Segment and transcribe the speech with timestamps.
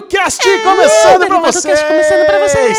[0.00, 1.64] Cast começando pra Derivado vocês!
[1.64, 2.78] Cast começando pra vocês!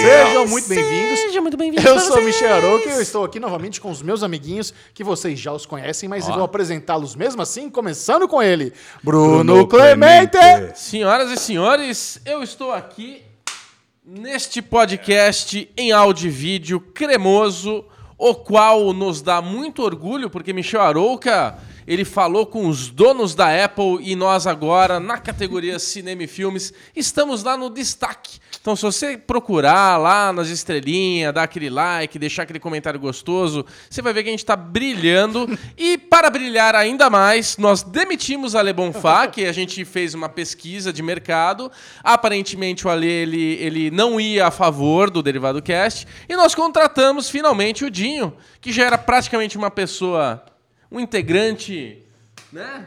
[0.00, 1.20] Sejam muito bem-vindos.
[1.20, 2.22] Sejam muito bem-vindos Eu sou.
[2.22, 5.66] Michel Arouca e eu estou aqui novamente com os meus amiguinhos, que vocês já os
[5.66, 8.72] conhecem, mas eu vou apresentá-los mesmo assim, começando com ele,
[9.02, 10.38] Bruno, Bruno Clemente.
[10.38, 10.78] Clemente.
[10.78, 13.22] Senhoras e senhores, eu estou aqui
[14.04, 17.84] neste podcast em áudio e vídeo cremoso,
[18.16, 23.64] o qual nos dá muito orgulho, porque Michel Arouca, ele falou com os donos da
[23.64, 28.38] Apple e nós agora, na categoria Cinema e Filmes, estamos lá no destaque.
[28.60, 34.00] Então, se você procurar lá nas estrelinhas, dar aquele like, deixar aquele comentário gostoso, você
[34.00, 35.48] vai ver que a gente está brilhando.
[35.76, 40.28] E para brilhar ainda mais, nós demitimos a Ale Bonfá, que a gente fez uma
[40.28, 41.72] pesquisa de mercado.
[42.04, 46.06] Aparentemente, o Ale ele, ele não ia a favor do Derivado Cast.
[46.28, 50.40] E nós contratamos finalmente o Dinho, que já era praticamente uma pessoa,
[50.92, 51.98] um integrante,
[52.52, 52.84] né?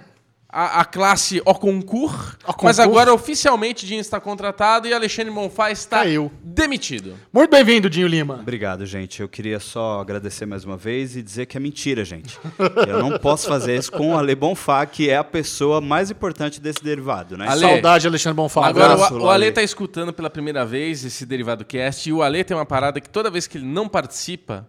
[0.58, 5.70] A, a classe ao concurso, Au mas agora oficialmente Dinho está contratado e Alexandre Bonfá
[5.70, 6.32] está Caiu.
[6.42, 7.16] demitido.
[7.34, 8.36] Muito bem-vindo, Dinho Lima.
[8.36, 9.22] Obrigado, gente.
[9.22, 12.40] Eu queria só agradecer mais uma vez e dizer que é mentira, gente.
[12.88, 16.62] Eu não posso fazer isso com o Ale Bonfá, que é a pessoa mais importante
[16.62, 17.50] desse derivado, né?
[17.50, 18.66] Ale- Saudade, Alexandre Bonfá.
[18.68, 19.16] Agora, Abraço.
[19.16, 22.56] o, o Ale tá escutando pela primeira vez esse Derivado Cast e o Ale tem
[22.56, 24.66] uma parada que toda vez que ele não participa,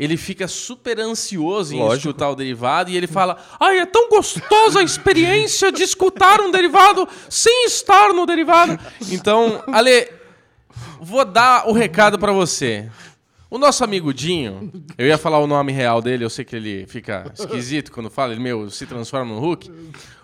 [0.00, 2.08] ele fica super ansioso em Lógico.
[2.08, 6.50] escutar o derivado e ele fala: Ai, é tão gostosa a experiência de escutar um
[6.50, 8.78] derivado sem estar no derivado.
[9.10, 10.08] Então, Ale,
[10.98, 12.90] vou dar o recado pra você.
[13.50, 16.86] O nosso amigo Dinho, eu ia falar o nome real dele, eu sei que ele
[16.86, 19.70] fica esquisito quando fala, ele, meu, se transforma no Hulk.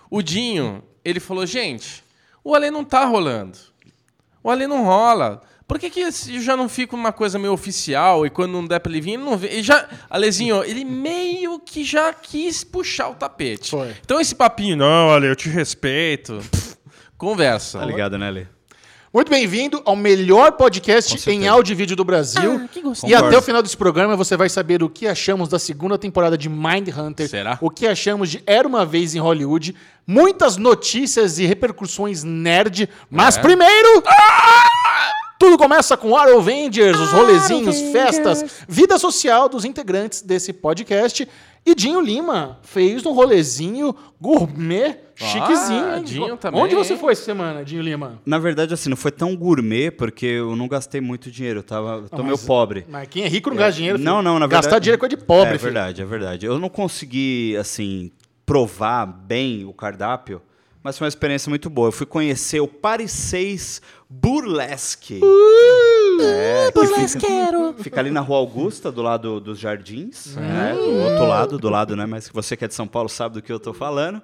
[0.09, 2.03] O Dinho, ele falou, gente,
[2.43, 3.59] o Ale não tá rolando.
[4.41, 5.43] O Ale não rola.
[5.67, 6.09] Por que, que
[6.41, 9.23] já não fica uma coisa meio oficial e quando não der pra ele vir, ele
[9.23, 9.47] não vê?
[9.47, 13.71] Ele já, Alezinho, ele meio que já quis puxar o tapete.
[13.71, 13.93] Foi.
[14.03, 16.39] Então esse papinho, não, Ale, eu te respeito.
[16.49, 16.77] pff,
[17.17, 17.79] Conversa.
[17.79, 18.47] Tá ligado, né, Ale?
[19.13, 22.61] Muito bem-vindo ao melhor podcast em áudio e vídeo do Brasil.
[22.63, 23.07] Ah, que gostoso.
[23.11, 23.27] e Concordo.
[23.27, 26.47] até o final desse programa você vai saber o que achamos da segunda temporada de
[26.47, 27.27] Mindhunter.
[27.27, 27.57] Será?
[27.59, 29.75] O que achamos de Era Uma Vez em Hollywood.
[30.05, 32.87] Muitas notícias e repercussões nerd.
[33.09, 33.41] Mas É.
[33.41, 34.03] primeiro...
[35.39, 41.27] Tudo começa com Arrow Avengers, os rolezinhos, festas, vida social dos integrantes desse podcast.
[41.65, 45.95] E Dinho Lima fez um rolezinho gourmet, chiquezinho.
[45.97, 46.03] hein?
[46.03, 48.19] Dinho também, Onde você foi essa semana, Dinho Lima?
[48.25, 51.59] Na verdade, assim, não foi tão gourmet, porque eu não gastei muito dinheiro.
[51.59, 52.85] Eu tava, tô Não, meio mas- pobre.
[52.89, 53.97] Mas quem é rico não gasta dinheiro.
[53.99, 54.23] Não, filho.
[54.23, 54.63] não, na verdade.
[54.65, 55.73] Gastar dinheiro é coisa de pobre, É filho.
[55.73, 56.45] verdade, é verdade.
[56.45, 58.11] Eu não consegui, assim,
[58.45, 60.41] provar bem o cardápio,
[60.81, 61.89] mas foi uma experiência muito boa.
[61.89, 65.19] Eu fui conhecer o Paris 6 Burlesque.
[66.21, 67.75] é, que fica, Burlesqueiro.
[67.79, 70.73] fica ali na Rua Augusta, do lado dos Jardins, né?
[70.73, 72.05] Do outro lado, do lado, né?
[72.05, 74.21] Mas você que é de São Paulo sabe do que eu tô falando.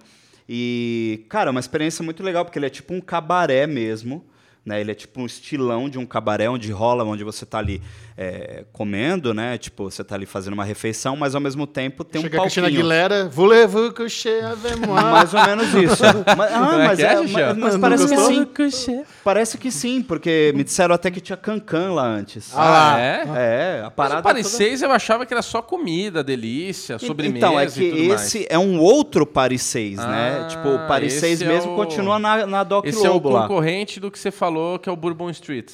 [0.48, 4.26] E, cara, é uma experiência muito legal, porque ele é tipo um cabaré mesmo.
[4.66, 7.82] Né, ele é tipo um estilão de um cabaré onde rola, onde você tá ali
[8.18, 9.58] é, comendo, né?
[9.58, 12.44] Tipo, você tá ali fazendo uma refeição, mas ao mesmo tempo tem Chega um a
[12.44, 12.82] Cristina palquinho.
[12.82, 15.02] Aguilera, voulez-vous coucher avec moi?
[15.12, 16.04] Mais ou menos isso.
[16.38, 17.16] mas, ah, Como é mas, é, é,
[17.54, 19.04] mas, mas parece que sim.
[19.24, 22.52] Parece que sim, porque me disseram até que tinha cancan lá antes.
[22.56, 23.24] Ah, Ah, é?
[23.36, 27.00] É, a Mas parada o Paris toda- 6 eu achava que era só comida, delícia,
[27.00, 28.48] sobremesa Então, é que e tudo esse mais.
[28.50, 30.48] é um outro Paris 6, Ah, né?
[30.50, 33.14] Tipo, o Paris esse 6 é mesmo o- continua na, na Doc Esse é o
[33.14, 33.42] Lobo lá.
[33.48, 35.72] concorrente do que você falou, que é o Bourbon Street.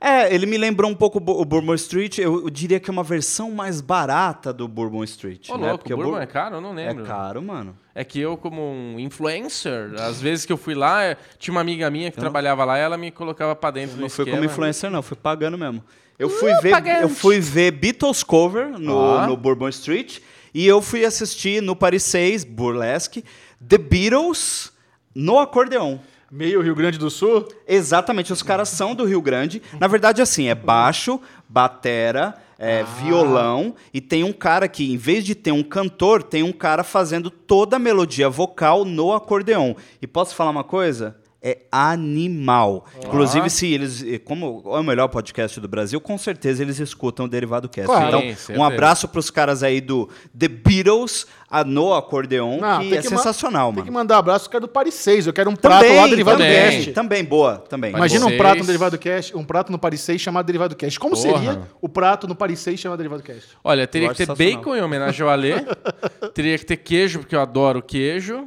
[0.00, 2.18] É, ele me lembrou um pouco o Bo- o Bourbon Street.
[2.18, 5.50] Eu, eu diria que é uma versão mais barata do Bourbon Street.
[5.50, 5.68] Ô, né?
[5.68, 6.56] louco, Porque o Bourbon Bour- é caro?
[6.56, 7.04] Eu não é lembro.
[7.04, 7.76] caro, mano.
[7.94, 11.90] É que eu, como um influencer, às vezes que eu fui lá, tinha uma amiga
[11.90, 14.38] minha que trabalhava lá, ela me colocava pra dentro no Não fui esquema.
[14.38, 15.02] como influencer, não.
[15.02, 15.84] Fui pagando mesmo.
[16.18, 17.02] Eu fui, Uh, ver, pagante.
[17.02, 19.26] eu fui ver Beatles cover no, Ó.
[19.26, 20.18] no Bourbon Street.
[20.54, 23.22] E eu fui assistir no Paris 6, Burlesque,
[23.66, 24.72] The Beatles
[25.14, 25.98] no acordeon.
[26.30, 27.48] Meio Rio Grande do Sul.
[27.66, 29.60] Exatamente, os caras são do Rio Grande.
[29.80, 35.24] Na verdade, assim, é baixo, batera, é, violão, e tem um cara que, em vez
[35.24, 39.74] de ter um cantor, tem um cara fazendo toda a melodia vocal no acordeon.
[40.00, 41.16] E posso falar uma coisa?
[41.42, 42.84] É animal.
[43.02, 44.02] Inclusive, se eles.
[44.02, 47.86] eh, Como é o melhor podcast do Brasil, com certeza eles escutam o Derivado Cast.
[47.86, 48.18] Claro.
[48.18, 50.06] Então, Sim, um abraço pros caras aí do
[50.38, 53.84] The Beatles a, no acordeon, Não, que tem é que sensacional, Tem mano.
[53.86, 55.28] que mandar abraço pro cara do Paris 6.
[55.28, 56.54] Eu quero um prato Também, lá derivado também.
[56.76, 56.92] cast.
[56.92, 57.90] Também, boa, também.
[57.92, 61.00] Imagina um prato no Derivado Cast, um prato no Paris 6 chamado Derivado Cast.
[61.00, 61.38] Como Porra.
[61.38, 63.48] seria o prato no Paris 6 chamado Derivado Cast?
[63.64, 65.54] Olha, teria Eu que ter bacon em homenagem ao Alê,
[66.34, 68.46] teria que ter queijo, porque eu adoro queijo,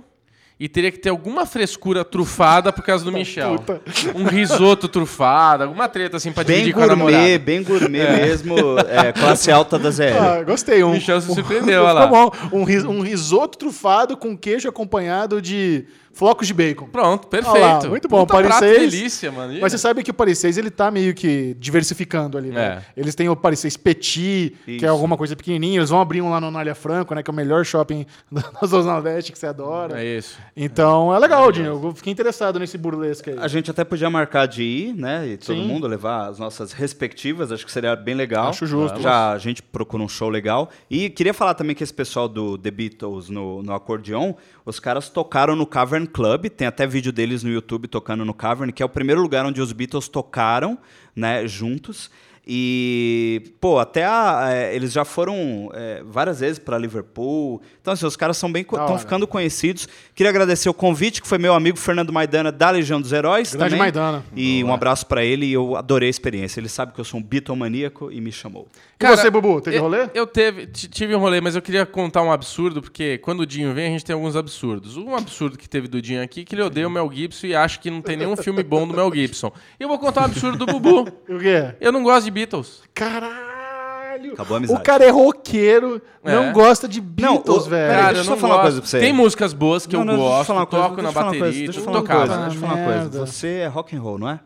[0.60, 3.56] e teria que ter alguma frescura trufada por causa do Michel.
[3.56, 3.82] Puta.
[4.16, 7.18] Um risoto trufado, alguma treta assim pra Bem dividir com a namorada.
[7.18, 8.56] gourmet, bem gourmet mesmo,
[8.88, 10.18] é, classe alta da ZL.
[10.20, 10.84] Ah, gostei.
[10.84, 12.08] Um, Michel se surpreendeu, olha lá.
[12.08, 12.32] Bom.
[12.52, 16.86] Um, um risoto trufado com queijo acompanhado de Flocos de bacon.
[16.86, 17.84] Pronto, Olha perfeito.
[17.84, 18.20] lá, muito bom.
[18.22, 18.92] Puta Paris prato 6.
[18.92, 19.58] delícia, mano.
[19.60, 22.84] Mas você sabe que o Paris 6, ele tá meio que diversificando ali, né?
[22.96, 23.02] É.
[23.02, 24.86] Eles têm o Paris 6 Petit, que Isso.
[24.86, 25.80] é alguma coisa pequenininha.
[25.80, 27.24] Eles vão abrir um lá no Anália Franco, né?
[27.24, 30.00] Que é o melhor shopping da Zona Leste que você adora.
[30.00, 30.38] É isso.
[30.56, 31.82] Então, é legal, Dinho.
[31.84, 33.40] Eu fiquei interessado nesse burlesque aí.
[33.40, 35.28] A gente até podia marcar de ir, né?
[35.28, 35.68] E todo Sim.
[35.68, 38.50] mundo levar as nossas respectivas, acho que seria bem legal.
[38.50, 39.02] Acho justo.
[39.02, 40.70] Já a gente procura um show legal.
[40.92, 44.34] E queria falar também que esse pessoal do The Beatles no, no acordeon,
[44.64, 48.72] os caras tocaram no Cavern Club, tem até vídeo deles no YouTube tocando no Cavern,
[48.72, 50.78] que é o primeiro lugar onde os Beatles tocaram,
[51.16, 52.10] né, juntos.
[52.46, 57.62] E, pô, até a- é, eles já foram é, várias vezes para Liverpool.
[57.82, 59.88] Então, assim, os caras são bem estão ficando conhecidos.
[60.14, 63.52] Queria agradecer o convite, que foi meu amigo Fernando Maidana, da Legião dos Heróis.
[63.54, 63.80] Grande também.
[63.80, 64.24] Maidana.
[64.36, 66.60] E um abraço pra ele, e eu adorei a experiência.
[66.60, 68.68] Ele sabe que eu sou um bitomaníaco e me chamou.
[69.00, 70.10] E você, Bubu, teve eu- rolê?
[70.14, 73.74] Eu teve, tive um rolê, mas eu queria contar um absurdo, porque quando o Dinho
[73.74, 74.96] vem, a gente tem alguns absurdos.
[74.96, 77.56] Um absurdo que teve do Dinho aqui, é que ele odeia o Mel Gibson e
[77.56, 79.52] acha que não tem nenhum filme bom do Mel Gibson.
[79.80, 81.04] E eu vou contar um absurdo do Bubu.
[81.34, 81.74] O quê?
[81.82, 82.82] Eu não gosto de Beatles.
[82.94, 84.34] Caralho!
[84.34, 84.80] Acabou a amizade.
[84.80, 86.34] O cara é roqueiro, É.
[86.36, 87.94] não gosta de Beatles, velho.
[87.94, 89.00] Cara, deixa eu só falar uma coisa pra você.
[89.00, 91.10] Tem músicas boas que Não, eu não, deixa eu gosto, falar coisa, toco na deixa
[91.10, 92.44] eu falar uma bateria, coisa, deixa eu falar uma coisa, né?
[92.44, 93.18] Deixa eu falar uma Merda.
[93.18, 93.26] coisa.
[93.26, 94.40] Você é rock and roll, não é?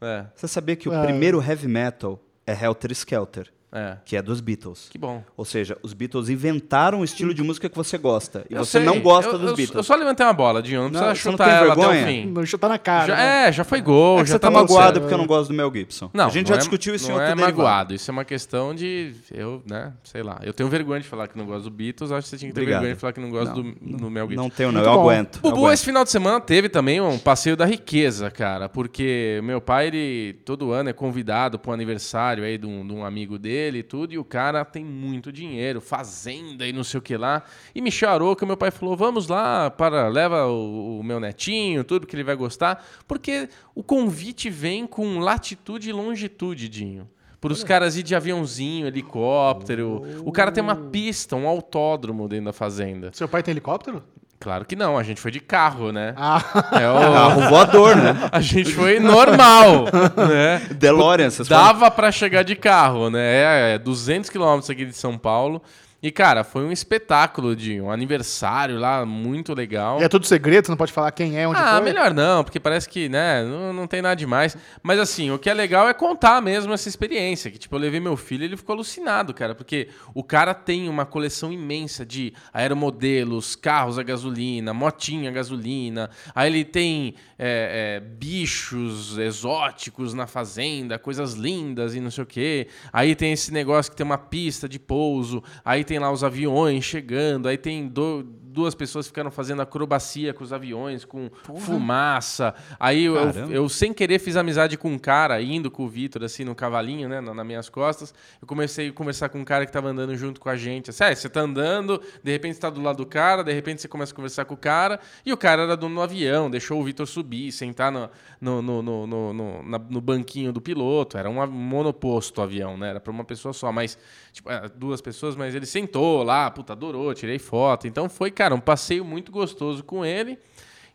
[0.00, 1.02] É, Você sabia que o É.
[1.04, 3.96] primeiro heavy metal é Helter Skelter, é.
[4.04, 4.88] que é dos Beatles.
[4.90, 5.22] Que bom.
[5.36, 8.44] Ou seja, os Beatles inventaram o estilo de música que você gosta.
[8.48, 8.86] E Eu você sei.
[8.86, 9.76] não gosta Eu- dos eu, Beatles.
[9.76, 10.82] Eu só levantei uma bola, Dinho.
[10.82, 12.02] Não, Não, precisa você não chutar ela até vergonha?
[12.02, 12.26] o fim.
[12.32, 13.06] Não chutar na cara.
[13.08, 13.48] Já, né?
[13.48, 15.48] é, já foi gol, É que já você tá tudo magoado porque eu não gosto
[15.48, 16.10] do Mel Gibson.
[16.14, 17.56] Não, a gente não já é- discutiu isso em não outro é derivado.
[17.56, 20.38] magoado, isso é uma questão de eu, né, sei lá.
[20.42, 22.54] Eu tenho vergonha de falar que não gosto do Beatles, acho que você tinha que
[22.54, 22.80] ter Obrigado.
[22.82, 23.62] vergonha de falar que não gosto do,
[23.98, 24.42] do Mel Gibson.
[24.42, 24.80] Não tenho, não.
[24.80, 25.10] Muito eu bom.
[25.10, 25.40] aguento.
[25.40, 25.72] Bubu, aguento.
[25.74, 30.34] esse final de semana teve também um passeio da riqueza, cara, porque meu pai, ele
[30.44, 34.18] todo ano é convidado para um aniversário aí de um amigo dele e tudo, e
[34.18, 37.42] o cara tem muito dinheiro, fazenda e não sei o que lá.
[37.74, 41.84] E me charou que meu pai falou: vamos lá, para leva o, o meu netinho,
[41.84, 47.08] tudo que ele vai gostar, porque o convite vem com latitude e longitude, Dinho.
[47.40, 50.02] Para os caras ir de aviãozinho, helicóptero.
[50.24, 53.10] O cara tem uma pista, um autódromo dentro da fazenda.
[53.12, 54.02] Seu pai tem helicóptero?
[54.38, 56.14] Claro que não, a gente foi de carro, né?
[56.16, 56.42] Ah,
[56.80, 58.14] É o- Carro voador, né?
[58.30, 59.84] A gente foi normal,
[60.28, 60.60] né?
[60.72, 61.64] DeLorean, vocês falam.
[61.64, 63.74] Dava pra chegar de carro, né?
[63.74, 65.62] É 200 quilômetros aqui de São Paulo.
[66.02, 70.00] E, cara, foi um espetáculo de um aniversário lá, muito legal.
[70.00, 71.80] e é tudo segredo, você não pode falar quem é, onde Ah, foi?
[71.84, 74.56] melhor não, porque parece que, né, não, não tem nada demais.
[74.82, 77.50] Mas assim, o que é legal é contar mesmo essa experiência.
[77.50, 79.54] Que, tipo, eu levei meu filho e ele ficou alucinado, cara.
[79.54, 86.10] Porque o cara tem uma coleção imensa de aeromodelos, carros a gasolina, motinha a gasolina.
[86.34, 92.26] Aí ele tem é, é, bichos exóticos na fazenda, coisas lindas e não sei o
[92.26, 92.68] quê.
[92.92, 95.42] Aí tem esse negócio que tem uma pista de pouso.
[95.64, 97.48] Aí tem lá os aviões chegando.
[97.48, 98.24] Aí tem do-
[98.56, 101.28] duas pessoas ficaram fazendo acrobacia com os aviões, com
[101.60, 102.54] fumaça.
[102.80, 103.14] Aí eu,
[103.52, 107.06] eu, sem querer, fiz amizade com um cara, indo com o Vitor, assim, no cavalinho,
[107.08, 108.14] né, na- nas minhas costas.
[108.40, 110.88] Eu comecei a conversar com um cara que tava andando junto com a gente.
[110.90, 113.82] Assim, ah, você tá andando, de repente você tá do lado do cara, de repente
[113.82, 114.98] você começa a conversar com o cara.
[115.24, 118.08] E o cara era dono do avião, deixou o Vitor subir, sentar no,
[118.40, 121.18] no, no, no, no, no- na- no banquinho do piloto.
[121.18, 122.90] Era um monoposto o avião, né?
[122.90, 123.98] Era pra uma pessoa só, mas,
[124.32, 127.86] tipo, é, duas pessoas, mas ele sentou lá, puta, adorou, tirei foto.
[127.86, 130.38] Então foi, cara, um passeio muito gostoso com ele.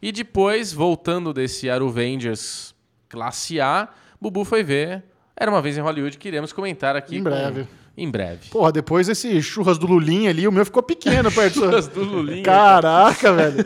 [0.01, 2.73] E depois, voltando desse Aruvengers
[3.07, 3.89] classe A,
[4.19, 5.03] Bubu foi ver.
[5.35, 7.17] Era uma vez em Hollywood que iremos comentar aqui.
[7.17, 7.67] Em com- breve.
[7.97, 8.49] Em breve.
[8.49, 12.41] Porra, depois esse churras do Lulinha ali, o meu ficou pequeno perto Churras do Lulinha.
[12.41, 13.65] Caraca, velho.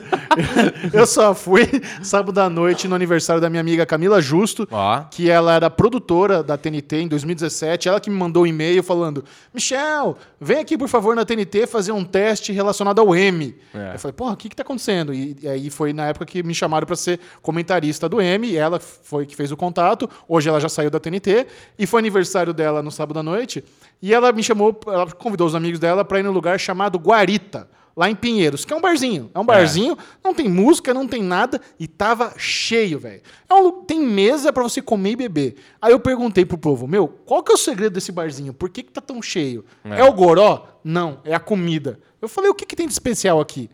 [0.91, 1.69] Eu só fui
[2.01, 5.01] sábado à noite no aniversário da minha amiga Camila Justo, Ó.
[5.11, 7.87] que ela era produtora da TNT em 2017.
[7.87, 11.91] Ela que me mandou um e-mail falando: Michel, vem aqui, por favor, na TNT fazer
[11.91, 13.55] um teste relacionado ao M.
[13.75, 13.93] É.
[13.93, 15.13] Eu falei, porra, o que que tá acontecendo?
[15.13, 18.47] E, e aí foi na época que me chamaram para ser comentarista do M.
[18.47, 20.09] E ela foi que fez o contato.
[20.27, 21.45] Hoje ela já saiu da TNT.
[21.77, 23.63] E foi aniversário dela no sábado à noite.
[24.01, 27.69] E ela me chamou, ela convidou os amigos dela para ir num lugar chamado Guarita.
[27.97, 29.31] Lá em Pinheiros, que é um barzinho.
[29.33, 33.21] É um barzinho, não tem música, não tem nada, e tava cheio, velho.
[33.49, 35.55] É um tem mesa para você comer e beber.
[35.81, 38.53] Aí eu perguntei pro povo, meu, qual que é o segredo desse barzinho?
[38.53, 39.63] Por que, que tá tão cheio?
[39.85, 40.01] É.
[40.01, 40.03] É.
[40.03, 40.67] o goró?
[40.83, 41.97] Não, é a comida.
[42.21, 43.69] Eu falei, o que, que tem de especial aqui?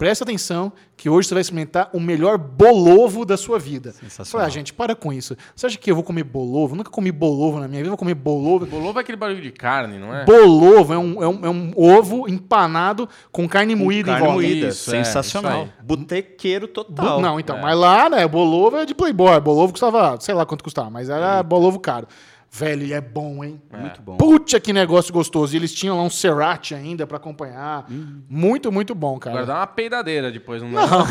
[0.00, 3.92] Presta atenção que hoje você vai experimentar o melhor bolovo da sua vida.
[3.92, 4.46] Sensacional.
[4.46, 5.36] Ah, gente, para com isso.
[5.54, 6.74] Você acha que eu vou comer bolovo?
[6.74, 8.64] Nunca comi bolovo na minha vida, vou comer bolovo.
[8.64, 10.24] Bolovo é aquele barulho de carne, não é?
[10.24, 14.42] Bolovo é um, é, um, é um ovo empanado com carne moída Carne em volta.
[14.42, 15.64] moída, Isso, é, sensacional.
[15.64, 17.20] isso Botequeiro Bu- total.
[17.20, 17.60] Não, então, É.
[17.60, 19.38] mas lá, né, bolovo é de Playboy.
[19.38, 22.06] Bolovo custava, sei lá quanto custava, mas era bolovo caro.
[22.52, 23.62] Velho, ele é bom, hein?
[23.72, 24.16] Muito bom.
[24.16, 25.54] Puta que negócio gostoso.
[25.54, 27.86] E eles tinham lá um Cerati ainda pra acompanhar.
[28.28, 29.36] Muito, muito bom, cara.
[29.36, 30.60] Agora dá uma peidadeira depois.
[30.60, 31.06] Não, Não.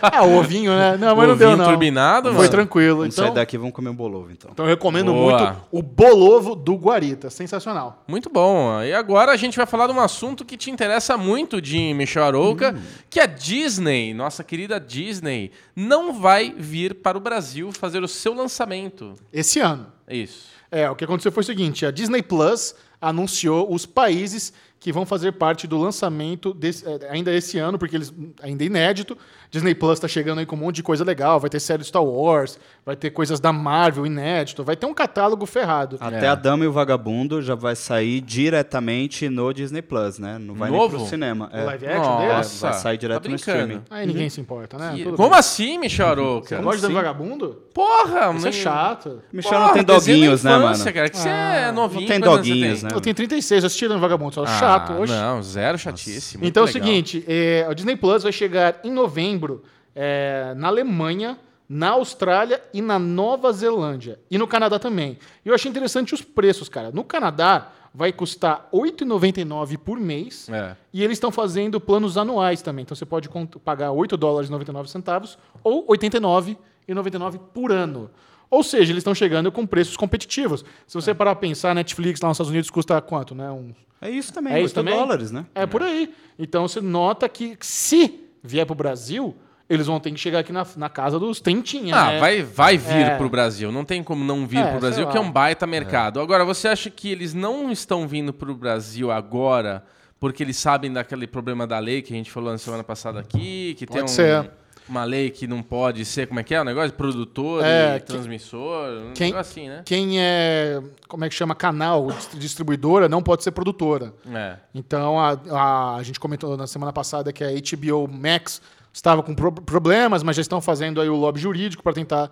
[0.00, 0.96] ah, o ovinho, né?
[0.96, 1.64] Não, mas não deu, Ovinho não.
[1.70, 2.48] turbinado, Foi mano.
[2.50, 2.98] tranquilo.
[3.00, 4.50] Vamos Então, sair daqui e vamos comer um bolovo, então.
[4.52, 5.38] então eu recomendo Boa.
[5.38, 7.30] muito o Bolovo do Guarita.
[7.30, 8.04] Sensacional.
[8.06, 8.80] Muito bom.
[8.80, 12.22] E agora a gente vai falar de um assunto que te interessa muito, Jim Michel
[12.24, 12.76] Arouca,
[13.10, 18.32] que a Disney, nossa querida Disney, não vai vir para o Brasil fazer o seu
[18.32, 19.14] lançamento.
[19.32, 19.88] Esse ano.
[20.06, 20.54] É isso.
[20.70, 25.04] É, o que aconteceu foi o seguinte: a Disney Plus anunciou os países que vão
[25.06, 29.16] fazer parte do lançamento desse- é, ainda esse ano, porque eles ainda é inédito.
[29.50, 31.88] Disney Plus está chegando aí com um monte de coisa legal, vai ter série de
[31.88, 35.96] Star Wars, vai ter coisas da Marvel inédito, vai ter um catálogo ferrado.
[36.00, 40.38] Até a Dama e o Vagabundo já vai sair diretamente no Disney Plus, né?
[40.38, 40.88] Não vai Novo?
[40.96, 41.48] nem pro cinema.
[41.52, 41.62] É.
[41.64, 42.32] live action dele?
[42.32, 43.82] Nossa, vai sair direto tá no streaming.
[43.90, 44.92] Aí ninguém se importa, né?
[44.96, 45.38] Que- Como bem.
[45.38, 46.06] assim, Michel?
[46.42, 46.92] Você gosta de Sim.
[46.92, 47.62] vagabundo?
[47.72, 49.22] Porra, Isso é mas- chato.
[49.32, 50.94] Michel Porra, não tem doguinhos, né, infância, mano?
[50.94, 52.00] Cara, que você Ah, é novinho.
[52.02, 52.88] não tem doguinhos, tem?
[52.90, 52.96] né?
[52.96, 55.12] Eu tenho 36, eu assisti Dando Vagabundo, só Ah, chato hoje.
[55.12, 56.38] Não, zero chatice.
[56.38, 59.62] muito Então é o seguinte, é, o Disney Plus vai chegar em novembro
[59.94, 64.18] é, na Alemanha, na Austrália e na Nova Zelândia.
[64.30, 65.18] E no Canadá também.
[65.44, 66.90] E eu achei interessante os preços, cara.
[66.92, 70.48] No Canadá vai custar R$ 8,99 por mês.
[70.50, 70.76] É.
[70.92, 72.82] E eles estão fazendo planos anuais também.
[72.82, 73.30] Então você pode
[73.64, 78.10] pagar 8 dólares e 99 centavos ou 89,99 por ano.
[78.50, 80.64] Ou seja, eles estão chegando com preços competitivos.
[80.86, 83.50] Se você parar para pensar, Netflix lá nos Estados Unidos custa quanto, né?
[83.50, 84.94] Uns É isso também, é isso 8 também?
[84.94, 85.46] dólares, né?
[85.54, 86.12] É por aí.
[86.38, 89.34] Então você nota que se vier para o Brasil,
[89.68, 91.96] eles vão ter que chegar aqui na, na casa dos trintinha.
[91.96, 92.20] Ah, né?
[92.20, 93.16] vai, vai vir É.
[93.16, 93.72] pro Brasil.
[93.72, 96.20] Não tem como não vir É, pro Brasil, que é um baita mercado.
[96.20, 99.82] Agora, você acha que eles não estão vindo pro Brasil agora
[100.20, 103.74] porque eles sabem daquele problema da lei que a gente falou na semana passada aqui,
[103.76, 104.50] que tem Pode um- ser.
[104.88, 106.92] Uma lei que não pode ser, como é que é o negócio?
[106.92, 109.82] Produtor É, e que- transmissor, quem- assim, né?
[109.84, 114.12] Quem é, como é que chama, canal, dist- distribuidora, não pode ser produtora.
[114.32, 114.56] É.
[114.74, 118.60] Então, a, a, a gente comentou na semana passada que a HBO Max
[118.92, 122.30] estava com pro- problemas, mas já estão fazendo aí o lobby jurídico para tentar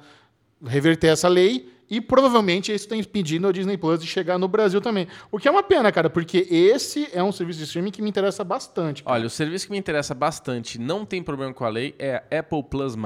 [0.63, 1.73] reverter essa lei.
[1.91, 5.07] E provavelmente isso está impedindo a Disney Plus de chegar no Brasil também.
[5.31, 8.09] O que é uma pena, cara, porque esse é um serviço de streaming que me
[8.09, 9.03] interessa bastante.
[9.05, 9.15] cara.
[9.15, 12.39] Olha, o serviço que me interessa bastante, não tem problema com a lei, é a
[12.39, 12.97] Apple Plus+.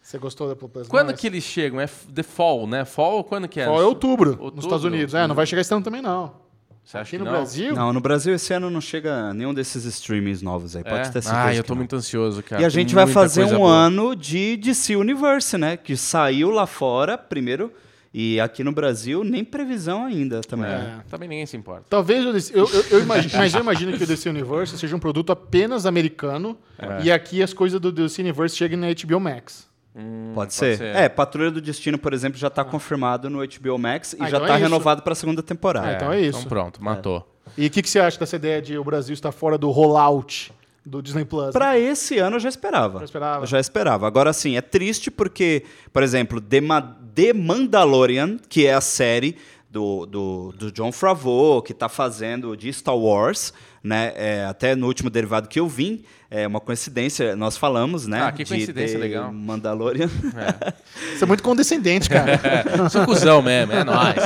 [0.00, 0.88] Você gostou da Apple Plus?
[0.88, 1.20] Quando mais?
[1.20, 1.78] que eles chegam?
[1.78, 2.86] É the fall, né?
[2.86, 3.66] Fall, quando que é?
[3.66, 4.56] Só é outubro, Outubro?
[4.56, 5.14] nos Estados Unidos.
[5.14, 6.41] É, não vai chegar esse ano também, não.
[6.84, 7.32] Você acha Aqui que no não?
[7.32, 10.82] Brasil, Não, no Brasil esse ano não chega nenhum desses streamings novos aí.
[10.82, 11.02] Pode É?
[11.10, 11.32] ter certeza.
[11.36, 12.60] Ah, eu tô muito ansioso, cara.
[12.60, 13.72] E a Tem gente vai fazer um boa.
[13.72, 15.76] ano de DC Universe, né?
[15.76, 17.72] Que saiu lá fora primeiro.
[18.14, 20.68] E aqui no Brasil, nem previsão ainda também.
[20.70, 21.84] É, também ninguém se importa.
[21.88, 24.94] Talvez o DC, eu, eu, eu imagino, mas eu imagino que o DC Universe seja
[24.94, 27.04] um produto apenas americano É.
[27.04, 29.66] e aqui as coisas do DC Universe cheguem na HBO Max.
[30.34, 30.78] Pode, ser?
[30.78, 30.96] ser.
[30.96, 34.36] É, Patrulha do Destino, por exemplo, já tá confirmado no HBO Max e Ah, já
[34.38, 35.88] então tá é renovado pra segunda temporada.
[35.88, 36.38] Ah, então é isso.
[36.38, 37.28] Então pronto, matou.
[37.58, 40.50] E o que, que você acha dessa ideia de o Brasil estar fora do rollout
[40.86, 41.52] do Disney Plus?
[41.52, 43.00] Pra esse ano eu já esperava.
[43.00, 43.42] Já esperava.
[43.42, 44.06] Eu já esperava.
[44.06, 49.36] Agora sim, é triste porque, por exemplo, The, Ma- The Mandalorian, que é a série
[49.72, 54.12] do, do, do John Favreau, que tá fazendo de Star Wars, né?
[54.14, 58.22] É, até no último derivado que eu vim, é uma coincidência, nós falamos, né?
[58.22, 59.32] Ah, que de coincidência legal.
[59.32, 60.10] Mandalorian.
[61.16, 62.32] Você é muito condescendente, cara.
[62.32, 64.16] É, sou cuzão mesmo, é nóis.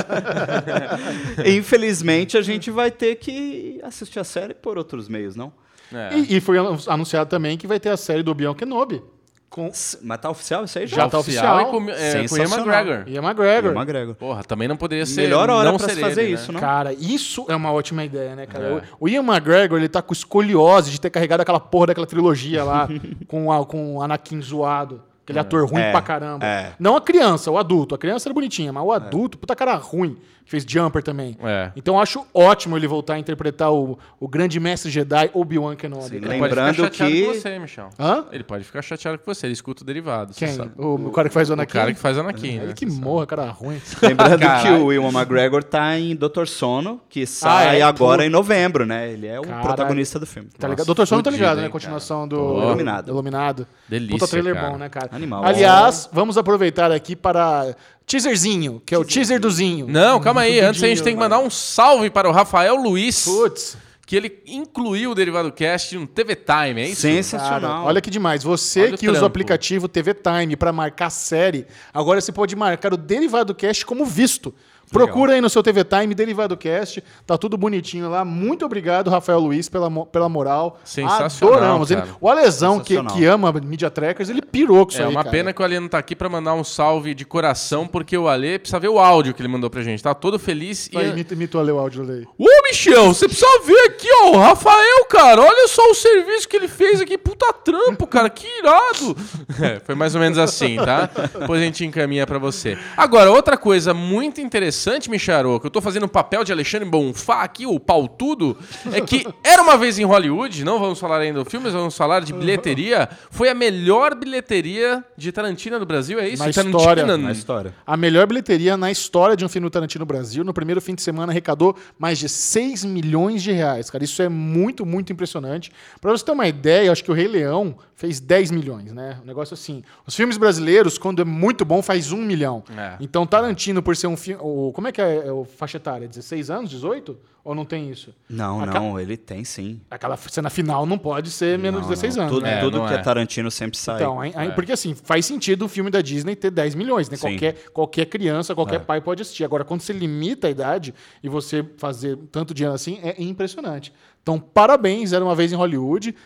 [1.47, 5.53] Infelizmente, a gente vai ter que assistir a série por outros meios, não?
[5.95, 6.19] É.
[6.19, 6.57] e, e foi
[6.89, 9.01] anunciado também que vai ter a série do Obi-Wan Kenobi
[9.49, 9.71] com
[10.03, 10.87] Mas tá oficial isso aí?
[10.87, 11.61] Já tá oficial.
[11.61, 12.45] e com, é, com o Ian.
[12.45, 13.05] McGregor.
[13.09, 13.73] Ian McGregor.
[13.73, 14.15] Ian McGregor.
[14.15, 15.23] Porra, também não poderia ser.
[15.23, 16.55] Melhor hora não pra ser se fazer ele, isso, né?
[16.55, 16.61] não?
[16.61, 18.65] Cara, isso é uma ótima ideia, né, cara?
[18.67, 18.83] É.
[19.01, 22.89] O, Ian McGregor, ele tá com escoliose de ter carregado aquela porra daquela trilogia lá
[23.29, 25.03] com, a, com o Anakin zoado.
[25.25, 26.47] Aquele ator ruim É, pra caramba.
[26.47, 26.73] é.
[26.79, 27.95] Não a criança, o adulto.
[27.97, 30.17] A criança era bonitinha, mas o adulto, puta cara ruim.
[30.47, 31.37] Que fez Jumper também.
[31.43, 31.73] É.
[31.75, 36.05] Então eu acho ótimo ele voltar a interpretar o, o grande mestre Jedi Obi-Wan Kenobi.
[36.05, 36.15] Sim.
[36.17, 37.91] Ele pode Lembrando ficar chateado que- com você, Michel.
[37.99, 38.25] Hã?
[38.31, 40.33] Ele pode ficar chateado com você, ele escuta o derivado.
[40.33, 40.55] você Quem?
[40.55, 40.71] sabe.
[40.79, 41.73] O, o cara que faz o O Anakin?
[41.73, 42.73] cara que faz Anakin, Ele né?
[42.75, 43.05] que Você sabe.
[43.05, 43.81] morra, cara ruim.
[44.01, 47.83] Lembrando que o Ewan McGregor tá em Doutor Sono, que sai é?
[47.83, 48.25] agora Pô.
[48.25, 49.11] em novembro, né?
[49.13, 49.65] Ele é o Caralho.
[49.67, 50.49] protagonista do filme.
[50.57, 50.87] Tá ligado?
[50.87, 51.61] Doutor Sono tá ligado, hein, né?
[51.63, 51.73] cara.
[51.73, 52.37] Continuação do.
[52.63, 53.11] Iluminado.
[53.11, 53.67] Iluminado.
[53.89, 54.71] Delícia, Puta trailer cara.
[54.71, 55.09] bom, né, cara?
[55.11, 55.45] Animal.
[55.45, 57.75] Aliás, vamos aproveitar aqui para
[58.07, 59.87] teaserzinho, que é o teaser do Zinho.
[59.89, 60.61] Não, calma aí.
[60.61, 64.41] Antes a gente tem que mandar um salve para o Rafael Luiz, Putz, que ele
[64.47, 67.03] incluiu o Derivado Cast no TV Time, é isso?
[67.03, 67.85] cara, Sensacional.
[67.85, 68.45] olha que demais.
[68.45, 72.55] Você Olha o que usa o aplicativo TV Time para marcar série, agora você pode
[72.55, 74.55] marcar o Derivado Cast como visto.
[74.91, 77.03] Procura aí no seu TV Time, Derivado Cast.
[77.27, 78.25] Tá tudo bonitinho lá.
[78.25, 80.79] Muito obrigado, Rafael Luiz, pela, pela moral.
[80.85, 81.91] Sensacional, Adoramos.
[81.91, 82.15] Ele- cara.
[82.21, 85.31] o Alesão, que, que ama Media Trackers, ele pirou com isso É aí, uma cara.
[85.31, 88.29] pena que o Alê não tá aqui pra mandar um salve de coração, porque o
[88.29, 90.03] Alê precisa ver o áudio que ele mandou pra gente.
[90.03, 91.11] Tá todo feliz Vai, e.
[91.11, 92.27] imita, imita o Ale, o áudio dele.
[92.39, 95.43] Ô, Michel, você precisa ver aqui, ó, o Rafael, cara.
[95.43, 97.17] Olha só o serviço que ele fez aqui.
[97.19, 98.31] Puta trampo, cara.
[98.31, 99.17] Que irado.
[99.63, 101.09] É, foi mais ou menos assim, tá?
[101.41, 102.77] Depois a gente encaminha pra você.
[102.95, 104.76] Agora, outra coisa muito interessante,
[105.11, 108.57] Micharo, que eu tô fazendo o papel de Alexandre Bonfá aqui, o pau tudo,
[108.93, 111.97] é que era uma vez em Hollywood, não vamos falar ainda do filme, mas vamos
[111.97, 113.09] falar de bilheteria.
[113.31, 116.45] Foi a melhor bilheteria de Tarantino do Brasil, é isso?
[116.45, 117.75] Na Tarantino, história, Na história.
[117.87, 120.45] A melhor bilheteria na história de um filme do Tarantino no Brasil.
[120.45, 124.05] No primeiro fim de semana arrecadou mais de 6 milhões de reais, cara.
[124.05, 125.73] Isso é muito, muito impressionante.
[126.01, 129.19] Pra você ter uma ideia, eu acho que o Rei Leão fez 10 milhões, né?
[129.23, 129.83] Um negócio assim.
[130.07, 132.63] Os filmes brasileiros, quando é muito bom, faz 1 milhão.
[132.77, 132.97] É.
[133.01, 134.41] Então, Tarantino, por ser um filme.
[134.75, 136.07] Como é que é, é o faixa etária?
[136.07, 137.17] 16 anos, 18?
[137.43, 138.13] Ou não tem isso?
[138.29, 139.81] Não, Aca- não, ele tem sim.
[139.91, 142.25] Aquela cena final não pode ser menos de Não, 16 não.
[142.25, 142.35] anos.
[142.35, 142.59] Tudo, né?
[142.59, 142.97] É, tudo que é.
[142.97, 143.97] é Tarantino sempre sai.
[144.03, 144.51] Então, aí- aí- É.
[144.51, 147.17] porque assim, faz sentido um filme da Disney ter 10 milhões, né?
[147.17, 147.29] Sim.
[147.29, 148.79] Qualquer, qualquer criança, qualquer É.
[148.81, 149.45] pai pode assistir.
[149.45, 153.93] Agora, quando você limita a idade e você fazer tanto dinheiro assim, é impressionante.
[154.23, 156.17] Então, parabéns, era uma vez em Hollywood.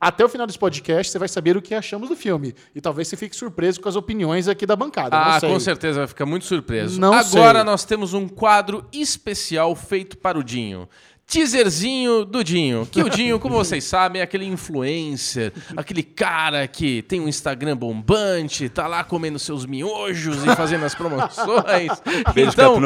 [0.00, 2.54] Até o final desse podcast, você vai saber o que achamos do filme.
[2.74, 5.14] E talvez você fique surpreso com as opiniões aqui da bancada.
[5.14, 6.98] Ah, com certeza vai ficar muito surpreso.
[6.98, 7.64] Não Agora sei.
[7.66, 10.88] nós temos um quadro especial feito para o Dinho.
[11.30, 12.86] Teaserzinho do Dinho.
[12.90, 17.76] Que o Dinho, como vocês sabem, é aquele influencer, aquele cara que tem um Instagram
[17.76, 21.90] bombante, tá lá comendo seus miojos e fazendo as promoções.
[22.34, 22.80] Beijo, então.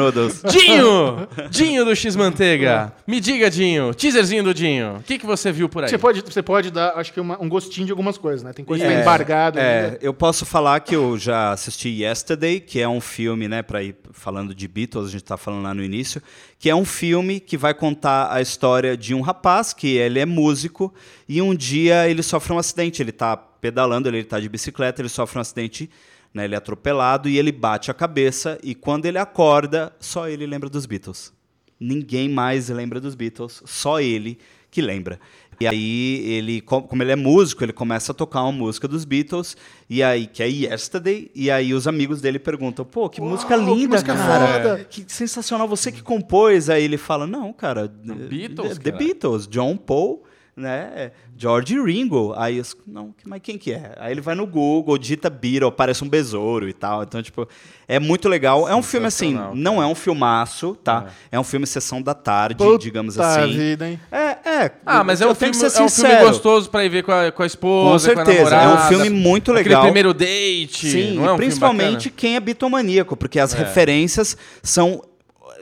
[0.49, 1.27] Dinho!
[1.49, 2.93] Dinho do X-Manteiga.
[3.07, 3.93] Me diga, Dinho.
[3.93, 4.97] Teaserzinho do Dinho.
[4.97, 5.89] O que, que você viu por aí?
[5.89, 8.53] Você pode, você pode dar, acho que, uma- um gostinho de algumas coisas, né?
[8.53, 9.59] Tem coisa É, embargado.
[9.59, 9.99] É, ainda.
[10.01, 13.95] eu posso falar que eu já assisti Yesterday, que é um filme, né, para ir
[14.15, 16.21] falando de Beatles, a gente tá falando lá no início,
[16.57, 20.25] que é um filme que vai contar a história de um rapaz que ele é
[20.25, 20.93] músico
[21.27, 25.09] e um dia ele sofre um acidente, ele tá pedalando, ele tá de bicicleta, ele
[25.09, 25.89] sofre um acidente,
[26.33, 30.45] né, ele é atropelado e ele bate a cabeça e quando ele acorda, só ele
[30.47, 31.33] lembra dos Beatles.
[31.79, 34.39] Ninguém mais lembra dos Beatles, só ele
[34.71, 35.19] que lembra.
[35.59, 39.05] E aí ele, co- como ele é músico, ele começa a tocar uma música dos
[39.05, 39.55] Beatles,
[39.89, 43.57] e aí que é Yesterday, e aí os amigos dele perguntam: "Pô, que Uau, música
[43.57, 44.47] que linda, música cara.
[44.63, 46.69] foda." Que sensacional, você que compôs".
[46.69, 50.23] Aí ele fala: "Não, cara, Beatles, The, The cara." Beatles, John Paul,
[50.55, 51.11] né?
[51.37, 52.33] George Ringo.
[52.37, 53.93] Aí os, não, mas quem que é?
[53.99, 57.03] Aí ele vai no Google, digita Beatle, parece um besouro e tal.
[57.03, 57.45] Então, tipo,
[57.89, 58.65] é muito legal.
[58.69, 61.07] É um filme assim, não é um filmaço, tá?
[61.29, 63.51] É, um filme sessão da tarde, Puta digamos assim.
[63.51, 63.99] vida, hein?
[64.09, 64.71] É, é.
[64.85, 67.43] Ah, mas é um, filme, é um filme gostoso pra ir ver com a, com
[67.43, 68.81] a esposa, Com certeza, com a namorada.
[68.81, 69.83] é um filme muito Aquele legal.
[69.83, 70.91] primeiro date.
[70.91, 75.01] Sim, é um principalmente quem é bitomaníaco, porque as referências são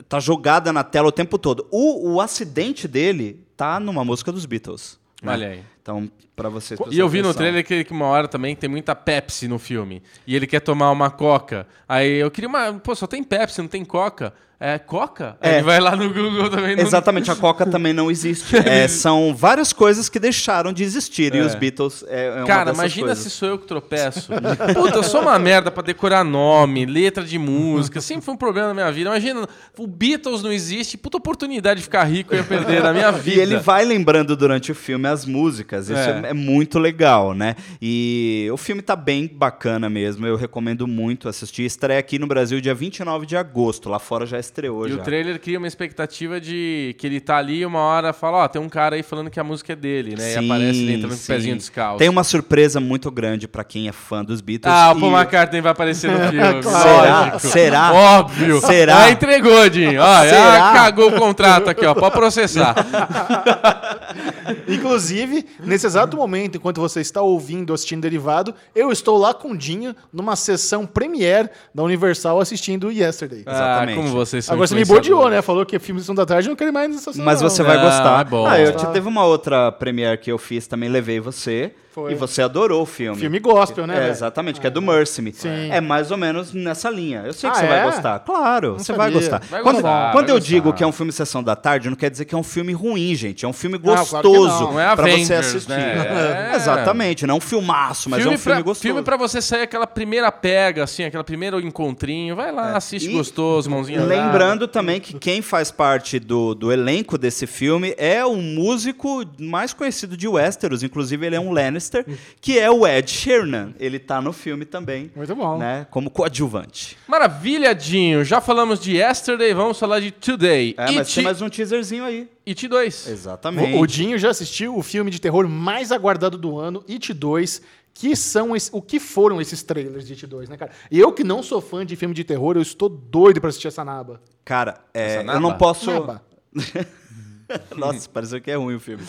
[0.10, 1.68] tá jogada na tela o tempo todo.
[1.72, 5.00] O, o acidente dele tá numa música dos Beatles.
[5.22, 5.32] né?
[5.32, 5.64] Olha aí.
[5.82, 8.96] Então, pra vocês E eu vi no trailer que, que uma hora também tem muita
[8.96, 10.02] Pepsi no filme.
[10.26, 11.68] E ele quer tomar uma Coca.
[11.88, 12.74] Aí eu queria uma.
[12.74, 14.34] Pô, só tem Pepsi, não tem Coca.
[14.60, 15.36] É Coca?
[15.42, 15.56] É.
[15.56, 16.74] Ele vai lá no Google também.
[16.74, 18.56] não- Exatamente, a Coca também não existe.
[18.66, 21.42] É, são várias coisas que deixaram de existir e É.
[21.42, 23.24] os Beatles é, é Cara, imagina coisas.
[23.26, 24.30] se sou eu que tropeço.
[24.74, 28.00] Puta, eu sou uma merda pra decorar nome, letra de música.
[28.00, 29.10] Sempre foi um problema na minha vida.
[29.10, 29.46] Imagina,
[29.78, 30.96] o Beatles não existe.
[30.98, 33.36] Puta oportunidade de ficar rico eu ia perder na minha vida.
[33.36, 35.90] E ele vai lembrando durante o filme as músicas.
[35.90, 36.14] Isso É.
[36.26, 36.30] é.
[36.30, 37.56] é muito legal, né?
[37.82, 40.26] E o filme tá bem bacana mesmo.
[40.26, 41.64] Eu recomendo muito assistir.
[41.64, 43.90] Estreia aqui no Brasil dia 29 de agosto.
[43.90, 44.96] Lá fora já estreou E já.
[44.96, 48.48] o trailer cria uma expectativa de que ele tá ali e uma hora fala, ó,
[48.48, 50.32] tem um cara aí falando que a música é dele, né?
[50.32, 52.00] e Sim, aparece ele entrando com o pezinho descalço.
[52.00, 54.74] Tem uma surpresa muito grande pra quem é fã dos Beatles.
[54.74, 56.64] Ah, o E- Paul McCartney vai aparecer no filme.
[56.64, 57.20] Será?
[57.22, 57.40] lógico.
[57.40, 57.94] Será?
[57.94, 58.62] Óbvio.
[58.62, 59.04] Será?
[59.04, 60.02] Ah, entregou, Dinho.
[60.02, 60.70] Ó, Será?
[60.70, 61.94] ah, cagou o contrato aqui, ó.
[61.94, 62.76] Pode processar.
[64.68, 69.58] Inclusive, nesse exato momento, enquanto você está ouvindo, assistindo Derivado, eu estou lá com o
[69.58, 73.44] Dinho numa sessão premiere da Universal assistindo Yesterday.
[73.46, 73.96] Ah, Exatamente.
[73.98, 75.42] como vocês Agora você me bodeou, né?
[75.42, 77.24] Falou que é filme de Sessão da Tarde, eu não quero mais nessa sessão.
[77.26, 77.50] Mas não.
[77.50, 78.22] você vai Ah, gostar.
[78.22, 78.46] é bom.
[78.48, 81.74] Ah, eu te, teve uma outra premiere que eu fiz, também levei você.
[81.94, 82.12] Foi.
[82.12, 83.20] E você adorou o filme.
[83.20, 84.08] Filme gospel, né?
[84.08, 85.32] É, exatamente, que é do Mercy Me.
[85.32, 85.70] Sim.
[85.72, 87.22] É mais ou menos nessa linha.
[87.26, 87.70] Eu sei que Ah, você é?
[87.70, 88.20] vai gostar.
[88.20, 89.20] Claro, você vai sabia.
[89.30, 89.48] gostar.
[89.50, 90.50] Vai quando gostar, quando vai eu gostar.
[90.50, 92.74] digo que é um filme Sessão da Tarde, não quer dizer que é um filme
[92.74, 93.46] ruim, gente.
[93.46, 94.74] É um filme gostoso não.
[94.74, 95.70] Não é pra você Avengers, assistir.
[95.70, 96.50] né?
[96.52, 96.56] É.
[96.58, 98.82] Exatamente, não é um filmaço, mas é um filme pra, gostoso.
[98.82, 102.36] Filme pra você sair aquela primeira pega, assim, aquele primeiro encontrinho.
[102.36, 103.12] Vai lá, assiste É.
[103.12, 104.02] E gostoso, mãozinha.
[104.04, 109.74] Lembrando também que quem faz parte do, do elenco desse filme é o músico mais
[109.74, 110.82] conhecido de Westeros.
[110.84, 111.83] Inclusive, ele é um Lannister.
[111.84, 112.06] Bannister,
[112.40, 113.74] que é o Ed Sheeran.
[113.80, 115.12] Ele tá no filme também.
[115.16, 115.58] Muito bom.
[115.58, 116.98] Né, como coadjuvante.
[117.08, 118.24] Maravilha, Dinho.
[118.24, 120.76] Já falamos de Yesterday, vamos falar de Today.
[120.78, 122.28] É, mas tem mais um teaserzinho aí.
[122.48, 123.08] It 2.
[123.08, 123.78] Exatamente.
[123.78, 127.62] O, o Dinho já assistiu o filme de terror mais aguardado do ano, It 2,
[127.94, 130.72] que são esse- o que foram esses trailers de It 2, né, cara?
[130.92, 133.68] E eu que não sou fã de filme de terror, eu estou doido pra assistir
[133.68, 134.22] essa naba.
[134.44, 135.40] Cara, é, Essa eu naba?
[135.40, 135.92] não posso.
[135.92, 136.22] Naba.
[137.76, 139.04] Nossa, pareceu que é ruim o filme.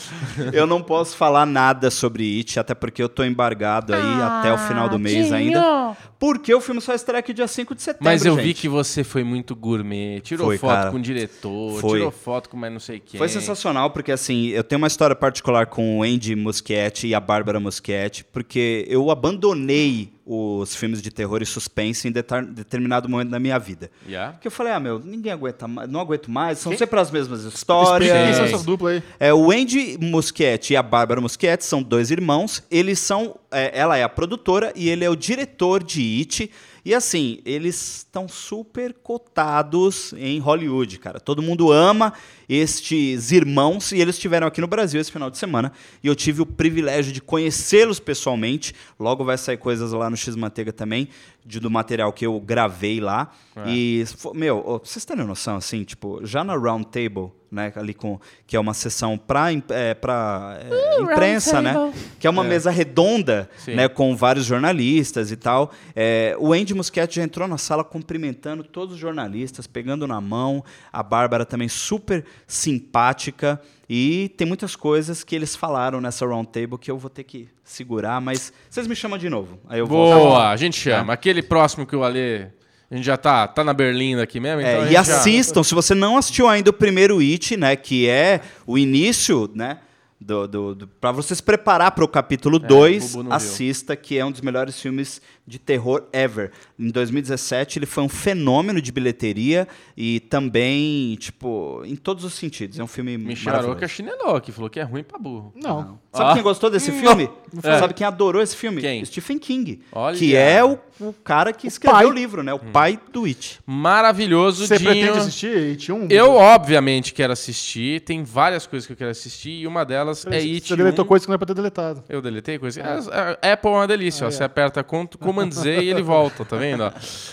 [0.52, 4.58] Eu não posso falar nada sobre It, até porque eu tô embargado aí até o
[4.58, 5.96] final do mês ainda.
[6.18, 8.04] Porque o filme só estreia aqui dia 5 de setembro.
[8.04, 8.62] Mas eu vi gente.
[8.62, 10.20] que você foi muito gourmet.
[10.20, 10.90] Tirou Foi, foto cara.
[10.90, 11.98] com o diretor, Foi.
[11.98, 13.18] tirou foto com mais não sei quem.
[13.18, 17.20] Foi sensacional, porque assim, eu tenho uma história particular com o Andy Muschietti e a
[17.20, 23.38] Bárbara Muschietti, porque eu abandonei os filmes de terror e suspense em determinado momento da
[23.38, 23.90] minha vida.
[24.08, 24.32] Yeah?
[24.32, 26.78] Porque eu falei, ah, meu, ninguém aguenta mais, não aguento mais, são Quem?
[26.78, 28.36] sempre as mesmas Explica histórias.
[28.36, 28.42] Sim.
[28.44, 29.02] essas duplas aí.
[29.20, 32.62] É, o Andy Muschietti e a Bárbara Muschietti são dois irmãos.
[32.70, 33.38] Eles são.
[33.50, 36.50] é, ela é a produtora e ele é o diretor de It.
[36.84, 41.18] E assim, eles estão super cotados em Hollywood, cara.
[41.18, 42.12] Todo mundo ama
[42.48, 45.72] estes irmãos e eles estiveram aqui no Brasil esse final de semana.
[46.02, 48.74] E eu tive o privilégio de conhecê-los pessoalmente.
[49.00, 51.08] Logo vai sair coisas lá no X Manteiga também,
[51.44, 53.32] de- do material que eu gravei lá.
[53.66, 58.20] E, fo- meu, vocês terem noção, assim, tipo, já na Round Table, né, ali com,
[58.46, 63.48] que é uma sessão para é, pra, é, imprensa, né, que é uma mesa redonda,
[63.58, 63.74] Sim.
[63.74, 65.70] né, com vários jornalistas e tal.
[65.94, 70.64] É, o Andy Muschietti já entrou na sala cumprimentando todos os jornalistas, pegando na mão.
[70.92, 73.60] A Bárbara também super simpática.
[73.88, 77.48] E tem muitas coisas que eles falaram nessa round table que eu vou ter que
[77.62, 79.58] segurar, mas vocês me chamam de novo.
[79.68, 80.18] Aí eu volto.
[80.18, 81.12] Boa, a gente chama.
[81.12, 82.50] Aquele próximo que o Ale.
[82.94, 84.70] A gente já tá, tá na Berlim aqui mesmo, então.
[84.70, 87.74] É, a e gente já- assistam, se você não assistiu ainda o primeiro It, né,
[87.74, 89.78] que é o início, né,
[90.20, 93.32] do, do, do, para você se preparar para o capítulo 2, Bubu não viu.
[93.36, 96.50] assista, que é um dos melhores filmes de terror ever.
[96.78, 102.78] Em 2017, ele foi um fenômeno de bilheteria e também, tipo, em todos os sentidos.
[102.78, 103.70] É um filme Michel maravilhoso.
[103.72, 105.52] Aroca chinelou, que falou que é ruim pra burro.
[105.54, 105.98] Não.
[106.12, 106.34] Sabe Ah.
[106.34, 107.28] quem gostou desse filme?
[107.62, 107.78] É.
[107.78, 108.80] Sabe quem adorou esse filme?
[108.80, 109.04] Quem?
[109.04, 109.80] Stephen King.
[109.92, 110.16] Olha.
[110.16, 112.06] Que é o, o cara que escreveu pai.
[112.06, 112.52] o livro, né?
[112.54, 113.60] O pai do It.
[113.66, 114.90] Maravilhoso, Você Dinho.
[114.90, 116.08] pretende assistir It 1?
[116.10, 118.00] Eu, obviamente, quero assistir.
[118.00, 119.50] Tem várias coisas que eu quero assistir.
[119.50, 121.08] E uma delas é It Você deletou 1.
[121.08, 122.02] coisa que não é pra ter deletado.
[122.08, 122.80] Eu deletei coisa.
[122.82, 124.26] A- a Apple é uma delícia.
[124.26, 124.30] ó.
[124.30, 125.06] Você aperta com-
[125.50, 126.92] Z e ele volta, tá vendo?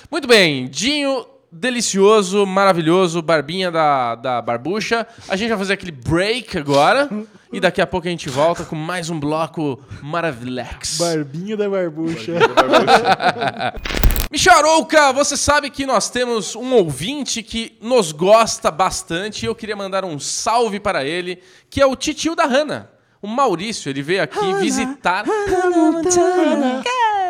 [0.09, 0.67] Muito bem.
[0.67, 5.05] Dinho, delicioso, maravilhoso, barbinha da, da barbucha.
[5.27, 7.09] A gente vai fazer aquele break agora.
[7.53, 10.97] E daqui a pouco a gente volta com mais um bloco maravilhoso.
[10.97, 12.31] Barbinha da barbucha.
[14.31, 19.53] Michel Arouca, você sabe que nós temos um ouvinte que nos gosta bastante e eu
[19.53, 22.89] queria mandar um salve para ele, que é o titio da Hanna.
[23.21, 25.25] O Maurício, ele veio aqui visitar.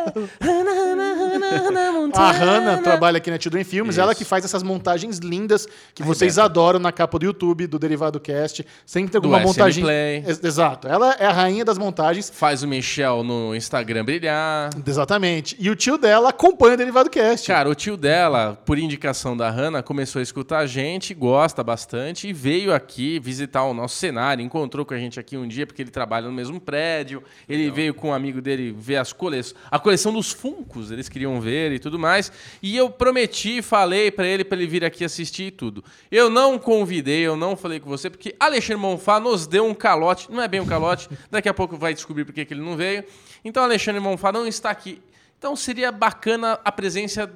[0.41, 1.10] Hannah, Hannah,
[2.15, 6.37] A Hannah trabalha aqui na Children Filmes, ela que faz essas montagens lindas que vocês
[6.37, 8.65] adoram na capa do YouTube, do Derivado Cast.
[8.85, 9.83] Sempre tem alguma SM montagem.
[9.83, 10.23] Play.
[10.27, 10.87] Ex- Exato.
[10.87, 12.29] Ela é a rainha das montagens.
[12.33, 14.69] Faz o Michel no Instagram brilhar.
[14.85, 15.55] Exatamente.
[15.59, 17.47] E o tio dela acompanha o Derivado Cast.
[17.47, 22.27] Cara, o tio dela, por indicação da Hanna, começou a escutar a gente, gosta bastante
[22.27, 24.43] e veio aqui visitar o nosso cenário.
[24.43, 27.23] Encontrou com a gente aqui um dia, porque ele trabalha no mesmo prédio.
[27.47, 31.40] Ele veio com um amigo dele ver as coleções, a coleção dos Funcos, eles queriam
[31.41, 32.31] ver e tudo mais.
[32.61, 35.83] E eu prometi, falei pra ele, pra ele vir aqui assistir e tudo.
[36.09, 40.31] Eu não convidei, eu não falei com você, porque Alexandre Monfá nos deu um calote.
[40.31, 43.03] Não é bem um calote, daqui a pouco vai descobrir por que ele não veio.
[43.43, 45.01] Então, Alexandre Monfá não está aqui.
[45.41, 47.27] Então seria bacana a presença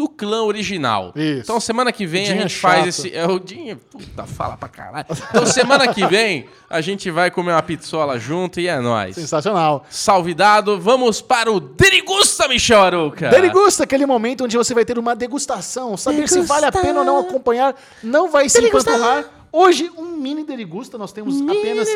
[0.00, 1.12] do clã original.
[1.14, 1.42] Isso.
[1.42, 2.88] Então semana que vem a é gente faz chato.
[2.88, 3.14] esse.
[3.14, 3.76] É o Dinho.
[3.76, 5.04] Puta, fala pra caralho.
[5.28, 9.14] Então semana que vem a gente vai comer uma pizzola junto e é nóis.
[9.14, 9.84] Sensacional.
[9.90, 13.28] Salve dado, vamos para o Derigusta, Michel Arouca.
[13.28, 17.04] Derigusta, aquele momento onde você vai ter uma degustação, saber se vale a pena ou
[17.04, 19.26] não acompanhar, não vai se empanturrar.
[19.52, 21.88] Hoje, um mini derigusta, nós temos apenas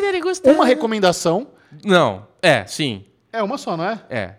[0.44, 1.46] uma recomendação.
[1.82, 4.00] Não, é, sim, É uma só, não é?
[4.10, 4.34] é.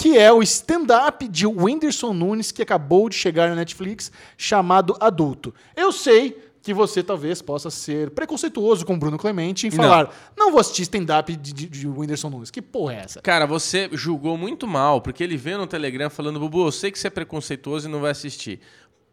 [0.00, 5.54] Que é o stand-up de Whindersson Nunes, que acabou de chegar na Netflix, chamado Adulto.
[5.76, 10.50] Eu sei que você talvez possa ser preconceituoso com o Bruno Clemente em falar, não,
[10.50, 12.50] vou assistir stand-up de, de, de Whindersson Nunes.
[12.50, 13.20] Que porra é essa?
[13.20, 16.98] Cara, você julgou muito mal, porque ele veio no Telegram falando, Bubu, eu sei que
[16.98, 18.58] você é preconceituoso e não vai assistir.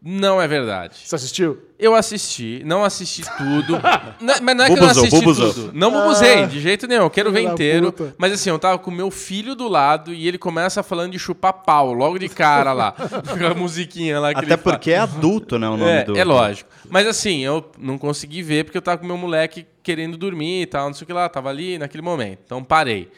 [0.00, 0.96] Não é verdade.
[1.04, 1.58] Você assistiu?
[1.76, 3.80] Eu assisti, não assisti tudo.
[4.20, 5.54] Não, mas não é que eu não assisti bubuzou.
[5.54, 5.70] tudo.
[5.72, 7.02] Não bubuzei, de jeito nenhum.
[7.02, 7.92] Eu quero ver inteiro.
[7.92, 8.14] puta.
[8.18, 11.52] Mas assim, eu tava com meu filho do lado e ele começa falando de chupar
[11.52, 12.92] pau, logo de cara lá.
[13.38, 16.16] Com a musiquinha lá que Até porque é adulto, né, o nome É, do...
[16.16, 16.68] é lógico.
[16.90, 20.66] Mas assim, eu não consegui ver porque eu tava com meu moleque querendo dormir e
[20.66, 21.28] tal, não sei o que lá.
[21.28, 22.40] Tava ali naquele momento.
[22.44, 23.08] Então parei.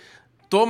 [0.51, 0.67] Tô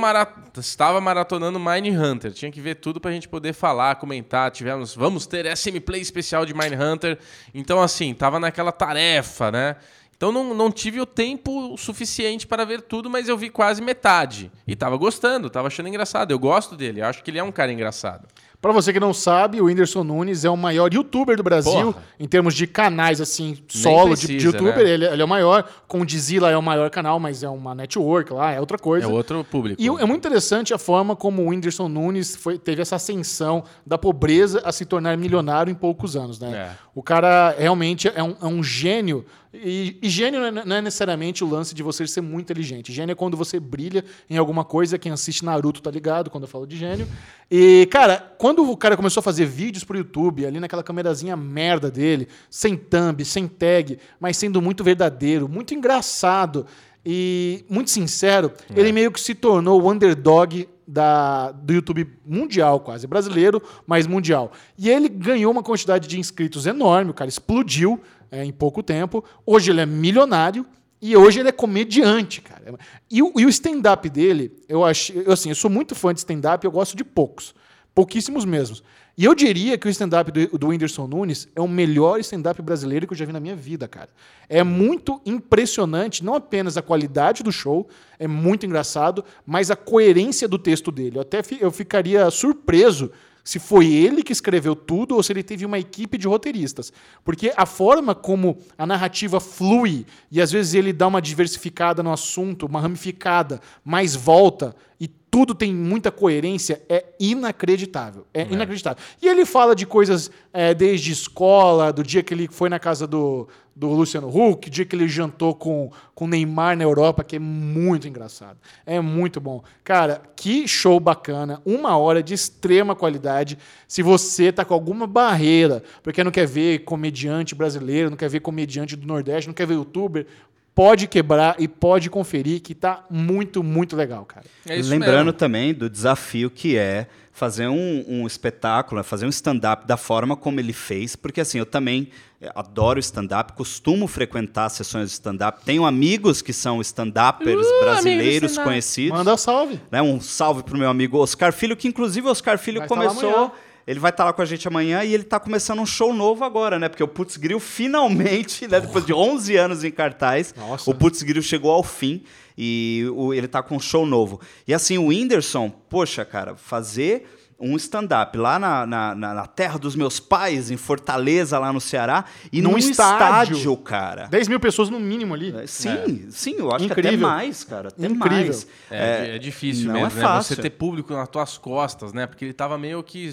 [0.59, 2.31] estava maratonando Mine Hunter.
[2.31, 4.51] Tinha que ver tudo pra gente poder falar, comentar.
[4.51, 7.17] Tivemos, vamos ter SM Play especial de Mine Hunter.
[7.53, 9.75] Então, assim, tava naquela tarefa, né?
[10.15, 14.51] Então não, não tive o tempo suficiente para ver tudo, mas eu vi quase metade.
[14.67, 16.29] E tava gostando, tava achando engraçado.
[16.29, 18.27] Eu gosto dele, acho que ele é um cara engraçado.
[18.61, 22.03] Pra você que não sabe, o Whindersson Nunes é o maior youtuber do Brasil, Porra.
[22.19, 24.83] em termos de canais, assim, solo de- de, precisa, youtuber.
[24.85, 24.89] né?
[24.91, 25.67] Ele, ele é o maior.
[25.87, 29.07] Com o Dizila é o maior canal, mas é uma network lá, é outra coisa.
[29.07, 29.81] É outro público.
[29.81, 33.97] E é muito interessante a forma como o Whindersson Nunes foi- teve essa ascensão da
[33.97, 36.51] pobreza a se tornar milionário em poucos anos, né?
[36.55, 36.69] É.
[36.93, 39.25] O cara realmente é um, é um gênio.
[39.53, 42.93] E, e gênio não é, não é necessariamente o lance de você ser muito inteligente.
[42.93, 44.97] Gênio é quando você brilha em alguma coisa.
[44.97, 47.07] Quem assiste Naruto tá ligado quando eu falo de gênio.
[47.49, 51.91] E, cara, quando o cara começou a fazer vídeos pro YouTube, ali naquela câmerazinha merda
[51.91, 56.65] dele, sem thumb, sem tag, mas sendo muito verdadeiro, muito engraçado
[57.05, 63.07] e muito sincero, ele meio que se tornou o underdog da, do YouTube mundial, quase.
[63.07, 64.51] Brasileiro, mas mundial.
[64.77, 67.99] E ele ganhou uma quantidade de inscritos enorme, o cara explodiu
[68.31, 69.23] é, em pouco tempo.
[69.45, 70.65] Hoje ele é milionário
[71.01, 72.75] e hoje ele é comediante, cara.
[73.09, 76.19] E o, e o stand-up dele, eu acho, eu, assim, eu sou muito fã de
[76.19, 77.53] stand-up, eu gosto de poucos.
[77.93, 78.81] Pouquíssimos mesmos.
[79.17, 83.05] E eu diria que o stand-up do, do Whindersson Nunes é o melhor stand-up brasileiro
[83.05, 84.09] que eu já vi na minha vida, cara.
[84.47, 90.47] É muito impressionante, não apenas a qualidade do show, é muito engraçado, mas a coerência
[90.47, 91.17] do texto dele.
[91.17, 93.11] Eu até fi- eu ficaria surpreso
[93.43, 96.91] se foi ele que escreveu tudo ou se ele teve uma equipe de roteiristas.
[97.23, 102.11] Porque a forma como a narrativa flui e às vezes ele dá uma diversificada no
[102.11, 108.27] assunto, uma ramificada, mais volta e tudo tem muita coerência, é inacreditável.
[108.33, 109.01] É, inacreditável.
[109.21, 113.07] E ele fala de coisas é, desde escola, do dia que ele foi na casa
[113.07, 115.89] do, do Luciano Huck, dia que ele jantou com
[116.21, 118.59] com o Neymar na Europa, que é muito engraçado.
[118.85, 119.63] É muito bom.
[119.83, 121.59] Cara, que show bacana.
[121.65, 123.57] Uma hora de extrema qualidade.
[123.87, 128.39] Se você tá com alguma barreira, porque não quer ver comediante brasileiro, não quer ver
[128.39, 130.27] comediante do Nordeste, não quer ver youtuber,
[130.73, 134.45] pode quebrar e pode conferir que tá muito, muito legal, cara.
[134.65, 135.33] É isso Lembrando mesmo.
[135.33, 140.59] também do desafio que é fazer um, um espetáculo, fazer um stand-up da forma como
[140.59, 142.09] ele fez, porque assim, eu também
[142.41, 148.27] eh, adoro stand-up, costumo frequentar sessões de stand-up, tenho amigos que são stand-uppers Uh, brasileiros
[148.27, 148.69] amigos stand-up.
[148.69, 149.17] conhecidos.
[149.17, 149.79] Manda salve.
[149.89, 150.01] né?
[150.01, 153.51] Um salve pro meu amigo Oscar Filho, que inclusive o Oscar Filho Vai começou.
[153.87, 156.43] Ele vai estar lá com a gente amanhã e ele está começando um show novo
[156.43, 156.87] agora, né?
[156.87, 160.89] Porque o Putz Grill finalmente, né, depois de 11 anos em cartaz, Nossa.
[160.89, 162.23] o Putz Grill chegou ao fim
[162.57, 164.39] e o- ele tá com um show novo.
[164.67, 167.27] E assim, o Whindersson, poxa, cara, fazer
[167.63, 172.25] um stand-up lá na, na, na- terra dos meus pais, em Fortaleza, lá no Ceará,
[172.51, 173.53] e Num num estádio.
[173.53, 174.25] estádio, cara.
[174.31, 175.53] 10 mil pessoas no mínimo ali.
[175.67, 177.27] Sim, sim, eu acho que até Incrível.
[177.27, 177.89] mais, cara.
[177.89, 178.45] Até Incrível.
[178.45, 178.67] mais.
[178.89, 180.21] É, é difícil não mesmo, é né?
[180.21, 180.55] fácil.
[180.55, 182.25] Você ter público nas tuas costas, né?
[182.25, 183.29] Porque ele tava meio que.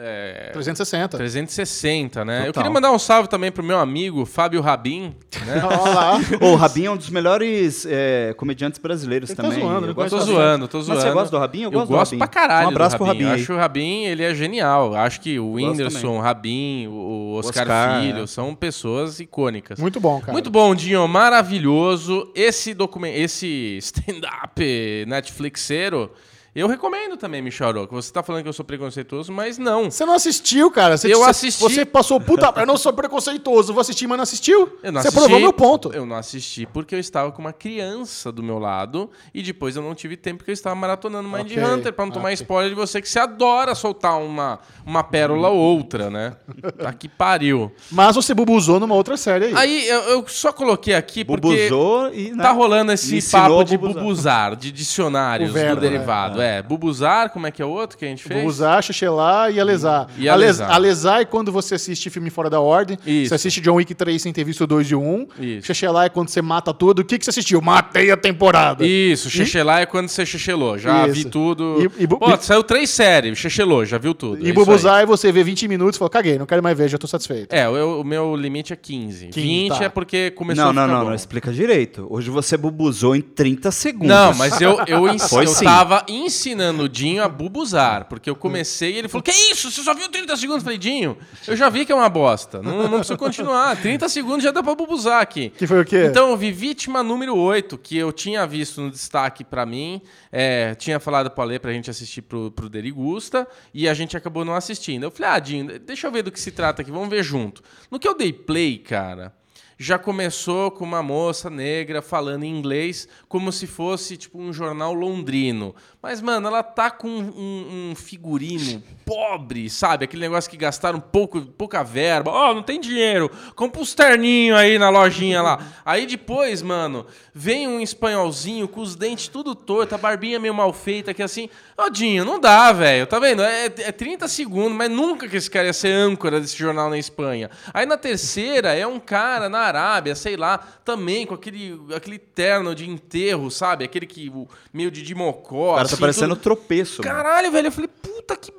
[0.00, 1.16] É, 360.
[1.16, 2.42] 360, né?
[2.42, 2.62] Eu Total.
[2.62, 5.12] queria mandar um salve também pro meu amigo Fábio Rabin,
[5.44, 5.60] né?
[5.66, 6.20] Olha lá.
[6.40, 9.58] Ô, o Rabinho é um dos melhores é, comediantes brasileiros Ele tá também.
[9.60, 11.00] zoando, Eu gosto tô zoando, tô zoando.
[11.00, 11.64] Mas você gosta do Rabinho?
[11.66, 12.18] Eu gosto, do Rabinho.
[12.18, 13.24] pra caralho Um abraço do pro Rabin.
[13.24, 13.40] Aí.
[13.40, 14.94] Acho o Rabin, ele é genial.
[14.94, 18.26] Acho que o Gosto Whindersson, o Rabin, o Oscar, Oscar, Filho é.
[18.28, 19.80] são pessoas icônicas.
[19.80, 20.32] Muito bom, cara.
[20.32, 21.08] Muito bom, Dinho.
[21.08, 22.30] Maravilhoso.
[22.36, 24.62] Esse documento, esse stand-up
[25.08, 26.12] Netflixeiro,
[26.60, 27.94] eu recomendo também, Michel Aroca.
[27.94, 29.90] Você tá falando que eu sou preconceituoso, mas não.
[29.90, 30.96] Você não assistiu, cara.
[30.96, 31.60] Você, Eu assisti.
[31.62, 34.78] Você passou, puta, eu não sou preconceituoso, vou assistir, mas não assistiu?
[34.82, 35.92] Eu não você assisti, provou meu ponto.
[35.92, 39.82] Eu não assisti porque eu estava com uma criança do meu lado e depois eu
[39.82, 42.34] não tive tempo porque eu estava maratonando Mind Ok, Hunter pra não tomar ok.
[42.34, 46.36] spoiler de você que você adora soltar uma, uma pérola ou outra, né?
[46.78, 47.72] Tá que pariu.
[47.90, 49.54] Mas você bubuzou numa outra série aí.
[49.56, 52.30] Aí eu, eu só coloquei aqui porque Bubuzou e.
[52.30, 54.54] né, tá rolando esse papo de bubuzar.
[54.54, 56.40] de dicionários O verbo, do derivado.
[56.40, 56.47] É.
[56.66, 58.40] bubuzar, como é que é o outro que a gente fez?
[58.40, 60.08] Bubuzar, xixelar e alesar.
[60.18, 60.70] E Ales- alesar.
[60.74, 62.98] Alesar é quando você assiste filme fora da ordem.
[63.06, 63.28] Isso.
[63.30, 65.26] Você assiste John Wick 3 sem ter visto o 2 e o 1.
[65.40, 65.66] Isso.
[65.66, 67.00] Xixelar é quando você mata tudo.
[67.00, 67.60] O que, que você assistiu?
[67.60, 68.84] Matei a temporada.
[68.86, 70.78] Isso, xixelar é quando você xixelou.
[70.78, 71.14] Já Isso.
[71.14, 71.90] vi tudo.
[71.98, 74.38] E- e bu- Pô, saiu três séries, xixelou, já viu tudo.
[74.42, 74.52] é E aí.
[74.52, 77.06] bubuzar é você ver 20 minutos e falar, caguei, não quero mais ver, já tô
[77.06, 77.52] satisfeito.
[77.52, 79.26] É, o, o meu limite é 15.
[79.28, 79.84] 15, 20 tá.
[79.84, 81.08] é porque começou Não, a não, ficar não, bom.
[81.10, 82.06] não, explica direito.
[82.10, 84.08] Hoje você bubuzou em 30 segundos.
[84.08, 85.64] Não, mas eu, eu, eu sim.
[85.64, 89.70] tava ensinando o Dinho a bubuzar, porque eu comecei e ele falou: Que isso?
[89.70, 90.62] Você só viu 30 segundos?
[90.62, 92.62] Eu falei, Dinho, eu já vi que é uma bosta.
[92.62, 93.76] Não, não preciso continuar.
[93.80, 95.50] 30 segundos já dá pra bubuzar aqui.
[95.50, 96.04] Que foi o quê?
[96.04, 100.00] Então, eu vi Vítima número 8, que eu tinha visto no destaque pra mim.
[100.30, 104.44] é, tinha falado pro Ale pra gente assistir pro, pro Derigusta, e a gente acabou
[104.44, 105.04] não assistindo.
[105.04, 107.62] Eu falei, ah, Dinho, deixa eu ver do que se trata aqui, vamos ver junto.
[107.90, 109.32] No que eu dei play, cara,
[109.78, 114.92] já começou com uma moça negra falando em inglês como se fosse tipo um jornal
[114.92, 115.72] londrino.
[116.02, 120.04] Mas, mano, ela tá com um, um figurino pobre, sabe?
[120.04, 122.32] Aquele negócio que gastaram pouco, pouca verba.
[122.32, 123.30] Ó, oh, não tem dinheiro.
[123.54, 125.64] Compra uns terninhos aí na lojinha lá.
[125.84, 130.72] Aí depois, mano, vem um espanholzinho com os dentes tudo torto, a barbinha meio mal
[130.72, 131.48] feita, que assim...
[131.80, 133.06] Ó, oh, Dinho, não dá, velho.
[133.06, 133.40] Tá vendo?
[133.40, 136.98] É, é 30 segundos, mas nunca que esse cara ia ser âncora desse jornal na
[136.98, 137.48] Espanha.
[137.72, 142.74] Aí na terceira é um cara na Arábia, sei lá, também com aquele, aquele terno
[142.74, 143.84] de enterro, sabe?
[143.84, 145.74] Aquele que o meio de, de mocó.
[145.74, 146.42] O cara tá assim, parecendo tudo...
[146.42, 147.00] tropeço.
[147.00, 147.52] Caralho, mano.
[147.52, 147.66] velho.
[147.68, 148.57] Eu falei, puta que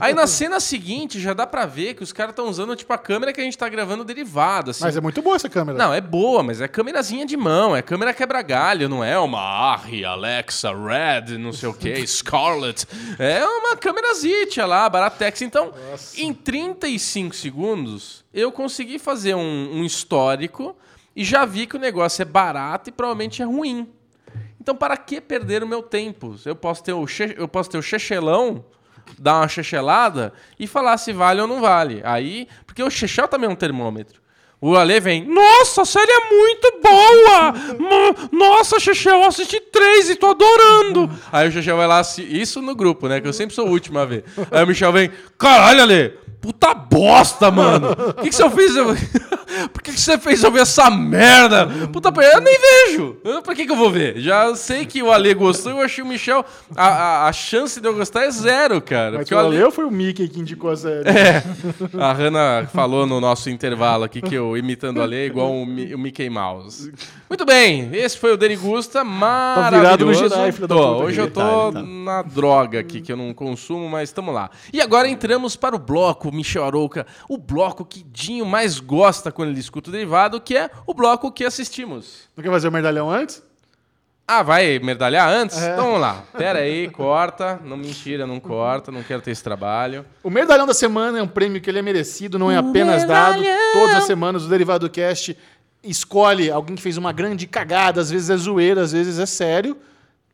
[0.00, 2.98] Aí na cena seguinte já dá pra ver que os caras estão usando tipo a
[2.98, 4.70] câmera que a gente tá gravando derivado.
[4.70, 4.84] Assim.
[4.84, 5.78] Mas é muito boa essa câmera.
[5.78, 10.04] Não, é boa, mas é câmerazinha de mão, é câmera quebra-galho, não é uma Arri,
[10.04, 12.86] Alexa, Red, não sei o que, Scarlett.
[13.18, 15.42] É uma câmera Zitia lá, Baratex.
[15.42, 16.20] Então, Nossa.
[16.20, 20.76] em 35 segundos, eu consegui fazer um, um histórico
[21.14, 23.88] e já vi que o negócio é barato e provavelmente é ruim.
[24.60, 26.36] Então, para que perder o meu tempo?
[26.44, 28.64] Eu posso ter o, che eu posso ter o chechelão,
[29.18, 32.00] dar uma chechelada e falar se vale ou não vale.
[32.04, 34.22] Aí, porque o chechel também é um termômetro.
[34.64, 38.28] O Ale vem, nossa, a série é muito boa!
[38.30, 41.10] nossa, Chechel, eu assisti três e tô adorando!
[41.32, 43.20] Aí o Chechel vai lá, isso no grupo, né?
[43.20, 44.24] Que eu sempre sou o último a ver.
[44.52, 47.92] Aí o Michel vem, caralho, Ale, Puta bosta, mano!
[47.92, 48.72] O que, que você fez?
[49.68, 51.68] Por que, que você fez eu ver essa merda?
[51.92, 53.16] Puta, eu nem vejo!
[53.42, 54.18] Pra que, que eu vou ver?
[54.18, 56.44] Já sei que o Ale gostou, eu achei o Michel.
[56.76, 59.18] A, a, a chance de eu gostar é zero, cara.
[59.18, 59.62] Mas o Ale...
[59.62, 61.08] Ale foi o Mickey que indicou a série?
[61.08, 61.42] É.
[61.98, 65.62] A Hanna falou no nosso intervalo aqui que eu imitando o Ale é igual o,
[65.62, 66.92] o Mickey Mouse.
[67.28, 69.70] Muito bem, esse foi o Derigusta, maravilhoso.
[69.70, 70.74] Tá virado no da puta.
[70.74, 71.82] Hoje eu tô tá.
[71.82, 74.50] na droga aqui, que eu não consumo, mas estamos lá.
[74.72, 79.51] E agora entramos para o bloco Michel Arouca, o bloco que Dinho mais gosta quando
[79.52, 82.28] ele escuta o derivado, que é o bloco que assistimos.
[82.36, 83.42] Não quer fazer o merdalhão antes?
[84.26, 85.60] Ah, vai merdalhar antes?
[85.60, 85.72] É.
[85.72, 86.24] Então vamos lá.
[86.36, 87.60] Pera aí, corta.
[87.64, 90.06] Não mentira, não corta, não quero ter esse trabalho.
[90.22, 93.42] O Merdalhão da Semana é um prêmio que ele é merecido, não é apenas dado.
[93.72, 95.36] Todas as semanas o Derivado Cast
[95.82, 99.76] escolhe alguém que fez uma grande cagada, às vezes é zoeira, às vezes é sério.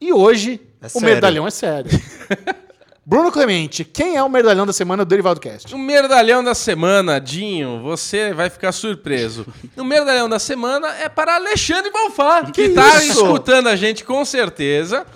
[0.00, 1.08] E hoje é o sério.
[1.08, 1.90] Merdalhão é sério.
[3.08, 5.74] Bruno Clemente, quem é o merdalhão da semana do Derivado Cast?
[5.74, 9.46] O merdalhão da semana, Dinho, você vai ficar surpreso.
[9.78, 14.22] O merdalhão da semana é para Alexandre Bonfá, que, que está escutando a gente com
[14.26, 15.06] certeza.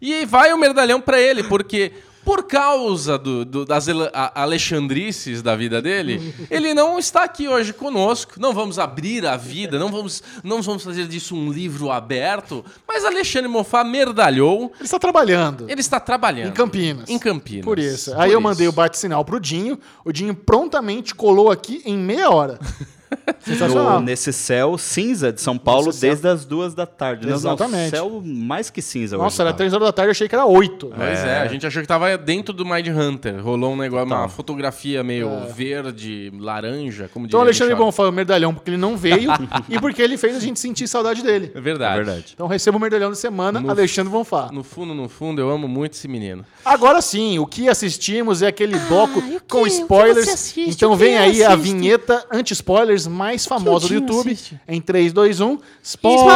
[0.00, 1.92] E vai o merdalhão para ele, porque
[2.24, 3.86] por causa do, do, das
[4.34, 8.34] alexandrices da vida dele, ele não está aqui hoje conosco.
[8.38, 12.64] Não vamos abrir a vida, não vamos, não vamos fazer disso um livro aberto.
[12.86, 14.72] Mas Alexandre Mofá merdalhou.
[14.76, 15.68] Ele está trabalhando.
[15.68, 16.48] Ele está trabalhando.
[16.48, 17.08] Em Campinas.
[17.08, 17.64] Em Campinas.
[17.64, 18.12] Por isso.
[18.14, 19.78] Aí Por eu mandei o bate-sinal pro Dinho.
[20.04, 22.58] O Dinho prontamente colou aqui em meia hora.
[23.72, 27.28] No, nesse céu cinza de São Paulo desde as duas da tarde.
[27.28, 27.92] Exatamente.
[27.92, 29.56] Não, céu mais que cinza Nossa, hoje, era tá.
[29.58, 30.92] três horas da tarde, eu achei que era oito.
[30.94, 31.38] Pois é.
[31.38, 31.40] é.
[31.40, 33.42] a gente achou que tava dentro do Mind Hunter.
[33.42, 35.46] Rolou um negócio, uma fotografia meio é.
[35.46, 39.30] verde, laranja, como Então o Alexandre Bom foi o merdalhão porque ele não veio
[39.68, 41.50] e porque ele fez a gente sentir saudade dele.
[41.54, 42.00] É verdade.
[42.00, 42.32] É verdade.
[42.34, 44.50] Então receba o merdalhão da semana, no Alexandre Bonfá.
[44.52, 46.44] No fundo, no fundo, eu amo muito esse menino.
[46.64, 50.56] Agora sim, o que assistimos é aquele ah, bloco com spoilers.
[50.56, 54.32] Então vem aí a vinheta anti-spoilers mais famosa do YouTube.
[54.32, 54.60] Assiste.
[54.66, 55.58] Em 3, 2, 1.
[55.82, 56.32] Spoilers!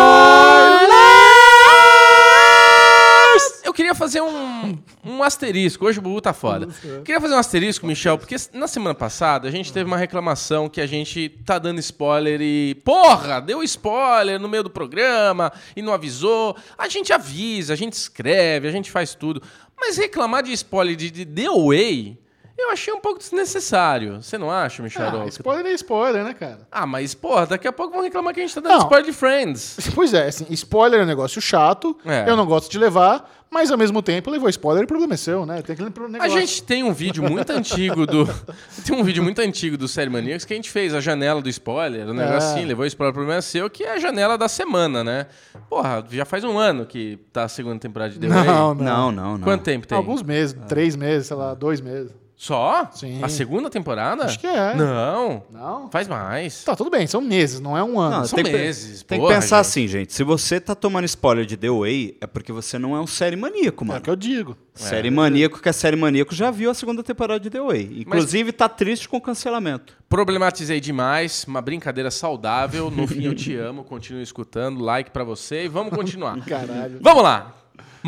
[3.63, 5.85] Eu queria fazer um, um asterisco.
[5.85, 6.69] Hoje o Bubu tá foda.
[7.05, 10.81] Queria fazer um asterisco, Michel, porque na semana passada a gente teve uma reclamação que
[10.81, 12.75] a gente tá dando spoiler e.
[12.85, 16.57] Porra, deu spoiler no meio do programa e não avisou.
[16.79, 19.43] A gente avisa, a gente escreve, a gente faz tudo.
[19.79, 22.19] Mas reclamar de spoiler de, de The Way
[22.59, 24.23] eu achei um pouco desnecessário.
[24.23, 25.23] Você não acha, Michel?
[25.23, 26.61] Ah, spoiler é spoiler, né, cara?
[26.73, 28.79] Ah, mas, porra, daqui a pouco vão reclamar que a gente tá dando não.
[28.79, 29.77] spoiler de Friends.
[29.95, 32.29] Pois é, assim, spoiler é um negócio chato, é.
[32.29, 35.17] eu não gosto de levar, mas ao mesmo tempo levou spoiler e o problema é
[35.17, 35.63] seu, né?
[35.63, 36.23] Tem aquele negócio.
[36.23, 38.27] A gente tem um vídeo muito antigo do.
[38.85, 41.49] tem um vídeo muito antigo do Série Maníacos que a gente fez a janela do
[41.49, 42.53] spoiler, o negócio é.
[42.53, 45.27] assim, levou spoiler, o problema é seu, que é a janela da semana, né?
[45.69, 48.29] Porra, já faz um ano que tá a segunda temporada de The.
[48.29, 49.41] Não, não, não, não.
[49.41, 49.97] Quanto tempo tem?
[49.97, 52.13] Alguns meses, três meses, sei lá, dois meses.
[52.37, 52.91] Só?
[52.93, 53.25] Sim.
[53.25, 54.25] A segunda temporada?
[54.25, 54.75] Acho que é.
[54.75, 55.43] Não.
[55.51, 55.91] Não?
[55.91, 56.65] Faz mais.
[56.65, 58.19] Tá, tudo bem, são meses, não é um ano.
[58.19, 59.03] Não, são tem meses.
[59.03, 59.67] Tem porra, que pensar gente.
[59.67, 60.13] assim, gente.
[60.13, 63.37] Se você tá tomando spoiler de The Way, é porque você não é um série
[63.37, 63.97] maníaco, mano.
[63.97, 64.55] É o que eu digo.
[64.75, 65.11] Série é.
[65.11, 68.03] maníaco, que é série maníaco, já viu a segunda temporada de The Way.
[68.07, 68.55] Inclusive, Mas...
[68.59, 69.97] tá triste com o cancelamento.
[70.07, 72.91] Problematizei demais, uma brincadeira saudável.
[72.91, 74.81] No fim, eu te amo, continue escutando.
[74.81, 76.39] Like para você e vamos continuar.
[76.45, 76.99] Caralho.
[77.01, 77.55] Vamos lá.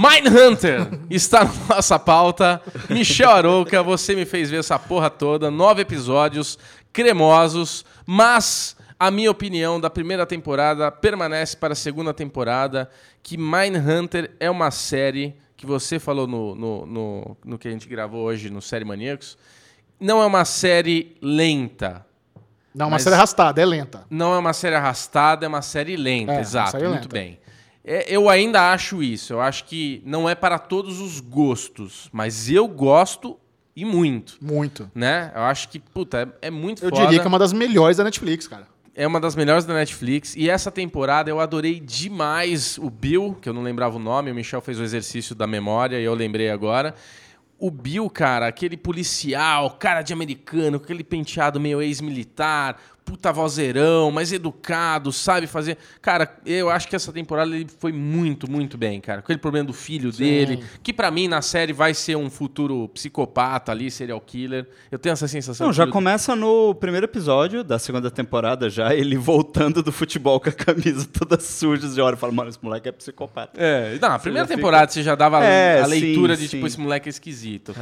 [0.02, 2.62] Mindhunter está na nossa pauta.
[2.88, 5.50] Michel Arouca, você me fez ver essa porra toda.
[5.50, 6.56] Nove episódios
[6.92, 12.90] cremosos, mas A minha opinião da primeira temporada permanece para a segunda temporada,
[13.22, 17.88] que Mindhunter é uma série que você falou no, no, no, no que a gente
[17.88, 19.38] gravou hoje no Série Maníacos.
[20.00, 22.04] Não é uma série lenta.
[22.74, 24.04] Não, uma Mas- série arrastada, é lenta.
[24.10, 27.08] Não é uma série arrastada, é uma série lenta, É, uma exato, série muito lenta.
[27.08, 27.38] bem.
[27.90, 32.50] É, eu ainda acho isso, eu acho que não é para todos os gostos, mas
[32.50, 33.38] eu gosto
[33.74, 34.90] e muito, Muito.
[34.92, 35.30] né?
[35.34, 37.02] Eu acho que, puta, é, é muito Eu foda.
[37.02, 38.66] diria que é uma das melhores da Netflix, cara.
[38.92, 40.34] É uma das melhores da Netflix.
[40.34, 44.34] E essa temporada eu adorei demais o Bill, que eu não lembrava o nome, o
[44.34, 46.92] Michel fez o exercício da memória e eu lembrei agora.
[47.56, 52.76] O Bill, cara, aquele policial, cara de americano, aquele penteado meio ex-militar,
[53.08, 55.78] puta vozeirão, mais educado, sabe fazer.
[56.02, 59.22] Cara, eu acho que essa temporada ele foi muito, muito bem, cara.
[59.22, 62.86] Com aquele problema do filho dele, que pra mim na série vai ser um futuro
[62.88, 64.68] psicopata ali, serial killer.
[64.90, 65.66] Eu tenho essa sensação.
[65.68, 70.50] Não, já começa no primeiro episódio da segunda temporada já, ele voltando do futebol com
[70.50, 72.14] a camisa toda suja de hora.
[72.16, 73.58] Fala, mano, esse moleque é psicopata.
[73.58, 76.60] É, não, a primeira fica- temporada você já dava É, a leitura sim, de tipo,
[76.62, 76.66] sim.
[76.66, 77.74] esse moleque é esquisito.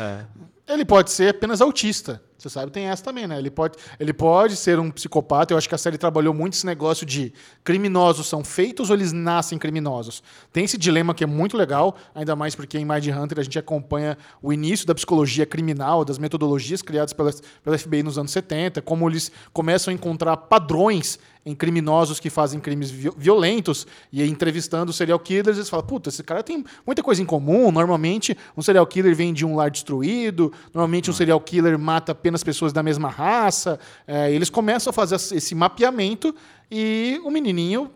[0.69, 2.21] Ele pode ser apenas autista.
[2.47, 3.39] Você sabe, tem essa também, né?
[3.39, 5.53] Ele pode, ele pode ser um psicopata.
[5.53, 7.33] Eu acho que a série trabalhou muito esse negócio de
[7.65, 10.23] criminosos são feitos ou eles nascem criminosos.
[10.53, 13.59] Tem esse dilema que é muito legal, ainda mais porque em Mind Hunter a gente
[13.59, 17.33] acompanha o início da psicologia criminal, das metodologias criadas pela,
[17.65, 22.59] pela FBI nos anos 70, como eles começam a encontrar padrões em criminosos que fazem
[22.59, 27.23] crimes vi- violentos e entrevistando serial killers, eles falam, puta, esse cara tem muita coisa
[27.23, 27.71] em comum.
[27.71, 32.36] Normalmente, um serial killer vem de um lar destruído, normalmente um serial killer mata apenas
[32.43, 33.79] pessoas da mesma raça.
[34.07, 36.35] É, eles começam a fazer esse mapeamento
[36.71, 37.91] e o menininho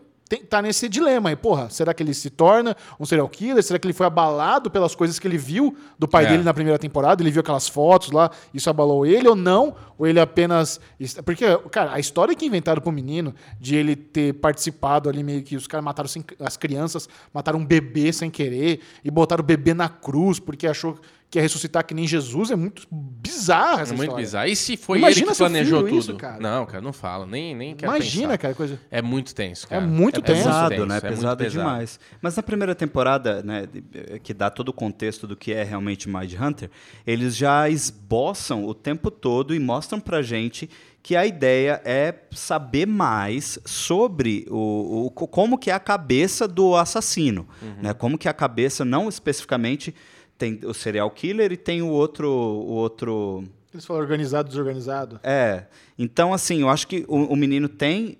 [0.49, 1.35] tá nesse dilema aí.
[1.35, 3.61] Porra, será que ele se torna um serial killer?
[3.61, 6.29] Será que ele foi abalado pelas coisas que ele viu do pai É.
[6.29, 7.21] dele na primeira temporada?
[7.21, 9.75] Ele viu aquelas fotos lá, isso abalou ele ou não?
[9.97, 10.79] Ou ele apenas.
[11.25, 15.57] Porque, cara, a história que inventaram pro menino de ele ter participado ali, meio que
[15.57, 19.89] os caras mataram as crianças, mataram um bebê sem querer e botaram o bebê na
[19.89, 20.97] cruz porque achou
[21.31, 24.25] que ia ressuscitar que nem Jesus, é muito bizarra essa É muito história.
[24.25, 24.47] bizarro.
[24.49, 25.99] E se foi Imagina ele que planejou filho tudo?
[25.99, 26.39] isso, cara.
[26.41, 27.25] Não, cara, não fala.
[27.25, 28.37] Nem, nem quero Imagina, pensar.
[28.37, 28.79] cara, coisa.
[28.91, 29.81] É muito tenso, cara.
[29.81, 30.43] É muito tenso.
[30.43, 30.97] pesado, né?
[30.97, 31.49] é pesado, pesado.
[31.49, 31.99] demais.
[32.21, 36.09] Mas na primeira temporada, né, de- que dá todo o contexto do que é realmente
[36.09, 36.69] Mind Hunter,
[37.07, 40.69] eles já esboçam o tempo todo e mostram pra gente
[41.03, 46.47] que a ideia é saber mais sobre o, o- co- como que é a cabeça
[46.47, 47.47] do assassino,
[47.81, 47.93] né?
[47.93, 49.95] Como que é a cabeça, não especificamente
[50.41, 55.19] tem o serial killer e tem o outro, o outro Eles falam organizado, desorganizado.
[55.23, 55.65] é.
[55.99, 58.17] Então, assim, eu acho que o, o menino tem.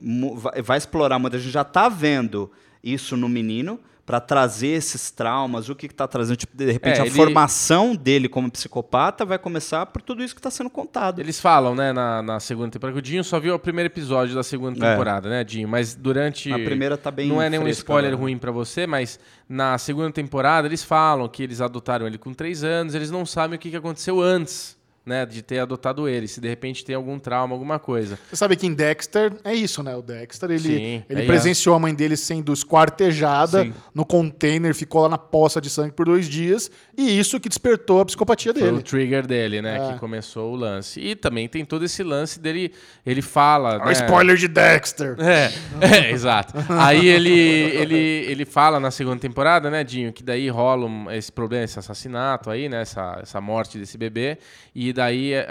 [0.63, 1.35] vai explorar muito.
[1.35, 2.51] A gente já está vendo
[2.83, 6.35] isso no menino para trazer esses traumas, o que está trazendo.
[6.37, 10.33] Tipo, de repente, É, a ele- formação dele como psicopata vai começar por tudo isso
[10.33, 11.19] que está sendo contado.
[11.19, 14.35] Eles falam, né, na, na segunda temporada, que o Dinho só viu o primeiro episódio
[14.35, 14.91] da segunda É.
[14.91, 15.67] temporada, né, Dinho?
[15.67, 16.49] Mas durante.
[16.49, 18.21] Na primeira tá bem Não é nenhum fresca spoiler agora.
[18.21, 22.63] ruim pra você, mas na segunda temporada eles falam que eles adotaram ele com três
[22.63, 24.75] anos, eles não sabem o que aconteceu antes,
[25.05, 26.27] né, de ter adotado ele.
[26.27, 28.19] Se de repente tem algum trauma, alguma coisa.
[28.29, 29.95] Você sabe que em Dexter é isso, né?
[29.95, 33.73] O Dexter, ele, Sim, ele é presenciou a mãe dele sendo esquartejada Sim.
[33.93, 38.01] no container, ficou lá na poça de sangue por dois dias, e isso que despertou
[38.01, 38.83] a psicopatia Foi o dele.
[38.83, 39.93] trigger dele, né, É.
[39.93, 40.99] que começou o lance.
[40.99, 42.71] E também tem todo esse lance dele,
[43.05, 45.15] ele fala, Olha né, o spoiler de Dexter.
[45.19, 46.53] É, é, exato.
[46.69, 51.63] Aí ele, ele, ele fala na segunda temporada, né, Dinho, que daí rola esse problema,
[51.65, 54.37] esse assassinato aí, né, essa, essa morte desse bebê,
[54.75, 55.45] e daí a-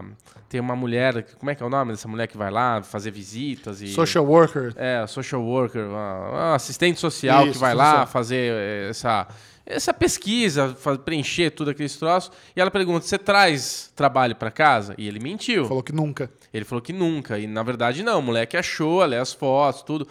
[0.00, 0.04] a-
[0.48, 3.10] tem uma mulher, como é que é o nome dessa mulher que vai lá fazer
[3.10, 3.88] visitas e...
[3.88, 4.72] Social worker.
[4.76, 7.96] É, social worker, uma, uma assistente social Isso, que vai social.
[7.98, 8.52] lá fazer
[8.88, 9.26] essa,
[9.66, 14.94] essa pesquisa, preencher tudo aqueles troços, e ela pergunta, você traz trabalho para casa?
[14.96, 15.66] E ele mentiu.
[15.66, 16.30] Falou que nunca.
[16.52, 17.36] Ele falou que nunca.
[17.38, 18.20] E na verdade, não.
[18.20, 20.06] O moleque achou, lê as fotos, tudo.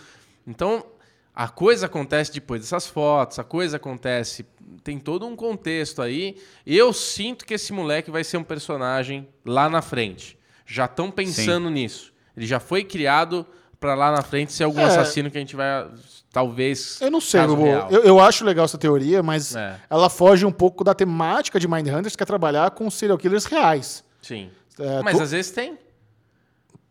[0.45, 0.83] Então,
[1.35, 4.45] a coisa acontece depois dessas fotos, a coisa acontece.
[4.83, 6.37] Tem todo um contexto aí.
[6.65, 10.37] Eu sinto que esse moleque vai ser um personagem lá na frente.
[10.65, 12.13] Já estão pensando nisso.
[12.35, 13.45] Ele já foi criado
[13.79, 14.85] para lá na frente ser algum É.
[14.85, 15.87] assassino que a gente vai.
[16.31, 16.99] Talvez.
[17.01, 17.67] Eu não sei, caso Bubu.
[17.67, 17.87] real.
[17.91, 19.79] eu, eu acho legal essa teoria, mas É.
[19.89, 24.03] ela foge um pouco da temática de Mindhunters, que é trabalhar com serial killers reais.
[24.21, 24.49] Sim.
[24.79, 25.77] É, Mas tu- às vezes tem.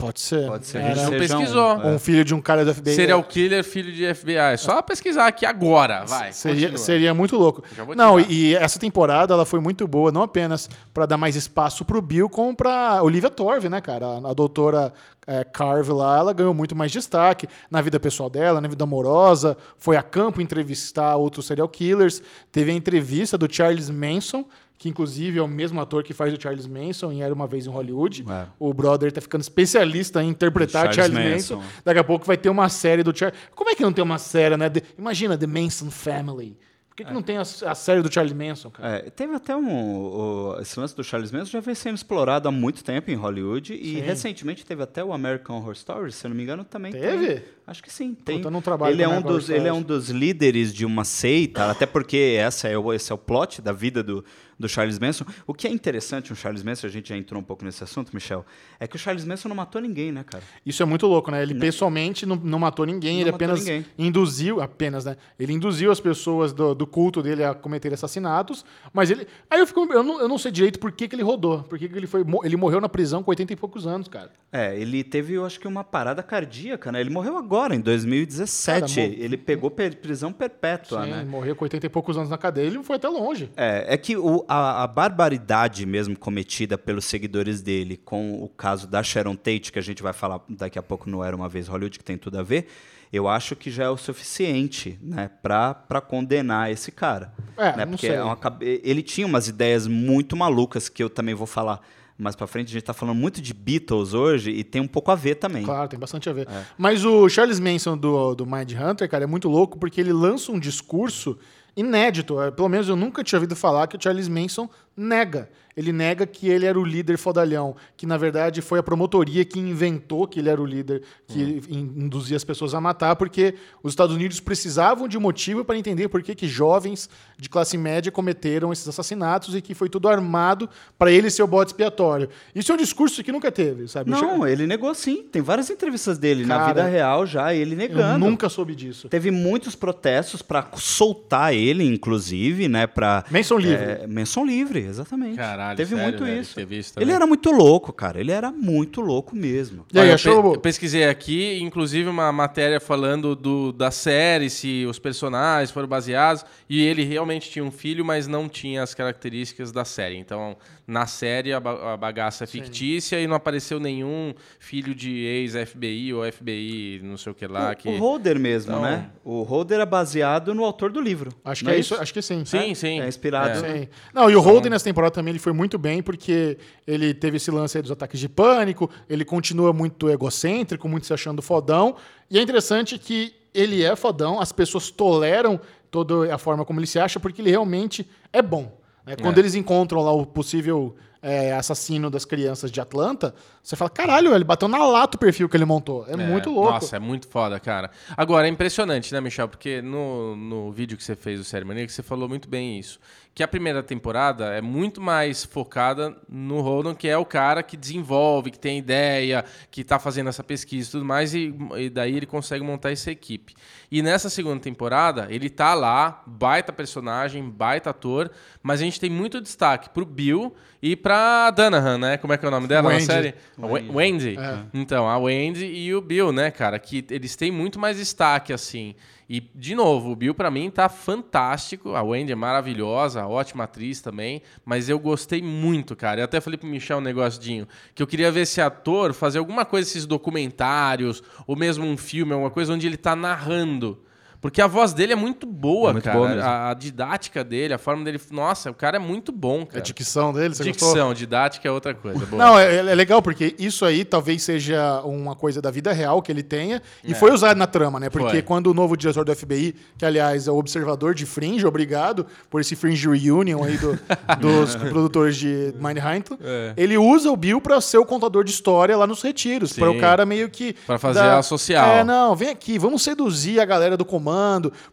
[0.03, 0.49] Pode ser.
[0.49, 0.79] Pode ser.
[0.79, 1.03] É, Ele né?
[1.07, 1.79] não um- pesquisou.
[1.79, 2.95] Ou um filho de um cara do FBI.
[2.95, 4.37] Serial killer, filho de FBI.
[4.37, 6.05] É só pesquisar aqui agora.
[6.05, 6.33] Vai.
[6.33, 6.79] Seria, continua.
[6.79, 7.63] seria muito louco.
[7.95, 8.33] Não, tirar.
[8.33, 12.29] e essa temporada ela foi muito boa, não apenas para dar mais espaço pro Bill,
[12.29, 14.05] como pra Olivia Torve, né, cara?
[14.07, 14.93] A, a doutora
[15.25, 19.57] é, Carve lá, ela ganhou muito mais destaque na vida pessoal dela, na vida amorosa.
[19.79, 22.21] Foi a campo entrevistar outros serial killers.
[22.51, 24.45] Teve a entrevista do Charles Manson,
[24.79, 27.67] que inclusive é o mesmo ator que faz o Charles Manson em Era Uma Vez
[27.67, 28.25] em Hollywood.
[28.29, 28.47] É.
[28.59, 31.57] O brother tá ficando especialista em interpretar Charles Charles, Manson.
[31.57, 31.69] Manson.
[31.85, 33.39] Daqui a pouco vai ter uma série do Charles...
[33.55, 34.71] Como é que não tem uma série, né?
[34.99, 36.57] Imagina, The Manson Family.
[36.89, 38.97] Por que, que não tem a, a série do Charles Manson, cara?
[38.99, 39.67] É, teve até um.
[39.97, 43.73] o- esse lance do Charles Manson já vem sendo explorado há muito tempo em Hollywood.
[43.73, 44.01] E Sim.
[44.01, 47.27] recentemente teve até o American Horror Story, se eu não me engano, também Teve?
[47.37, 47.43] tem.
[47.67, 48.41] Acho que sim, tem.
[48.41, 51.87] Não trabalho ele, é um dos, ele é um dos líderes de uma seita, até
[51.87, 54.25] porque essa é o, esse é o plot da vida do,
[54.59, 55.25] do Charles Manson.
[55.47, 58.13] O que é interessante no Charles Manson, a gente já entrou um pouco nesse assunto,
[58.13, 58.45] Michel,
[58.81, 60.43] é que o Charles Manson não matou ninguém, né, cara?
[60.67, 61.43] Isso é muito louco, né?
[61.43, 63.87] Ele pessoalmente não, não matou ninguém, Não ele matou apenas ninguém.
[63.99, 65.17] induziu, apenas, né?
[65.39, 69.27] Ele induziu as pessoas do, do culto dele a cometer assassinatos, mas ele.
[69.51, 69.81] Aí eu fico.
[69.93, 71.63] Eu não, eu não sei direito por que, que ele rodou.
[71.63, 72.25] Por que, que ele foi.
[72.45, 74.31] Ele morreu na prisão com 80 e poucos anos, cara.
[74.51, 77.01] É, ele teve, eu acho que uma parada cardíaca, né?
[77.01, 78.95] Ele morreu agora, em 2017.
[78.97, 81.25] Cara, ele pegou per- prisão perpétua, Sim, né?
[81.25, 83.51] morreu com 80 e poucos anos na cadeia, ele foi até longe.
[83.57, 88.87] É, é que o- a, a barbaridade mesmo cometida pelos seguidores dele com o caso
[88.87, 91.69] da Sharon Tate, que a gente vai falar daqui a pouco no Era Uma Vez
[91.69, 92.67] Hollywood, que tem tudo a ver,
[93.13, 97.33] eu acho que já é o suficiente né, para condenar esse cara.
[97.59, 97.85] É, né?
[97.85, 98.17] não Porque sei.
[98.17, 101.81] é uma ele tinha umas ideias muito malucas que eu também vou falar
[102.23, 102.69] mais pra frente.
[102.69, 105.65] A gente tá falando muito de Beatles hoje e tem um pouco a ver também.
[105.65, 106.49] Claro, tem bastante a ver.
[106.49, 106.65] É.
[106.79, 110.53] Mas o Charles Manson do, do Mind Hunter, cara, é muito louco porque ele lança
[110.53, 111.39] um discurso
[111.77, 112.41] inédito.
[112.41, 115.51] É, Pelo menos eu nunca tinha ouvido falar que o Charles Manson nega.
[115.77, 119.59] Ele nega que ele era o líder fodalhão, que na verdade foi a promotoria que
[119.59, 121.61] inventou que ele era o líder que Hum.
[121.69, 126.09] in- induzia as pessoas a matar, porque os Estados Unidos precisavam de motivo para entender
[126.09, 127.09] por que, que jovens
[127.39, 130.69] de classe média cometeram esses assassinatos e que foi tudo armado
[130.99, 132.29] para ele ser o bode expiatório.
[132.55, 134.11] Isso é um discurso que nunca teve, sabe?
[134.11, 135.23] Não, ele negou sim.
[135.31, 138.19] Tem várias entrevistas dele na Cara, vida real já, ele Eu negando.
[138.31, 139.09] nunca soube disso.
[139.09, 142.87] Teve muitos protestos para soltar ele, inclusive, né?
[142.87, 143.85] Pra, Menção livre.
[143.85, 145.37] É, menção livre, exatamente.
[145.63, 146.55] Caralho, Teve sério, muito velho, isso.
[146.57, 148.19] teve isso ele era muito louco, cara.
[148.19, 149.87] Ele era muito louco mesmo.
[149.93, 153.91] E aí, Olha, eu achou- pe- eu pesquisei aqui, inclusive uma matéria falando do, da
[153.91, 158.83] série, se os personagens foram baseados, e ele realmente tinha um filho, mas não tinha
[158.83, 160.17] as características da série.
[160.17, 160.57] Então,
[160.87, 166.13] na série, a, ba- a bagaça é fictícia e não apareceu nenhum filho de ex-FBI
[166.13, 167.71] ou FBI, não sei o que lá.
[167.73, 167.89] o, que...
[167.89, 169.11] o Holder mesmo, Então- né?
[169.25, 171.31] O Holder é baseado no autor do livro.
[171.45, 172.45] Acho que não é isso, acho que sim.
[172.45, 173.01] Sim, sim.
[173.01, 173.61] É inspirado.
[173.61, 173.87] Sim.
[174.13, 177.51] Não, e o Holden nessa temporada também ele foi muito bem, porque ele teve esse
[177.51, 181.95] lance aí dos ataques de pânico, ele continua muito egocêntrico, muito se achando fodão.
[182.31, 185.61] E é interessante que ele é fodão, as pessoas toleram
[185.91, 188.81] toda a forma como ele se acha, porque ele realmente é bom.
[189.07, 189.17] Né?
[189.21, 189.41] Quando É.
[189.41, 194.43] eles encontram lá o possível é, assassino das crianças de Atlanta, você fala: caralho, ele
[194.43, 196.05] bateu na lata o perfil que ele montou.
[196.09, 196.73] É, muito louco.
[196.73, 197.93] Nossa, é muito foda, cara.
[198.17, 199.49] Agora, é impressionante, né, Michel?
[199.49, 202.99] Porque no, no vídeo que você fez do Série Maníaca, você falou muito bem isso.
[203.35, 207.79] Que a primeira temporada é muito mais focada no Holden, que é o cara que
[207.79, 212.15] desenvolve, que tem ideia, que tá fazendo essa pesquisa e tudo mais, e, e daí
[212.15, 213.55] ele consegue montar essa equipe.
[213.91, 218.31] E nessa segunda temporada, ele tá lá, baita personagem, baita ator,
[218.63, 221.12] mas a gente tem muito destaque pro Bill e pra
[221.51, 222.17] Danahan, né?
[222.17, 223.07] Como é que é o nome dela Wendy.
[223.07, 223.35] na série?
[223.59, 223.91] Wendy.
[223.91, 224.39] Wendy.
[224.39, 224.59] É.
[224.73, 226.79] Então, a Wendy e o Bill, né, cara?
[226.79, 228.95] Que eles têm muito mais destaque, assim.
[229.29, 231.95] E, de novo, o Bill, pra mim, tá fantástico.
[231.95, 234.43] A Wendy é maravilhosa, ótima atriz também.
[234.65, 236.21] Mas eu gostei muito, cara.
[236.21, 239.65] Eu até falei pro Michel um negocinho que eu queria ver esse ator fazer alguma
[239.65, 244.03] coisa, esses documentários, ou mesmo um filme, alguma coisa onde ele tá narrando.
[244.43, 246.19] Porque a voz dele é muito boa, É muito cara.
[246.19, 248.21] boa a, a didática dele, a forma dele.
[248.31, 249.81] Nossa, o cara é muito bom, A cara.
[249.81, 250.89] dicção dele, você gostou?
[250.89, 252.27] Dicção, didática é outra coisa.
[252.27, 252.45] Boa.
[252.45, 256.31] Não, é, é legal porque isso aí talvez seja uma coisa da vida real que
[256.33, 257.15] ele tenha e É.
[257.15, 258.11] foi usado na trama, né?
[258.11, 258.43] Porque Foi.
[258.43, 262.61] quando o novo diretor do FBI, que aliás é o observador de Fringe, obrigado por
[262.61, 263.97] esse Fringe Reunion aí do-
[264.41, 266.73] dos produtores de Mindhunter, É.
[266.77, 270.01] ele usa o Bill pra ser o contador de história lá nos retiros, para o
[270.01, 271.87] cara meio que Pra fazer a social.
[271.89, 274.32] É, não, vem aqui, vamos seduzir a galera do comando,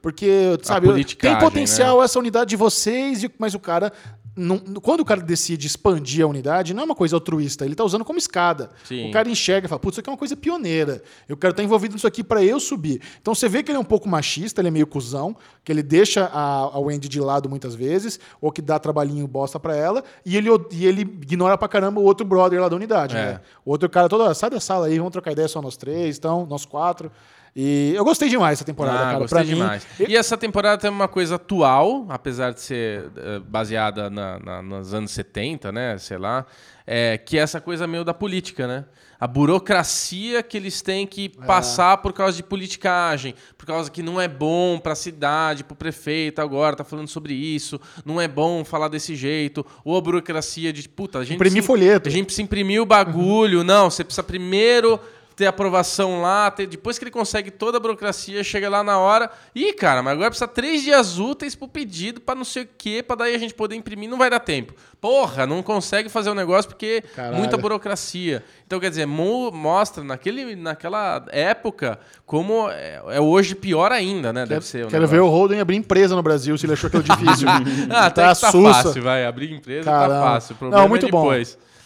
[0.02, 3.92] porque sabe, tem potencial essa unidade de vocês, mas o cara
[4.36, 7.84] não- quando o cara decide expandir a unidade, não é uma coisa altruísta, ele tá
[7.84, 8.70] usando como escada.
[8.86, 9.10] Sim.
[9.10, 11.02] O cara enxerga e fala, putz, isso aqui é uma coisa pioneira.
[11.28, 13.02] Eu quero estar envolvido nisso aqui para eu subir.
[13.22, 15.84] Então você vê que ele é um pouco machista, ele é meio cuzão, que ele
[15.84, 20.06] deixa a, a Wendy de lado muitas vezes, ou que dá trabalhinho bosta para ela,
[20.26, 23.18] e ele, e ele ignora pra caramba o outro brother lá da unidade.
[23.18, 23.26] É.
[23.34, 23.42] Né?
[23.66, 26.18] O outro cara todo, "Ah, sai da sala aí, vamos trocar ideia só nós três,
[26.18, 27.12] então, nós quatro.
[27.56, 29.20] E eu gostei demais dessa temporada, Ah, cara.
[29.20, 29.88] gostei Pra mim, demais.
[30.08, 34.94] E essa temporada tem uma coisa atual, apesar de ser eh, baseada na, na- nos
[34.94, 35.98] anos 70, né?
[35.98, 36.46] Sei lá.
[36.92, 38.86] É, que é essa coisa meio da política, né?
[39.20, 41.46] A burocracia que eles têm que É.
[41.46, 46.42] passar por causa de politicagem, por causa que não é bom pra cidade, pro prefeito
[46.42, 50.88] agora, tá falando sobre isso, não é bom falar desse jeito, ou a burocracia de,
[50.90, 51.36] puta, a gente...
[51.36, 52.10] Imprimir folheto.
[52.10, 55.00] A gente precisa imprimir o bagulho, não, você precisa primeiro
[55.40, 59.32] ter aprovação lá, ter- depois que ele consegue toda a burocracia, chega lá na hora.
[59.56, 63.02] Ih, cara, mas agora precisa três dias úteis pro pedido, pra não sei o quê,
[63.02, 64.74] pra daí a gente poder imprimir, não vai dar tempo.
[65.00, 67.38] Porra, não consegue fazer o negócio porque Caralho.
[67.38, 68.44] muita burocracia.
[68.68, 74.46] Então, quer dizer, mo- mostra naquele, naquela época como é, é hoje pior ainda, né?
[74.46, 74.88] Deve ser.
[74.88, 77.48] Quero ver o Holden abrir empresa no Brasil, se ele achou que é difícil.
[77.90, 79.26] Ah, até Tá que tá fácil, vai.
[79.26, 80.14] Abrir empresa Caramba.
[80.16, 80.56] tá fácil.
[80.56, 81.22] O problema Não, muito é bom.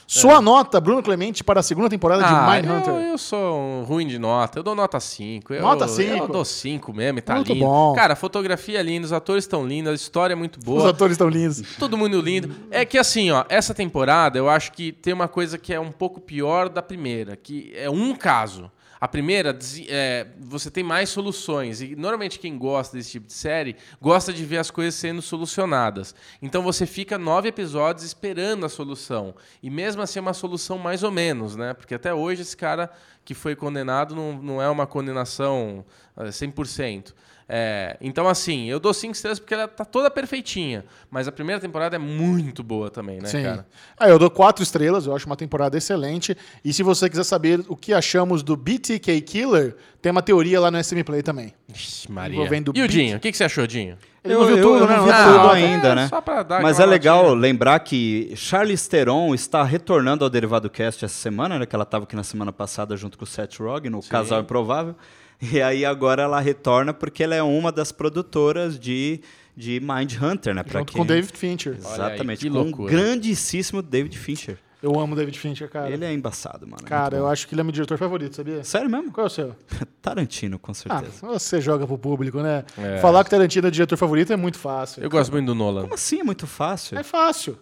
[0.06, 2.94] Sua nota, Bruno Clemente, para a segunda temporada de Ah, Mindhunter.
[2.94, 4.60] eu, eu sou um ruim de nota.
[4.60, 5.54] Eu dou nota 5.
[5.54, 6.28] Eu, Nota Eu 5?
[6.32, 7.66] dou 5 mesmo, e tá Muito lindo.
[7.66, 7.94] bom.
[7.94, 10.90] Cara, a fotografia é linda, os atores estão lindos, a história é muito Os boa.
[10.90, 11.62] atores estão lindos.
[11.80, 12.54] Todo mundo lindo.
[12.70, 15.92] É que assim, ó, essa temporada eu acho que tem uma coisa que é um
[15.92, 18.70] pouco pior da primeira, que é um caso.
[19.04, 21.82] A primeira, é, você tem mais soluções.
[21.82, 26.16] E normalmente quem gosta desse tipo de série gosta de ver as coisas sendo solucionadas.
[26.42, 29.36] Então você fica nove episódios esperando a solução.
[29.62, 31.74] E mesmo assim é uma solução mais ou menos, né?
[31.74, 32.90] Porque até hoje esse cara
[33.26, 35.84] que foi condenado não, não é uma condenação
[36.16, 37.14] eh, 100%.
[37.56, 40.84] É, então, assim, eu dou cinco estrelas porque ela tá toda perfeitinha.
[41.12, 43.44] Mas a primeira temporada é muito boa também, né, Sim.
[43.44, 43.68] cara?
[43.96, 46.36] Ah, eu dou quatro estrelas, eu acho uma temporada excelente.
[46.66, 50.72] E se você quiser saber o que achamos do BTK Killer, tem uma teoria lá
[50.72, 51.54] no SM Play também.
[51.72, 52.36] Ixi, Maria.
[52.38, 52.88] Envolvendo E o.
[52.88, 53.18] Dinho?
[53.18, 54.00] O que, que você achou, Dinho?
[54.24, 54.96] Ele não viu tudo, né?
[54.98, 55.52] não Não vi viu tudo tudo.
[55.52, 56.08] ainda, É, né?
[56.08, 57.40] só pra dar Mas é legal notinha.
[57.42, 61.66] lembrar que Charlize Theron está retornando ao Derivado Cast essa semana, né?
[61.68, 64.96] Que ela estava aqui na semana passada junto com o Seth Rogen, no Casal Improvável.
[65.52, 69.20] E aí agora ela retorna porque ela é uma das produtoras de,
[69.58, 70.64] de Mind Hunter, né?
[70.64, 71.74] Pra Junto quem- com o David Fincher.
[71.74, 72.92] Aí, Exatamente, que com o loucura.
[72.92, 74.58] grandíssimo David Fincher.
[74.82, 75.90] Eu amo o David Fincher, cara.
[75.90, 76.84] Ele é embaçado, mano.
[76.86, 78.64] é Cara, eu acho que ele é meu diretor favorito, sabia?
[78.66, 79.14] Sério mesmo?
[79.14, 79.56] Qual é o seu?
[80.02, 81.26] Tarantino, com Ah, certeza.
[81.26, 82.66] você joga pro público, né?
[82.78, 82.98] É.
[83.00, 85.02] Falar que Tarantino é diretor favorito é muito fácil.
[85.02, 85.84] Eu gosto muito do Nolan.
[85.84, 86.20] Como assim?
[86.20, 86.98] É muito fácil.
[86.98, 87.58] É fácil.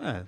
[0.00, 0.22] É.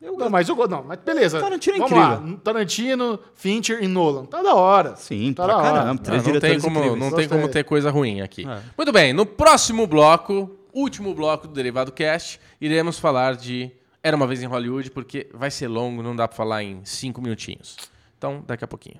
[0.00, 0.70] Eu Não, mas eu gosto.
[0.70, 1.40] Não, mas beleza.
[1.40, 2.22] Tarantino é Vamos lá.
[2.42, 4.24] Tarantino, Fincher e Nolan.
[4.26, 4.96] Tá da hora.
[4.96, 5.68] Sim, tá pra da hora.
[5.72, 5.86] caramba.
[5.86, 7.00] Não, Três não tem como, incríveis.
[7.00, 8.46] não tem como ter coisa ruim aqui.
[8.46, 8.60] É.
[8.76, 13.70] Muito bem, no próximo bloco, último bloco do Derivado Cast, iremos falar de
[14.02, 17.20] Era Uma Vez em Hollywood, porque vai ser longo, não dá pra falar em cinco
[17.20, 17.76] minutinhos.
[18.18, 18.96] Então, daqui a pouquinho.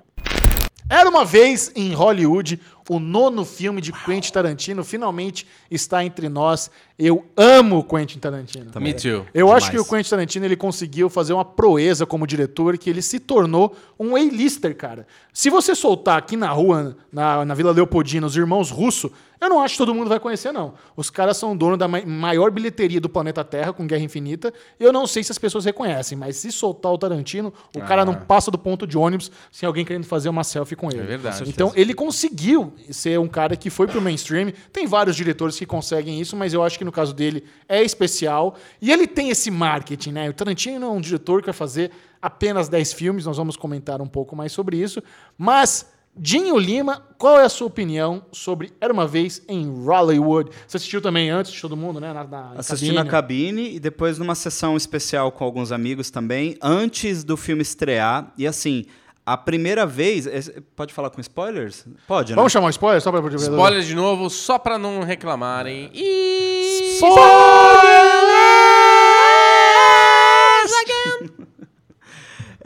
[0.89, 2.59] Era uma vez em Hollywood,
[2.89, 6.71] o nono filme de Quentin Tarantino finalmente está entre nós.
[6.97, 8.71] Eu amo Quentin Tarantino.
[8.79, 9.25] Me too.
[9.33, 9.87] Eu acho que Demais.
[9.87, 14.15] o Quentin Tarantino ele conseguiu fazer uma proeza como diretor que ele se tornou um
[14.15, 15.05] A-lister, cara.
[15.33, 19.61] Se você soltar aqui na rua, na, na Vila Leopoldina, os irmãos Russo, eu não
[19.61, 20.73] acho que todo mundo vai conhecer, não.
[20.95, 24.53] Os caras são dono da ma- maior bilheteria do planeta Terra, com Guerra Infinita.
[24.79, 28.15] Eu não sei se as pessoas reconhecem, mas se soltar o Tarantino, o cara não
[28.15, 30.99] passa do ponto de ônibus sem alguém querendo fazer uma selfie com ele.
[31.01, 31.43] É verdade.
[31.47, 34.51] Então, ele conseguiu ser um cara que foi pro mainstream.
[34.73, 38.55] Tem vários diretores que conseguem isso, mas eu acho que no caso dele é especial.
[38.81, 40.29] E ele tem esse marketing, né?
[40.29, 44.07] O Tarantino é um diretor que vai fazer apenas 10 filmes, nós vamos comentar um
[44.07, 45.01] pouco mais sobre isso.
[45.37, 45.87] Mas,
[46.19, 50.49] Dinho Lima, qual é a sua opinião sobre Era Uma Vez em Hollywood?
[50.67, 52.11] Você assistiu também antes de todo mundo, né?
[52.11, 57.23] Na, na Assisti na cabine e depois numa sessão especial com alguns amigos também, antes
[57.23, 58.31] do filme estrear.
[58.37, 58.85] E assim,
[59.25, 60.25] a primeira vez.
[60.25, 61.85] é- Pode falar com spoilers?
[62.07, 62.35] Pode, né?
[62.35, 65.91] Vamos chamar um spoiler só para Spoilers de novo, só pra não reclamarem.
[65.93, 66.97] E...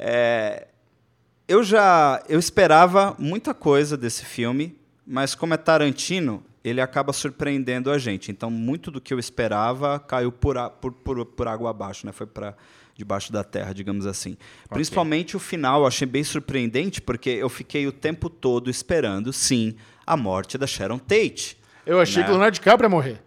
[1.52, 2.22] Eu já.
[2.30, 8.32] Eu esperava muita coisa desse filme, mas como é Tarantino, ele acaba surpreendendo a gente.
[8.32, 12.12] Então, muito do que eu esperava caiu por, a- por, por, por água abaixo, né?
[12.12, 12.56] Foi para
[12.96, 14.38] debaixo da terra, digamos assim.
[14.70, 19.76] Principalmente o final, eu achei bem surpreendente, porque eu fiquei o tempo todo esperando, sim,
[20.06, 21.58] a morte da Sharon Tate.
[21.86, 22.24] Eu achei né?
[22.26, 23.22] que o Leonardo DiCaprio ia morrer.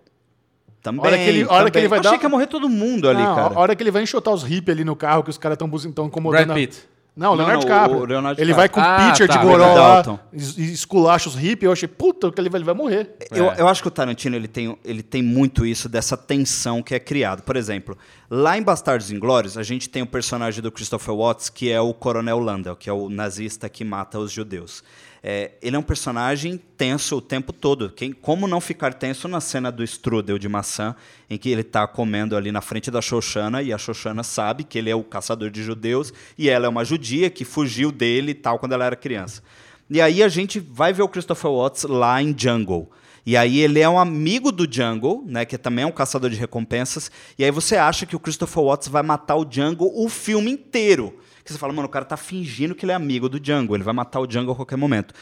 [0.80, 1.00] Também.
[1.04, 3.08] hora que ele- a hora que ele vai achei dar- que ia morrer todo mundo
[3.08, 3.54] ali, Não, cara.
[3.54, 6.06] A hora que ele vai enxotar os hippies ali no carro, que os caras estão
[6.06, 6.46] incomodando.
[6.46, 6.93] Brad a- Pitt.
[7.16, 8.00] Não, o Não, Leonardo não, DiCaprio.
[8.00, 9.10] o Leonardo Ele vai com o DiCaprio.
[9.12, 11.62] pitcher Ah, de tá, goró lá esculacha os hippies.
[11.66, 13.14] Eu achei, puta, que ele vai, ele vai morrer.
[13.30, 13.60] Eu, É.
[13.60, 16.98] eu acho que o Tarantino ele tem, ele tem muito isso, dessa tensão que é
[16.98, 17.42] criado.
[17.42, 17.96] Por exemplo,
[18.28, 21.94] lá em Bastardos Inglórios, a gente tem o personagem do Christopher Watts, que é o
[21.94, 24.82] Coronel Landau, que é o nazista que mata os judeus.
[25.26, 27.88] É, ele é um personagem tenso o tempo todo.
[27.88, 30.94] Quem, como não ficar tenso na cena do strudel de maçã,
[31.30, 34.76] em que ele está comendo ali na frente da Xoxana, e a Xoxana sabe que
[34.76, 38.58] ele é o caçador de judeus, e ela é uma judia que fugiu dele tal
[38.58, 39.42] quando ela era criança.
[39.88, 42.90] E aí a gente vai ver o Christopher Watts lá em Jungle.
[43.24, 46.36] E aí ele é um amigo do Jungle, né, que também é um caçador de
[46.36, 47.10] recompensas.
[47.38, 51.18] E aí você acha que o Christopher Watts vai matar o Jungle o filme inteiro.
[51.44, 53.84] Que você fala, mano, o cara tá fingindo que ele é amigo do Jungle, ele
[53.84, 55.12] vai matar o Jungle a qualquer momento.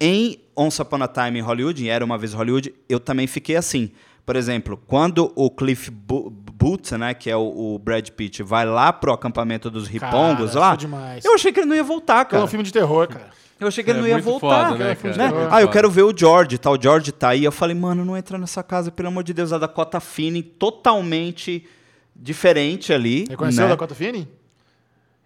[0.00, 3.56] Em Once Upon a Time em Hollywood, em Era Uma Vez Hollywood, eu também fiquei
[3.56, 3.90] assim.
[4.24, 8.64] Por exemplo, quando o Cliff Bo Booth, né, que é o, o, Brad Pitt, vai
[8.64, 12.24] lá pro acampamento dos ripongos Cara, lá, eu achei que ele não ia voltar, É
[12.26, 12.44] cara.
[12.44, 13.30] um filme de terror, cara.
[13.58, 14.68] Eu achei que ele É não ia voltar.
[14.70, 15.14] foda, né, cara?
[15.14, 15.48] terror.
[15.50, 16.70] Ah, eu quero ver o George, tá?
[16.70, 17.42] O George tá aí.
[17.42, 19.52] Eu falei, mano, não entra nessa casa, pelo amor de Deus.
[19.52, 21.66] A Dakota Finney, totalmente
[22.14, 23.24] diferente ali.
[23.28, 23.66] Reconheceu né?
[23.66, 24.28] o Dakota Finney?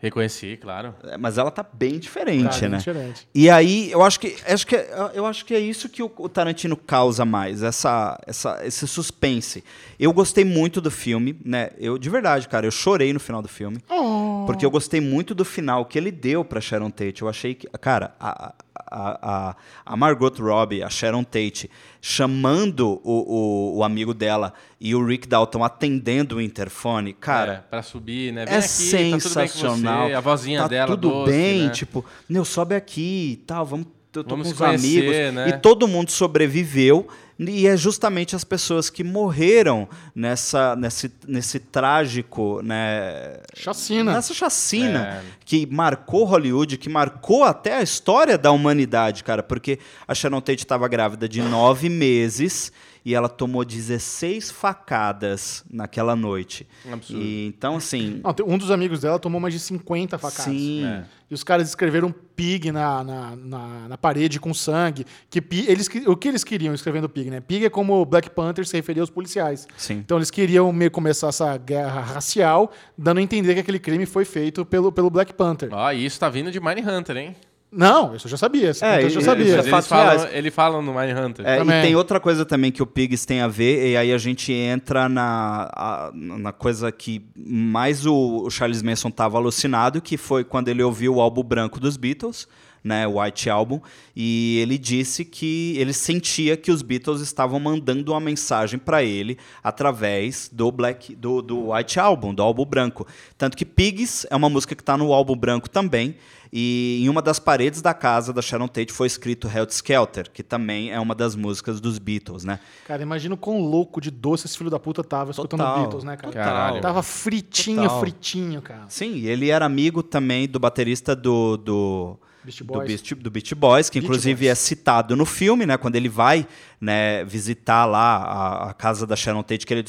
[0.06, 0.94] Reconheci, claro.
[1.02, 2.78] É, Mas ela tá bem diferente, Cara, né?
[2.78, 3.28] diferente.
[3.34, 4.76] E aí, eu acho que, acho que,
[5.14, 9.64] eu acho que é isso que o, o Tarantino causa mais, essa, essa, esse suspense.
[9.98, 11.70] Eu gostei muito do filme, né?
[11.76, 13.78] Eu, de verdade, cara, eu chorei no final do filme.
[13.90, 14.44] Oh.
[14.46, 17.22] Porque eu gostei muito do final que ele deu pra Sharon Tate.
[17.22, 18.54] Eu achei que, cara, a, a,
[18.90, 21.70] a, a Margot Robbie, a Sharon Tate,
[22.00, 27.52] chamando o, o, o amigo dela e o Rick Dalton atendendo o interfone, cara.
[27.52, 28.44] é, pra subir, né?
[28.46, 30.06] Vem É aqui, tá tudo bem com sensacional.
[30.08, 30.14] você.
[30.14, 31.70] A vozinha tá dela, tudo doce, bem, né?
[31.70, 33.86] tipo, meu, sobe aqui e tal, vamos,
[34.18, 34.98] eu tô Vamos com os conhecer,
[35.28, 35.34] amigos.
[35.34, 35.48] né?
[35.48, 37.06] E todo mundo sobreviveu.
[37.38, 43.40] E é justamente as pessoas que morreram nessa, nesse, nesse trágico, né?
[43.54, 44.12] Chacina.
[44.14, 45.22] Nessa chacina É.
[45.44, 49.42] que marcou Hollywood, que marcou até a história da humanidade, cara.
[49.42, 52.72] Porque a Sharon Tate estava grávida de nove meses
[53.06, 56.66] e ela tomou 16 facadas naquela noite.
[56.84, 57.22] Um absurdo.
[57.22, 58.20] E, então, assim.
[58.26, 60.44] Não, um dos amigos dela tomou mais de 50 facadas.
[60.52, 60.84] Sim.
[60.84, 61.04] É.
[61.30, 65.06] E os caras escreveram pig na, na, na, na parede com sangue.
[65.30, 67.40] Que pi- eles, o que eles queriam escrevendo pig, né?
[67.40, 69.68] Pig é como o Black Panther se referia aos policiais.
[69.76, 69.94] Sim.
[69.98, 74.24] Então eles queriam meio começar essa guerra racial, dando a entender que aquele crime foi
[74.24, 75.70] feito pelo, pelo Black Panther.
[75.94, 77.36] E isso tá vindo de Mindhunter, hein?
[77.76, 78.70] Não, isso eu já sabia.
[78.70, 79.44] Esse É, eu já sabia.
[79.60, 81.46] isso Mas eles falam, ele fala no Mindhunter.
[81.46, 81.82] É, e Também.
[81.82, 85.08] tem outra coisa também que o Pigs tem a ver, e aí a gente entra
[85.08, 90.68] na, a- na coisa que mais o, o Charles Manson estava alucinado, que foi quando
[90.68, 92.48] ele ouviu o álbum branco dos Beatles,
[92.86, 93.80] né, o White Album,
[94.14, 99.36] e ele disse que ele sentia que os Beatles estavam mandando uma mensagem para ele
[99.62, 103.04] através do Black do, do White Album, do álbum branco.
[103.36, 106.14] Tanto que Pigs é uma música que está no álbum branco também,
[106.52, 110.44] e em uma das paredes da casa da Sharon Tate foi escrito Helter Skelter, que
[110.44, 112.60] também é uma das músicas dos Beatles, né?
[112.86, 116.04] Cara, imagina o quão louco de doce esse filho da puta tava escutando Total, Beatles,
[116.04, 116.32] né, cara?
[116.32, 116.80] Caralho.
[116.80, 118.00] Tava fritinho, Total.
[118.00, 118.84] fritinho, cara.
[118.88, 122.86] Sim, ele era amigo também do baterista do, do, Beast do.
[122.86, 124.50] Beast, do Beach Boys, que Beach inclusive Boys.
[124.50, 125.76] é citado no filme, né?
[125.76, 126.46] Quando ele vai
[126.80, 129.82] né, visitar lá a, a casa da Sharon Tate, que ele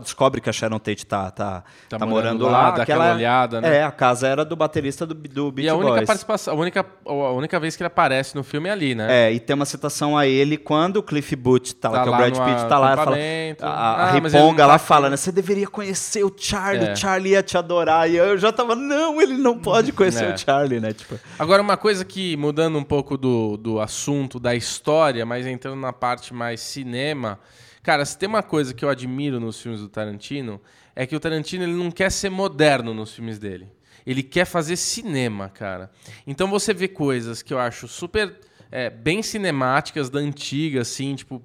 [0.00, 2.70] descobre que a Sharon Tate tá, tá, Tá tá, morando lá, lá.
[2.72, 3.76] dá aquela olhada, né?
[3.78, 6.06] É, a casa era do baterista do, do Beach E a única Boys.
[6.06, 9.28] participação, a única, a única vez que ele aparece no filme é ali, né?
[9.28, 12.08] É, e tem uma citação a ele quando o Cliff Booth tá lá, Tá que
[12.08, 14.74] é o lá Brad Pitt tá lá, fala, a, Ah, a ele Riponga não lá
[14.74, 15.16] tá fala, né?
[15.16, 16.92] Você deveria conhecer o Charlie, É.
[16.92, 18.10] o Charlie ia te adorar.
[18.10, 20.34] E eu já tava, não, ele não pode conhecer É.
[20.34, 20.92] o Charlie, né?
[20.92, 25.76] Tipo, Agora, uma coisa que, mudando um pouco do, do assunto, da história, mas entrando
[25.80, 27.38] na parte mais cinema.
[27.82, 30.60] Cara, se tem uma coisa que eu admiro nos filmes do Tarantino,
[30.94, 33.68] é que o Tarantino ele não quer ser moderno nos filmes dele.
[34.06, 35.90] Ele quer fazer cinema, cara.
[36.26, 38.38] Então você vê coisas que eu acho super
[38.70, 41.42] é, bem cinemáticas da antiga, assim, tipo.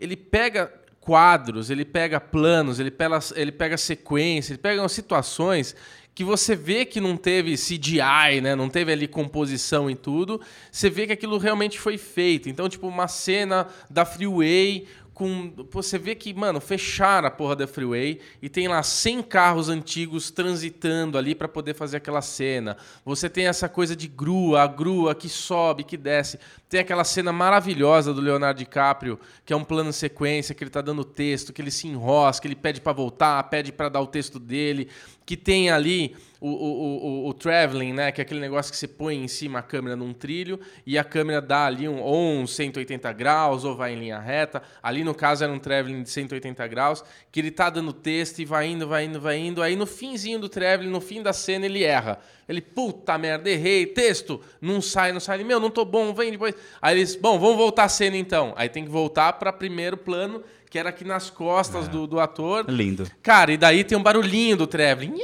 [0.00, 0.72] Ele pega
[1.08, 5.74] quadros, ele pega planos, ele pega, ele pega sequência, ele pega situações
[6.14, 8.54] que você vê que não teve CGI, né?
[8.54, 10.38] Não teve ali composição e tudo.
[10.70, 12.50] Você vê que aquilo realmente foi feito.
[12.50, 14.86] Então, tipo, uma cena da Freeway
[15.18, 19.68] com você vê que, mano, fecharam a porra da freeway e tem lá 100 carros
[19.68, 22.76] antigos transitando ali para poder fazer aquela cena.
[23.04, 26.38] Você tem essa coisa de grua, a grua que sobe, que desce.
[26.68, 30.80] Tem aquela cena maravilhosa do Leonardo DiCaprio, que é um plano sequência, que ele tá
[30.80, 34.38] dando texto, que ele se enrosca, ele pede para voltar, pede para dar o texto
[34.38, 34.88] dele,
[35.28, 38.88] que tem ali o, o, o, o traveling, né, que é aquele negócio que você
[38.88, 42.46] põe em cima a câmera num trilho e a câmera dá ali um, ou um
[42.46, 44.62] 180 graus ou vai em linha reta.
[44.82, 48.46] Ali no caso era um traveling de 180 graus, que ele tá dando texto e
[48.46, 49.62] vai indo, vai indo, vai indo.
[49.62, 52.18] Aí no finzinho do traveling, no fim da cena, ele erra.
[52.48, 55.36] Ele, puta merda, errei, texto, não sai, não sai.
[55.36, 56.54] Ele, meu, não tô bom, vem depois.
[56.80, 58.54] Aí eles, bom, vamos voltar a cena então.
[58.56, 62.68] Aí tem que voltar para primeiro plano, que era aqui nas costas do, do ator.
[62.68, 63.10] lindo.
[63.22, 65.14] Cara, e daí tem um barulhinho do traveling.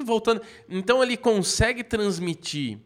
[0.00, 0.40] Voltando.
[0.68, 2.78] Então ele consegue transmitir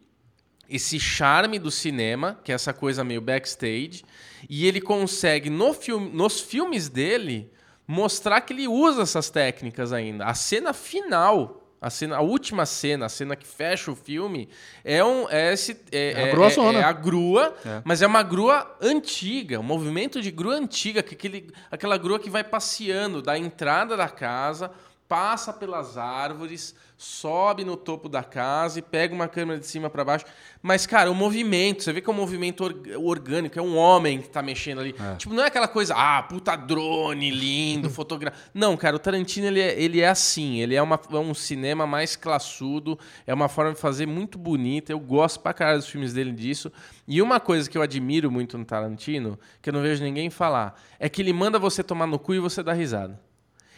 [0.68, 4.02] esse charme do cinema, que é essa coisa meio backstage,
[4.48, 7.52] e ele consegue, no filme, nos filmes dele,
[7.86, 10.24] mostrar que ele usa essas técnicas ainda.
[10.24, 14.48] A cena final, A, cena, a última cena, a cena que fecha o filme,
[14.84, 17.54] é, um, é, esse, é, É a é- grua é- é a grua,
[17.84, 22.30] mas é uma grua antiga, um movimento de grua antiga, que aquele, aquela grua que
[22.30, 24.70] vai passeando da entrada da casa,
[25.12, 30.02] passa pelas árvores, sobe no topo da casa e pega uma câmera de cima para
[30.02, 30.24] baixo.
[30.62, 34.22] Mas, cara, o movimento, você vê que é um movimento org- orgânico, é um homem
[34.22, 34.94] que tá mexendo ali.
[35.18, 38.40] Tipo, não é aquela coisa, ah, puta drone, lindo, fotografia.
[38.54, 41.86] Não, cara, o Tarantino, ele é, ele é assim, ele é, uma, é um cinema
[41.86, 44.92] mais classudo, é uma forma de fazer muito bonita.
[44.92, 46.72] Eu gosto pra caralho dos filmes dele disso.
[47.06, 50.80] E uma coisa que eu admiro muito no Tarantino, que eu não vejo ninguém falar,
[50.98, 53.20] é que ele manda você tomar no cu e você dá risada.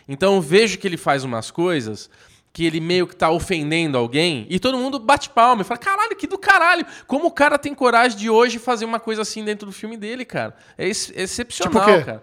[0.08, 2.10] Então eu vejo que ele faz umas coisas
[2.52, 6.14] que ele meio que tá ofendendo alguém e todo mundo bate palma e fala: caralho,
[6.16, 6.86] que do caralho!
[7.06, 10.24] Como o cara tem coragem de hoje fazer uma coisa assim dentro do filme dele,
[10.24, 10.54] cara?
[10.78, 12.22] É ex- excepcional, Tipo cara.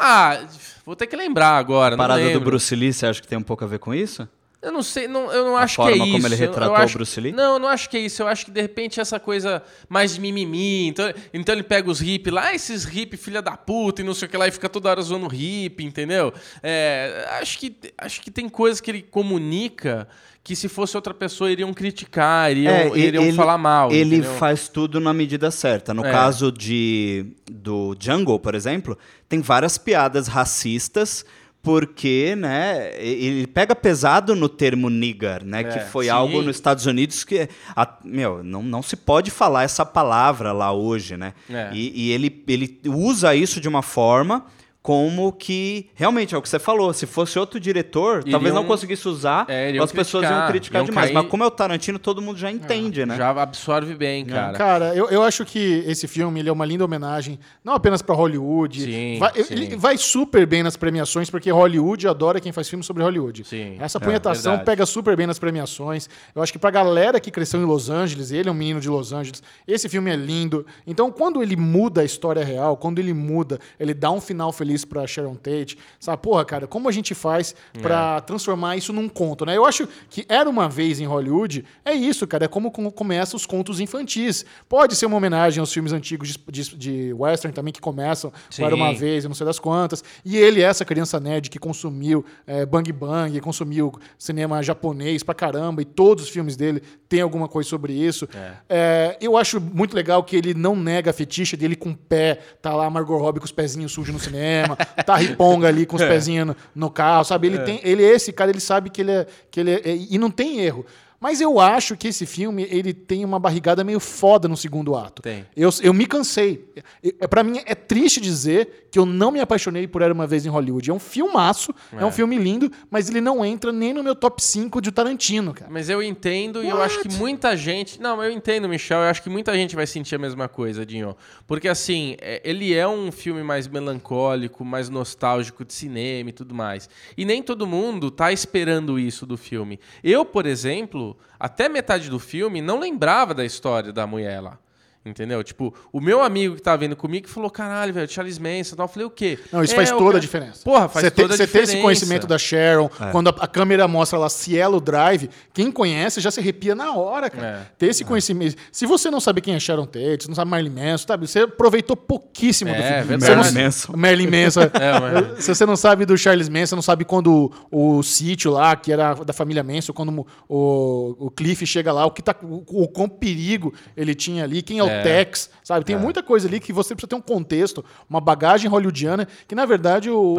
[0.00, 0.46] Ah,
[0.86, 1.96] vou ter que lembrar agora.
[1.96, 2.40] não Parada do.
[2.40, 4.28] Bruce Lee, você acha que tem um pouco a ver com isso?
[4.60, 6.12] Eu não sei, não, eu não A acho que é forma isso.
[6.14, 7.30] como ele retratou acho- o Bruce Lee?
[7.30, 8.22] Não, eu não acho que é isso.
[8.22, 10.88] Eu acho que de repente essa coisa mais de mimimi.
[10.88, 14.14] Então, então ele pega os hippies lá, "Ah, esses hippies filha da puta e não
[14.14, 16.32] sei o que lá, e fica toda hora zoando hippie, entendeu?
[16.60, 20.08] É, acho, que, acho que tem coisas que ele comunica
[20.42, 23.92] que se fosse outra pessoa iriam criticar, iriam, É, e- iriam falar mal.
[23.92, 24.34] Ele entendeu?
[24.38, 25.92] faz tudo na medida certa.
[25.94, 26.10] No É.
[26.10, 28.98] caso de, do Jungle, por exemplo,
[29.28, 31.24] tem várias piadas racistas
[31.68, 36.10] porque, né, ele pega pesado no termo nigger, né, que foi sim.
[36.10, 37.46] algo nos Estados Unidos que,
[37.76, 41.34] a- meu, não, não se pode falar essa palavra lá hoje, né?
[41.50, 41.68] É.
[41.74, 44.46] E, e ele, ele usa isso de uma forma
[44.82, 46.92] como que realmente é o que você falou.
[46.94, 50.80] Se fosse outro diretor, talvez Iriam- não conseguisse usar, É, as pessoas iam criticar, criticar
[50.80, 51.06] iam demais.
[51.08, 53.16] cair- Mas como é o Tarantino, todo mundo já entende, né?
[53.16, 54.56] Já absorve bem, cara.
[54.56, 58.14] Cara, eu, eu acho que esse filme ele é uma linda homenagem, não apenas para
[58.14, 58.82] Hollywood.
[58.82, 59.52] Sim, vai, sim.
[59.54, 63.44] Ele vai super bem nas premiações, porque Hollywood adora quem faz filme sobre Hollywood.
[63.44, 64.64] Sim, Essa é, punhetação verdade.
[64.66, 66.08] pega super bem nas premiações.
[66.34, 68.88] Eu acho que pra galera que cresceu em Los Angeles, ele é um menino de
[68.88, 70.64] Los Angeles, esse filme é lindo.
[70.86, 74.67] Então, quando ele muda a história real, quando ele muda, ele dá um final feliz
[74.84, 76.22] pra Sharon Tate, sabe?
[76.22, 79.56] Porra, cara, como a gente faz pra transformar isso num conto, né?
[79.56, 83.36] Eu acho que Era Uma Vez em Hollywood é isso, cara, é como com- começam
[83.36, 84.44] os contos infantis.
[84.68, 88.66] Pode ser uma homenagem aos filmes antigos de, de- de western também, que começam com
[88.66, 88.86] Era Uma.
[88.98, 90.02] Vez, eu não sei das quantas.
[90.24, 95.34] E ele é essa criança nerd que consumiu é, Bang Bang, consumiu cinema japonês pra
[95.34, 98.28] caramba, e todos os filmes dele têm alguma coisa sobre isso.
[98.68, 102.40] É, eu acho muito legal que ele não nega a fetiche dele com o pé.
[102.60, 104.57] Tá lá Margot Robbie com os pezinhos sujos no cinema,
[105.04, 107.48] tá Riponga ali com os pezinhos no, no carro, sabe?
[107.48, 109.26] Ele, tem, ele é esse cara, ele sabe que ele é.
[109.50, 110.84] Que ele é e não tem erro.
[111.20, 115.20] Mas eu acho que esse filme ele tem uma barrigada meio foda no segundo ato.
[115.20, 115.44] Tem.
[115.56, 116.64] Eu, eu me cansei.
[117.02, 120.46] É, para mim é triste dizer que eu não me apaixonei por Era Uma Vez
[120.46, 120.90] em Hollywood.
[120.90, 124.42] É um filmaço, é, um filme lindo, mas ele não entra nem no meu top
[124.42, 125.70] 5 de Tarantino, cara.
[125.70, 128.00] Mas eu entendo e eu acho que muita gente.
[128.00, 128.98] Não, eu entendo, Michel.
[129.00, 131.16] Eu acho que muita gente vai sentir a mesma coisa, Dinho.
[131.46, 136.54] Porque, assim, é- ele é um filme mais melancólico, mais nostálgico de cinema e tudo
[136.54, 136.88] mais.
[137.16, 139.80] E nem todo mundo tá esperando isso do filme.
[140.02, 141.07] Eu, por exemplo,
[141.38, 144.58] até metade do filme, não lembrava da história da mulher lá.
[145.06, 145.42] Entendeu?
[145.42, 148.84] Tipo, o meu amigo que tava vendo comigo falou: caralho, velho, Charles Manson e tal.
[148.84, 149.38] Eu falei, o quê?
[149.50, 150.60] Não, isso É, faz toda a diferença.
[150.64, 151.72] Porra, faz Você tem- toda a Você tem diferença.
[151.72, 156.30] esse conhecimento da Sharon, quando a, a câmera mostra lá Cielo Drive, quem conhece já
[156.30, 157.46] se arrepia na hora, cara.
[157.46, 157.72] É.
[157.78, 158.56] Ter esse conhecimento.
[158.70, 161.26] Se você não sabe quem é Sharon Tate, você não sabe Marilyn Manson, sabe?
[161.26, 163.16] Você aproveitou pouquíssimo do É, filme.
[163.16, 163.24] verdade.
[163.24, 163.96] Você não- Marilyn Manson.
[163.96, 164.60] Marilyn Manson.
[164.78, 168.50] É, mas- Se você não sabe do Charles Manson, não sabe quando o, o sítio
[168.50, 172.34] lá, que era da família Manson, quando o, o Cliff chega lá, o que tá,
[172.42, 175.02] o, o quão perigo ele tinha ali, quem é, o É.
[175.02, 175.84] Tex, sabe?
[175.84, 179.66] Tem muita coisa ali que você precisa ter um contexto, uma bagagem hollywoodiana, que na
[179.66, 180.34] verdade o,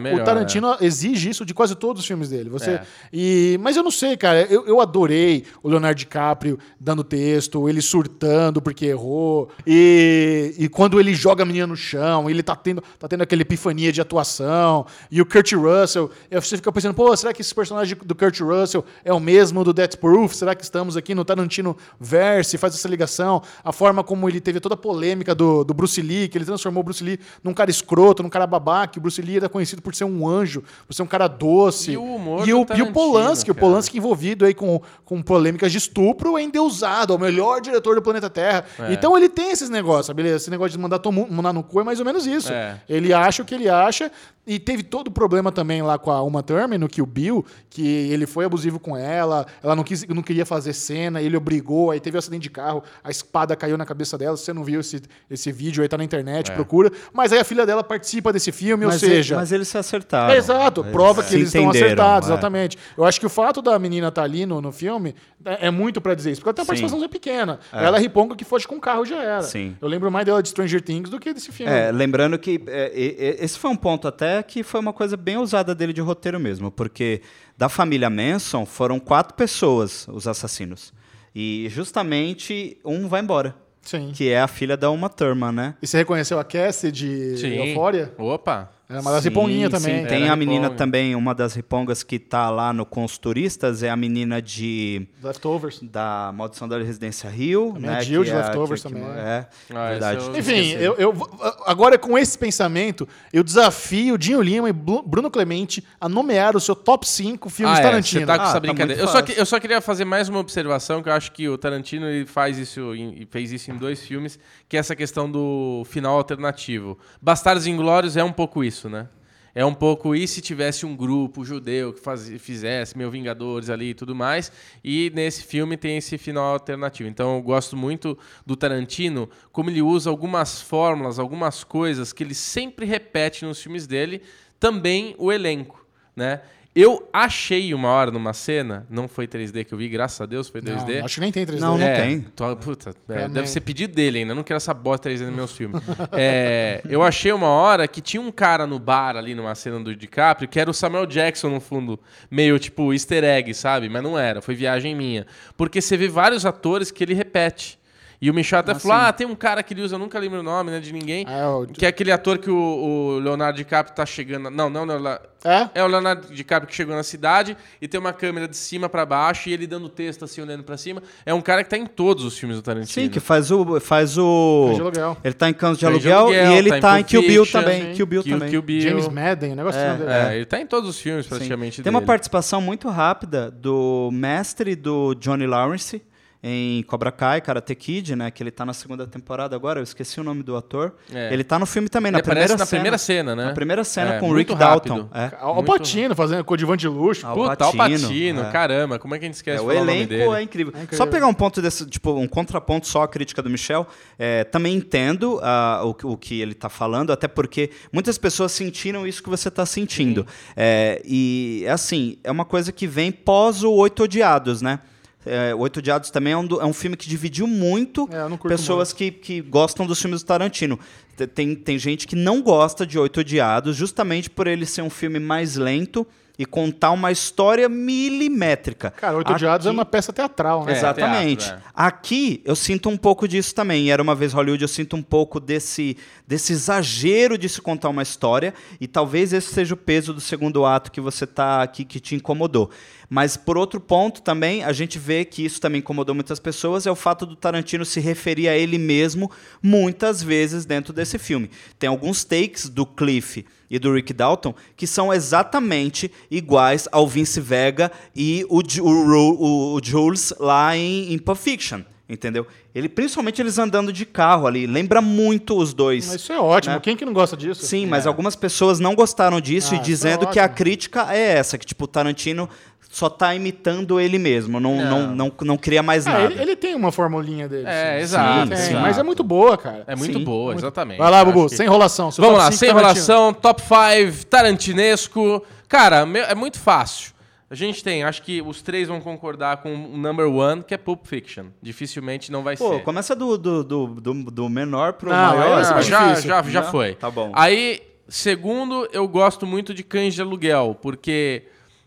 [0.00, 2.50] melhor, o Tarantino exige isso de quase todos os filmes dele.
[2.50, 2.82] Você, É.
[3.12, 7.80] e, mas eu não sei, cara, eu, eu adorei o Leonardo DiCaprio dando texto, ele
[7.80, 12.82] surtando porque errou, e, e quando ele joga a menina no chão, ele tá tendo,
[12.98, 17.32] tá tendo aquela epifania de atuação, e o Kurt Russell, você fica pensando, pô, será
[17.32, 20.34] que esse personagem do Kurt Russell é o mesmo do Death Proof?
[20.34, 22.58] Será que estamos aqui no Tarantino verse?
[22.58, 26.28] Faz essa ligação, a forma como ele teve toda a polêmica do, do Bruce Lee,
[26.28, 29.20] que ele transformou o Bruce Lee num cara escroto, num cara babaca, que o Bruce
[29.20, 31.92] Lee era conhecido por ser um anjo, por ser um cara doce.
[31.92, 33.66] E o humor e o, e o Polanski, o cara.
[33.66, 38.02] Polanski envolvido aí com, com polêmicas de estupro é endeusado, é o melhor diretor do
[38.02, 38.64] planeta Terra.
[38.78, 38.92] É.
[38.92, 40.22] Então ele tem esses negócios, sabe?
[40.26, 42.52] Esse negócio de mandar todo mundo mandar no cu é mais ou menos isso.
[42.52, 42.80] É.
[42.88, 44.10] Ele acha o que ele acha,
[44.44, 47.86] E teve todo o problema também lá com a Uma Thurman, no Kill Bill, que
[47.86, 52.00] ele foi abusivo com ela, ela não, quis, não queria fazer cena, ele obrigou, aí
[52.00, 54.36] teve um acidente de carro, a espada caiu na cabeça dela.
[54.36, 56.90] Se você não viu esse, esse vídeo aí, tá na internet, procura.
[57.12, 59.34] Mas aí a filha dela participa desse filme, mas ou seja.
[59.34, 60.32] Ele, mas eles se acertaram.
[60.32, 62.32] É, exato, prova que eles estão acertados, é.
[62.32, 62.78] exatamente.
[62.96, 66.00] Eu acho que o fato da menina estar ali no, no filme é, é muito
[66.00, 66.68] pra dizer isso, porque uma Sim.
[66.68, 67.58] participação pequena.
[67.72, 69.42] Ela é riponga que foge com o carro já era.
[69.42, 69.76] Sim.
[69.80, 71.72] Eu lembro mais dela de Stranger Things do que desse filme.
[71.72, 72.92] É, lembrando que é,
[73.40, 76.70] esse foi um ponto até que foi uma coisa bem ousada dele de roteiro mesmo,
[76.70, 77.20] porque
[77.58, 80.92] da família Manson foram quatro pessoas os assassinos.
[81.34, 84.12] E justamente um vai embora, Sim.
[84.14, 85.74] que é a filha da Uma Thurman, né?
[85.82, 87.68] E você reconheceu a Cassie de Sim.
[87.68, 88.12] Euphoria?
[88.18, 88.70] Opa.
[88.92, 90.02] Era uma das riponguinhas também.
[90.02, 90.76] Sim, tem Era a menina riponga.
[90.78, 92.86] também, uma das ripongas que tá lá no
[93.20, 95.80] turistas, é a menina de Leftovers.
[95.82, 97.96] da Maldição da Residência Rio, Também né?
[97.96, 99.08] a Jill de é Leftovers que- que- também.
[99.10, 100.24] É, Ah, verdade.
[100.26, 101.30] eu- Enfim, eu, eu
[101.66, 106.74] agora com esse pensamento, eu desafio Dinho Lima e Bruno Clemente a nomear o seu
[106.74, 108.20] top 5 filmes Ah, é, Tarantino.
[108.20, 109.02] Você tá com Ah, essa tá brincadeira.
[109.02, 111.48] muito eu, só que- eu só queria fazer mais uma observação, que eu acho que
[111.48, 114.38] o Tarantino ele faz isso em- e fez isso em dois filmes,
[114.68, 116.98] que é essa questão do final alternativo.
[117.20, 119.08] Bastardos Inglórios é um pouco isso, né?
[119.54, 123.90] É um pouco e se tivesse um grupo judeu que faz, fizesse Meu Vingadores ali
[123.90, 124.50] e tudo mais.
[124.82, 127.08] E nesse filme tem esse final alternativo.
[127.08, 128.16] Então eu gosto muito
[128.46, 133.86] do Tarantino, como ele usa algumas fórmulas, algumas coisas que ele sempre repete nos filmes
[133.86, 134.22] dele,
[134.58, 136.40] também o elenco, né?
[136.74, 140.48] Eu achei uma hora numa cena, não foi 3D que eu vi, graças a Deus
[140.48, 141.00] foi 3D.
[141.00, 141.60] Não, acho que nem tem 3D.
[141.60, 142.20] Não, não É, tem.
[142.34, 144.34] tô- puta, é, deve ser pedido dele ainda.
[144.34, 145.82] Não quero essa bosta 3D nos meus filmes.
[146.12, 149.94] É, eu achei uma hora que tinha um cara no bar ali numa cena do
[149.94, 152.00] DiCaprio que era o Samuel Jackson no fundo,
[152.30, 153.88] meio tipo easter egg, sabe?
[153.90, 155.26] Mas não era, foi viagem minha.
[155.58, 157.78] Porque você vê vários atores que ele repete.
[158.22, 160.38] E o Michel até falou: ah, tem um cara que ele usa, eu nunca lembro
[160.38, 161.26] o nome né, de ninguém.
[161.28, 164.48] É, o- Que é aquele ator que o, o Leonardo DiCaprio tá chegando.
[164.48, 165.18] Não, não, não.
[165.44, 165.68] É?
[165.74, 169.04] É o Leonardo DiCaprio que chegou na cidade e tem uma câmera de cima pra
[169.04, 171.02] baixo e ele dando texto assim, olhando pra cima.
[171.26, 173.06] É um cara que tá em todos os filmes do Tarantino.
[173.06, 175.16] Sim, que faz o faz o Cães de Aluguel.
[175.24, 177.02] Ele tá em Cães de Cães de Aluguel, Aluguel, e ele tá em tá, em
[177.02, 177.92] Kill Bill Fiction, também, sim.
[177.94, 178.50] Kill Bill Kill, também.
[178.50, 178.80] Kill Bill.
[178.82, 180.04] James Madden, o negócio É, assim.
[180.06, 182.06] É, ele tá em todos os filmes praticamente Tem uma dele.
[182.06, 186.00] participação muito rápida do mestre do Johnny Lawrence
[186.42, 188.30] em Cobra Kai, Karate Kid, né?
[188.30, 190.92] Que ele tá na segunda temporada agora, eu esqueci o nome do ator.
[191.14, 191.32] É.
[191.32, 192.80] Ele tá no filme também, na Ele primeira aparece na cena.
[192.80, 193.44] primeira cena, né?
[193.44, 194.94] Na primeira cena É, com o Rick rápido.
[194.94, 195.08] Dalton.
[195.16, 195.30] É.
[195.40, 197.24] Ó, O Patino fazendo coadjuvante de luxo.
[197.26, 198.50] Al Puta, o Pacino, Patino, é.
[198.50, 200.22] caramba, como é que a gente esquece É, o falar o nome elenco dele?
[200.24, 200.72] é incrível.
[200.72, 200.96] incrível.
[200.98, 203.86] Só pegar um ponto desse, tipo, um contraponto só à crítica do Michel.
[204.18, 208.50] é, também entendo ah, o, que- o que ele está falando, até porque muitas pessoas
[208.52, 210.26] sentiram isso que você está sentindo.
[210.56, 214.80] É, e é assim, é uma coisa que vem pós o Oito Odiados, né?
[215.24, 218.48] É, o Oito Odiados também é um, do- é um filme que dividiu muito É,
[218.48, 220.78] pessoas que, que gostam dos filmes do Tarantino.
[221.16, 224.90] Te- Tem, tem gente que não gosta de Oito Odiados, justamente por ele ser um
[224.90, 226.04] filme mais lento
[226.38, 228.90] e contar uma história milimétrica.
[228.90, 230.72] Cara, Oito é Aqui- uma peça teatral, né?
[230.72, 231.44] É, Exatamente.
[231.46, 231.70] teatro, é.
[231.74, 233.86] Aqui eu sinto um pouco disso também.
[233.86, 235.96] E Era uma vez Hollywood, eu sinto um pouco desse,
[236.26, 238.54] desse exagero de se contar uma história.
[238.80, 242.14] E talvez esse seja o peso do segundo ato que você tá aqui que te
[242.14, 242.70] incomodou.
[243.14, 246.90] Mas por outro ponto também, a gente vê que isso também incomodou muitas pessoas, é
[246.90, 249.30] o fato do Tarantino se referir a ele mesmo
[249.62, 251.50] muitas vezes dentro desse filme.
[251.78, 257.38] Tem alguns takes do Cliff e do Rick Dalton que são exatamente iguais ao Vince
[257.38, 261.82] Vega e o, o, o- o Jules lá em, em Pulp Fiction.
[262.08, 262.46] Entendeu?
[262.74, 266.08] Ele, principalmente eles andando de carro ali, lembra muito os dois.
[266.08, 266.74] Mas isso é ótimo.
[266.74, 266.80] Né?
[266.80, 267.64] Quem que não gosta disso?
[267.64, 271.06] Sim, mas algumas pessoas não gostaram disso Ah, e isso dizendo é que a crítica
[271.14, 272.50] é essa, que tipo, o Tarantino
[272.94, 274.84] só tá imitando ele mesmo, não, não.
[275.06, 275.16] Não.
[275.16, 276.24] Não, não, cria mais É, nada.
[276.26, 277.64] ele, ele tem uma formulinha dele.
[277.66, 278.02] É, sim.
[278.02, 278.80] exato, Tem, exato.
[278.82, 279.82] Mas é muito boa, cara.
[279.86, 280.98] É muito Sim, boa, Muito- exatamente.
[280.98, 282.10] Vai lá, Bubu, que- sem enrolação.
[282.10, 282.90] Seu Vamos top lá, sem Tarantino.
[282.90, 285.42] enrolação, top 5, tarantinesco.
[285.68, 287.12] Cara, meu- é muito fácil.
[287.50, 290.78] A gente tem, acho que os três vão concordar com o number one, que é
[290.78, 291.46] Pulp Fiction.
[291.62, 292.82] Dificilmente não vai Pô, ser.
[292.82, 295.62] começa do, do, do, do, do menor pro Não, maior.
[295.62, 296.70] é mais já, já, já Não?
[296.70, 296.94] foi.
[296.94, 297.30] Tá bom.
[297.34, 301.42] Aí, segundo, eu gosto muito de Cães de Aluguel, porque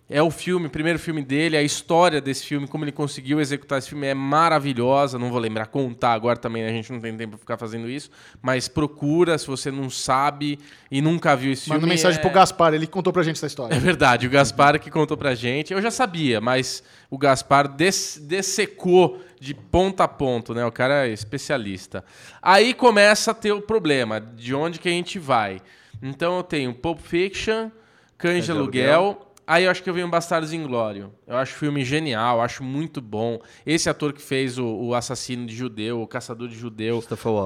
[0.07, 3.79] é o filme, o primeiro filme dele, a história desse filme, como ele conseguiu executar
[3.79, 5.17] esse filme é maravilhosa.
[5.17, 8.11] Não vou lembrar contar agora também, a gente não tem tempo pra ficar fazendo isso,
[8.41, 10.59] mas procura se você não sabe
[10.91, 11.93] e nunca viu esse Manda filme.
[11.95, 12.21] mensagem é...
[12.21, 13.79] pro Gaspar, ele que contou pra gente essa É história.
[13.79, 15.73] verdade, o Gaspar que contou pra gente.
[15.73, 20.63] Eu já sabia, mas o Gaspar des- dessecou de ponta a ponto, né?
[20.65, 22.05] O cara é especialista.
[22.41, 25.59] Aí começa a ter o problema, de onde que a gente vai.
[26.01, 27.69] Então eu tenho Pulp Fiction,
[28.17, 31.11] Cães de de Aluguel Aí eu acho que eu venho Bastardos Inglório.
[31.27, 33.39] Eu acho o filme genial, acho muito bom.
[33.65, 36.99] Esse ator que fez o, o assassino de judeu, o caçador de judeu,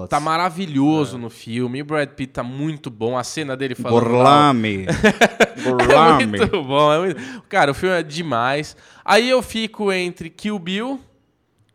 [0.08, 1.80] tá maravilhoso no filme.
[1.80, 3.18] E o Brad Pitt tá muito bom.
[3.18, 3.96] A cena dele falando...
[3.96, 4.00] lá-
[4.54, 4.86] Gorlame.
[5.60, 6.94] É muito bom.
[6.94, 7.44] É muito...
[7.50, 8.78] Cara, o filme é demais.
[9.04, 11.00] Aí eu fico entre Kill Bill,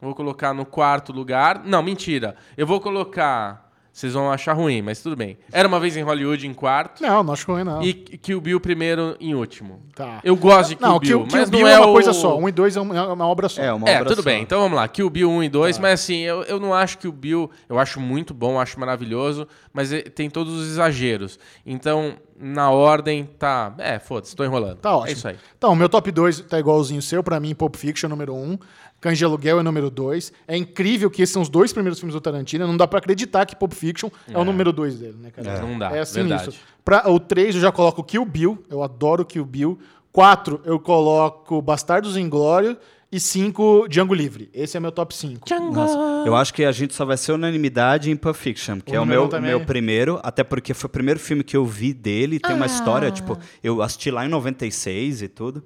[0.00, 1.62] vou colocar no quarto lugar.
[1.64, 2.34] Não, mentira.
[2.56, 3.63] Eu vou colocar...
[3.94, 5.38] Vocês vão achar ruim, mas tudo bem.
[5.52, 7.00] Era uma vez em Hollywood em quarto.
[7.00, 7.80] Não, não acho ruim, não.
[7.80, 9.82] E Kill Bill primeiro em último.
[9.94, 10.18] Tá.
[10.24, 11.92] Eu gosto de Kill não, Bill, Kill, Kill mas Bill não é é uma o...
[11.92, 12.36] coisa só.
[12.36, 13.62] Um e dois é uma, é uma obra só.
[13.62, 14.28] É, uma É, obra tudo só.
[14.28, 14.42] bem.
[14.42, 14.88] Então vamos lá.
[14.88, 17.48] Kill Bill 1 e 2, mas assim, eu, eu não acho que o Bill...
[17.68, 21.38] Eu acho muito bom, acho maravilhoso, mas eh, tem todos os exageros.
[21.64, 23.72] Então, na ordem, tá...
[23.78, 24.78] É, foda-se, tô enrolando.
[24.78, 25.08] Tá ótimo.
[25.10, 25.36] É isso aí.
[25.56, 27.22] Então, o meu top 2 tá igualzinho o seu.
[27.22, 28.38] Pra mim, Pulp Fiction é número 1.
[28.38, 28.58] Um.
[29.04, 30.32] Cães de Aluguel é número 2.
[30.48, 32.66] É incrível que esses são os dois primeiros filmes do Tarantino.
[32.66, 35.60] Não dá pra acreditar que Pulp Fiction é, o número 2 dele, né, cara?
[35.60, 36.48] Não dá, É assim verdade.
[36.48, 36.58] isso.
[36.82, 38.64] Pra, o 3 eu já coloco Kill Bill.
[38.70, 39.78] Eu adoro Kill Bill.
[40.10, 42.78] 4 eu coloco Bastardos Inglório.
[43.12, 44.48] E 5, Django Livre.
[44.54, 45.46] Esse é meu top 5.
[45.72, 45.96] Nossa,
[46.26, 49.00] eu acho que a gente só vai ser unanimidade em Pulp Fiction, que O é
[49.00, 49.50] o meu, também.
[49.50, 53.10] meu primeiro, até porque foi o primeiro filme que eu vi dele, tem uma história,
[53.12, 55.62] tipo, eu assisti lá em 96 e tudo,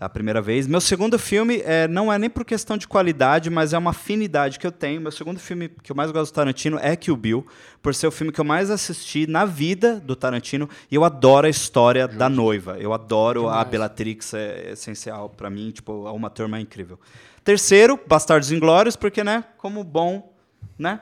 [0.00, 0.66] a primeira vez.
[0.66, 4.58] Meu segundo filme é, não é nem por questão de qualidade, mas é uma afinidade
[4.58, 4.98] que eu tenho.
[4.98, 7.46] Meu segundo filme que eu mais gosto do Tarantino é Kill Bill,
[7.82, 11.46] por ser o filme que eu mais assisti na vida do Tarantino, e eu adoro
[11.46, 12.78] a história da noiva.
[12.78, 16.98] Eu adoro a Bellatrix, é essencial pra mim, tipo, é uma turma incrível.
[17.44, 20.32] Terceiro, Bastardos Inglórios, porque, né, como bom,
[20.78, 21.00] né,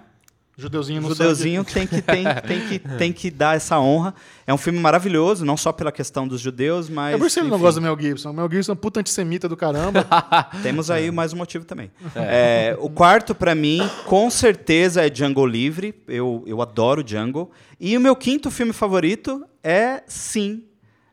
[0.61, 4.13] Judeuzinho no judeuzinho tem que, tem, tem, que, tem que dar essa honra.
[4.45, 7.15] É um filme maravilhoso, não só pela questão dos judeus, mas.
[7.15, 8.31] É por isso que ele não gosta do Mel Gibson.
[8.31, 10.05] O Mel Gibson é um puta antissemita do caramba.
[10.61, 11.93] Temos aí mais um motivo também.
[12.17, 15.95] É, o quarto, pra mim, com certeza é Django Livre.
[16.09, 17.53] Eu, eu adoro Django.
[17.79, 20.65] E o meu quinto filme favorito é, sim,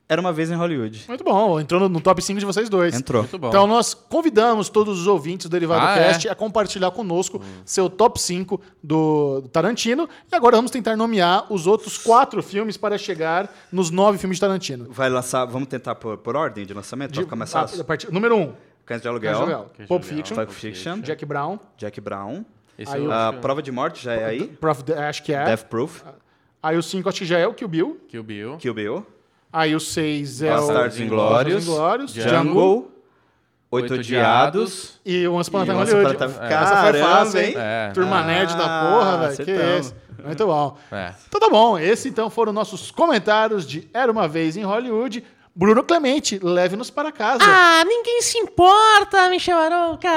[0.07, 1.03] Era uma vez em Hollywood.
[1.07, 1.59] Muito bom.
[1.59, 2.93] Entrou no, no top 5 de vocês dois.
[2.93, 3.23] Entrou.
[3.23, 3.47] Muito bom.
[3.49, 6.31] Então nós convidamos todos os ouvintes do Derivado Ah, Cast é?
[6.31, 10.07] a compartilhar conosco seu top 5 do, Tarantino.
[10.31, 14.41] E agora vamos tentar nomear os outros quatro filmes para chegar nos nove filmes de
[14.41, 14.87] Tarantino.
[14.91, 17.11] Vai lançar, vamos tentar por, por ordem de lançamento?
[17.13, 17.81] Pra ficar mais fácil?
[17.81, 19.71] a partir- número 1, um, Cães de Cães de Aluguel.
[19.75, 20.17] Cães de Pulp Aluguel.
[20.17, 21.59] Fiction, Pulp Fiction, Jack, Jack Brown,
[22.03, 22.45] Brown,
[22.77, 25.45] Esse Aí eu- Ah, que- Prova de Morte, já é aí, Prof, acho que é.
[25.45, 26.03] Death Proof,
[26.61, 27.99] Aí o 5 acho que já é o Kill Bill.
[28.07, 28.57] Kill Bill.
[28.57, 29.05] Kill Bill,
[29.55, 32.91] Aí o 6 é Bastardos o Inglórios, Bastardos Inglórios, Django.
[33.71, 36.17] Oito Odiados, E o Once Upon a Time Hollywood.
[36.23, 37.53] Essa foi fácil, hein?
[37.57, 37.91] É.
[37.93, 39.35] Turma Ah, nerd da porra, velho.
[39.45, 39.79] Que acertamos.
[39.87, 39.95] esse.
[40.25, 40.77] Muito bom.
[40.91, 41.13] É.
[41.27, 41.79] Então tá bom.
[41.79, 45.23] Esse então foram nossos comentários de Era Uma Vez em Hollywood.
[45.57, 47.39] Bruno Clemente, leve-nos para casa.
[47.41, 50.09] Ah, ninguém se importa, Michel Arouca.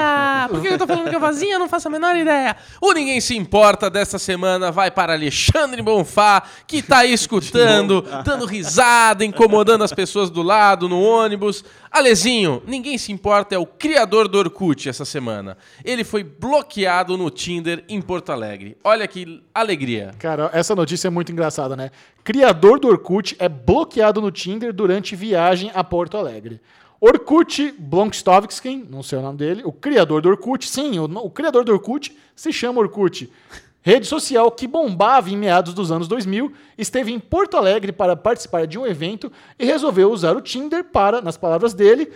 [0.49, 1.53] Por que eu tô falando que eu vazia?
[1.53, 2.57] Eu não faço a menor ideia.
[2.81, 8.45] O Ninguém Se Importa desta semana vai para Alexandre Bonfá, que tá aí escutando, dando
[8.45, 11.63] risada, incomodando as pessoas do lado, no ônibus.
[11.89, 15.57] Alezinho, Ninguém Se Importa é o criador do Orkut essa semana.
[15.85, 18.77] Ele foi bloqueado no Tinder em Porto Alegre.
[18.83, 20.11] Olha que alegria.
[20.19, 21.91] Cara, essa notícia é muito engraçada, né?
[22.29, 26.61] Criador do Orkut é bloqueado no Tinder durante viagem a Porto Alegre.
[27.01, 31.65] Orkut Blomstovsky, não sei o nome dele, o criador do Orkut, sim, o, o criador
[31.65, 33.33] do Orkut se chama Orkut.
[33.81, 38.67] Rede social que bombava em meados dos anos 2000, esteve em Porto Alegre para participar
[38.67, 42.13] de um evento e resolveu usar o Tinder para, nas palavras dele,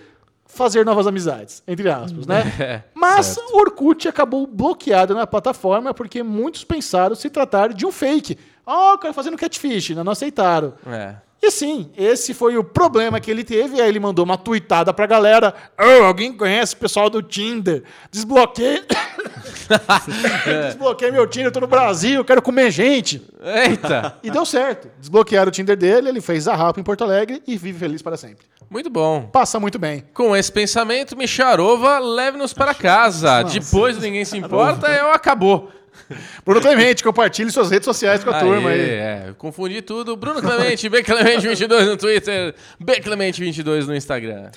[0.54, 2.84] fazer novas amizades, entre aspas, né?
[2.94, 8.38] Mas o Orkut acabou bloqueado na plataforma porque muitos pensaram se tratar de um fake.
[8.66, 10.04] Ó, o cara fazendo catfish, né?
[10.04, 10.74] não aceitaram.
[10.88, 11.16] É.
[11.46, 13.82] E sim, esse foi o problema que ele teve.
[13.82, 15.54] Aí ele mandou uma tuitada pra galera.
[15.78, 17.84] "Ô, alguém conhece o pessoal do Tinder?
[18.10, 18.82] Desbloqueei.
[20.68, 23.22] Desbloqueei meu Tinder, tô no Brasil, quero comer gente.
[23.44, 24.18] Eita!
[24.24, 24.88] E deu certo.
[24.98, 28.16] Desbloquearam o Tinder dele, ele fez a rapa em Porto Alegre e vive feliz para
[28.16, 28.46] sempre.
[28.70, 29.24] Muito bom.
[29.24, 30.06] Passa muito bem.
[30.14, 33.44] Com esse pensamento, Micharova, leve-nos para casa.
[33.44, 35.70] Depois do Ninguém Se Importa, é o acabou.
[36.46, 38.90] Bruno Clemente, compartilhe suas redes sociais com a turma Aê, aí.
[38.90, 40.16] É, confundi tudo.
[40.16, 44.50] Bruno Clemente, Bclemente22 no Twitter, Bclemente22 no Instagram.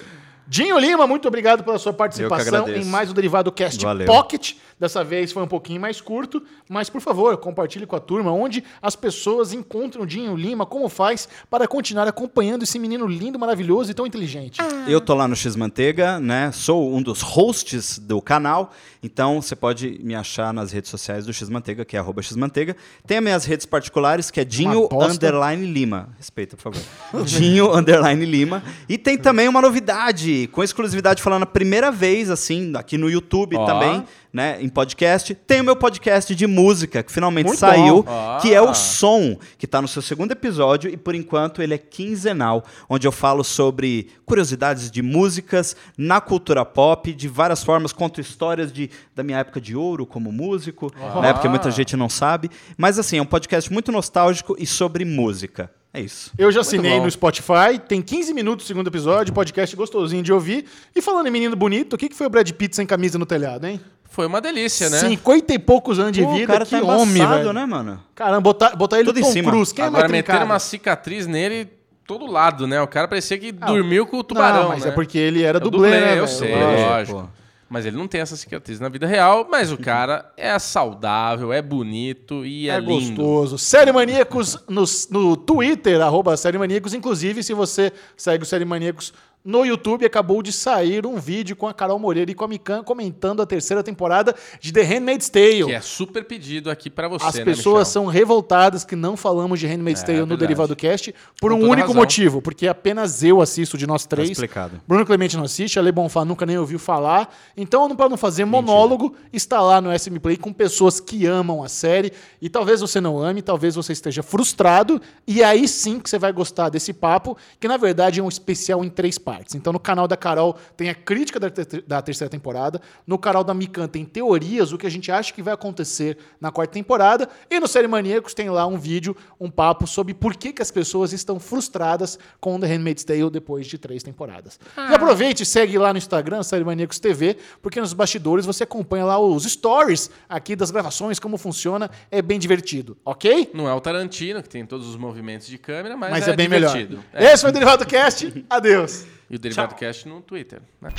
[0.49, 4.07] Dinho Lima, muito obrigado pela sua participação em mais um Derivado Cast Valeu.
[4.07, 4.55] Pocket.
[4.79, 8.63] Dessa vez foi um pouquinho mais curto, mas por favor, compartilhe com a turma onde
[8.83, 13.91] as pessoas encontram o Dinho Lima, como faz para continuar acompanhando esse menino lindo, maravilhoso
[13.91, 14.59] e tão inteligente.
[14.87, 16.53] Eu tô lá no X Manteiga, né?
[16.53, 18.73] Sou um dos hosts do canal,
[19.03, 22.77] então você pode me achar nas redes sociais do X Manteiga, que é arroba Xmanteiga.
[23.07, 24.89] Tem as minhas redes particulares, que é Dinho.
[24.93, 26.11] Underline Lima.
[26.19, 26.83] Respeita, por favor.
[27.25, 28.63] Dinho Underline Lima.
[28.89, 30.49] E tem também uma novidade.
[30.53, 33.65] Com exclusividade falando a primeira vez, assim, aqui no YouTube Ó.
[33.65, 34.59] também, né?
[34.67, 35.33] Em podcast.
[35.33, 38.39] Tem o meu podcast de música, que finalmente Muito saiu, bom.
[38.43, 38.65] que é Ah.
[38.65, 43.07] o Som, que tá no seu segundo episódio, e por enquanto ele é quinzenal, onde
[43.07, 48.91] eu falo sobre curiosidades de músicas na cultura pop, de várias formas, conto histórias de,
[49.15, 50.93] da minha época de ouro como músico,
[51.23, 51.33] né?
[51.33, 52.51] Porque muita gente não sabe.
[52.77, 55.71] Mas assim, é um podcast muito nostálgico e sobre música.
[55.95, 56.31] É isso.
[56.37, 60.67] Eu já assinei no Spotify, tem 15 minutos o segundo episódio, podcast gostosinho de ouvir.
[60.95, 63.25] E falando em menino bonito, o que que foi o Brad Pitt sem camisa no
[63.25, 63.81] telhado, hein?
[64.09, 64.99] Foi uma delícia, né?
[64.99, 67.53] 50 e poucos anos de Pô, vida, o cara que tá homem, velho.
[67.53, 68.01] né, mano?
[68.15, 69.51] Caramba, botar, botar ele Tudo em cima.
[69.51, 70.53] Cruise, quem é Agora mais meteram trincado?
[70.53, 71.69] uma cicatriz nele
[72.07, 72.81] todo lado, né?
[72.81, 74.91] O cara parecia que dormiu com o tubarão, Não, mas né?
[74.91, 76.29] é porque ele era É o dublê, né, eu velho?
[76.29, 76.89] sei, Lógico.
[76.89, 77.21] lógico.
[77.23, 77.29] pô.
[77.69, 81.61] Mas ele não tem essa cicatriz na vida real, mas o cara é saudável, é
[81.61, 83.17] bonito e é, É lindo.
[83.17, 83.59] gostoso.
[83.59, 86.95] Série Maníacos no, no Twitter, arroba Série Maníacos.
[86.95, 89.13] Inclusive, se você segue o Série Maníacos
[89.47, 92.83] no YouTube, acabou de sair um vídeo com a Carol Moreira e com a Mikan
[92.83, 95.65] comentando a terceira temporada de The Handmaid's Tale.
[95.67, 97.93] Que é super pedido aqui pra você, As né, pessoas Michel?
[98.03, 100.41] são revoltadas que não falamos de Handmaid's É, Tale no verdade.
[100.41, 101.95] Derivado Cast por Com um único razão.
[101.95, 104.31] motivo, porque apenas eu assisto de nós três.
[104.31, 104.81] explicado.
[104.87, 107.33] Bruno Clemente não assiste, a Le Bonfá nunca nem ouviu falar.
[107.57, 111.69] Então, para não fazer monólogo, está lá no SM Play com pessoas que amam a
[111.69, 112.13] série.
[112.43, 115.01] E talvez você não ame, talvez você esteja frustrado.
[115.25, 118.85] E aí sim que você vai gostar desse papo, que na verdade é um especial
[118.85, 119.36] em três partes.
[119.55, 122.81] Então, no canal da Carol tem a crítica da, ter- da terceira temporada.
[123.07, 126.51] No canal da Mikan tem teorias, o que a gente acha que vai acontecer na
[126.51, 127.29] quarta temporada.
[127.51, 130.71] E no Série Maníacos tem lá um vídeo, um papo sobre por que, que as
[130.71, 134.59] pessoas estão frustradas com The Handmaid's Tale depois de três temporadas.
[134.77, 139.05] E aproveite e segue lá no Instagram, Série Maníacos TV, porque nos bastidores você acompanha
[139.05, 141.91] lá os stories aqui das gravações, como funciona.
[142.11, 143.51] É bem divertido, ok?
[143.55, 146.49] Não é o Tarantino, que tem todos os movimentos de câmera, mas, Mas é, bem
[146.49, 146.73] melhor.
[146.73, 147.03] divertido.
[147.13, 147.33] É.
[147.33, 148.45] Esse foi o Derivado Cast.
[148.49, 149.05] Adeus.
[149.29, 150.61] E o Derivado Cast no Twitter.
[150.81, 150.91] né?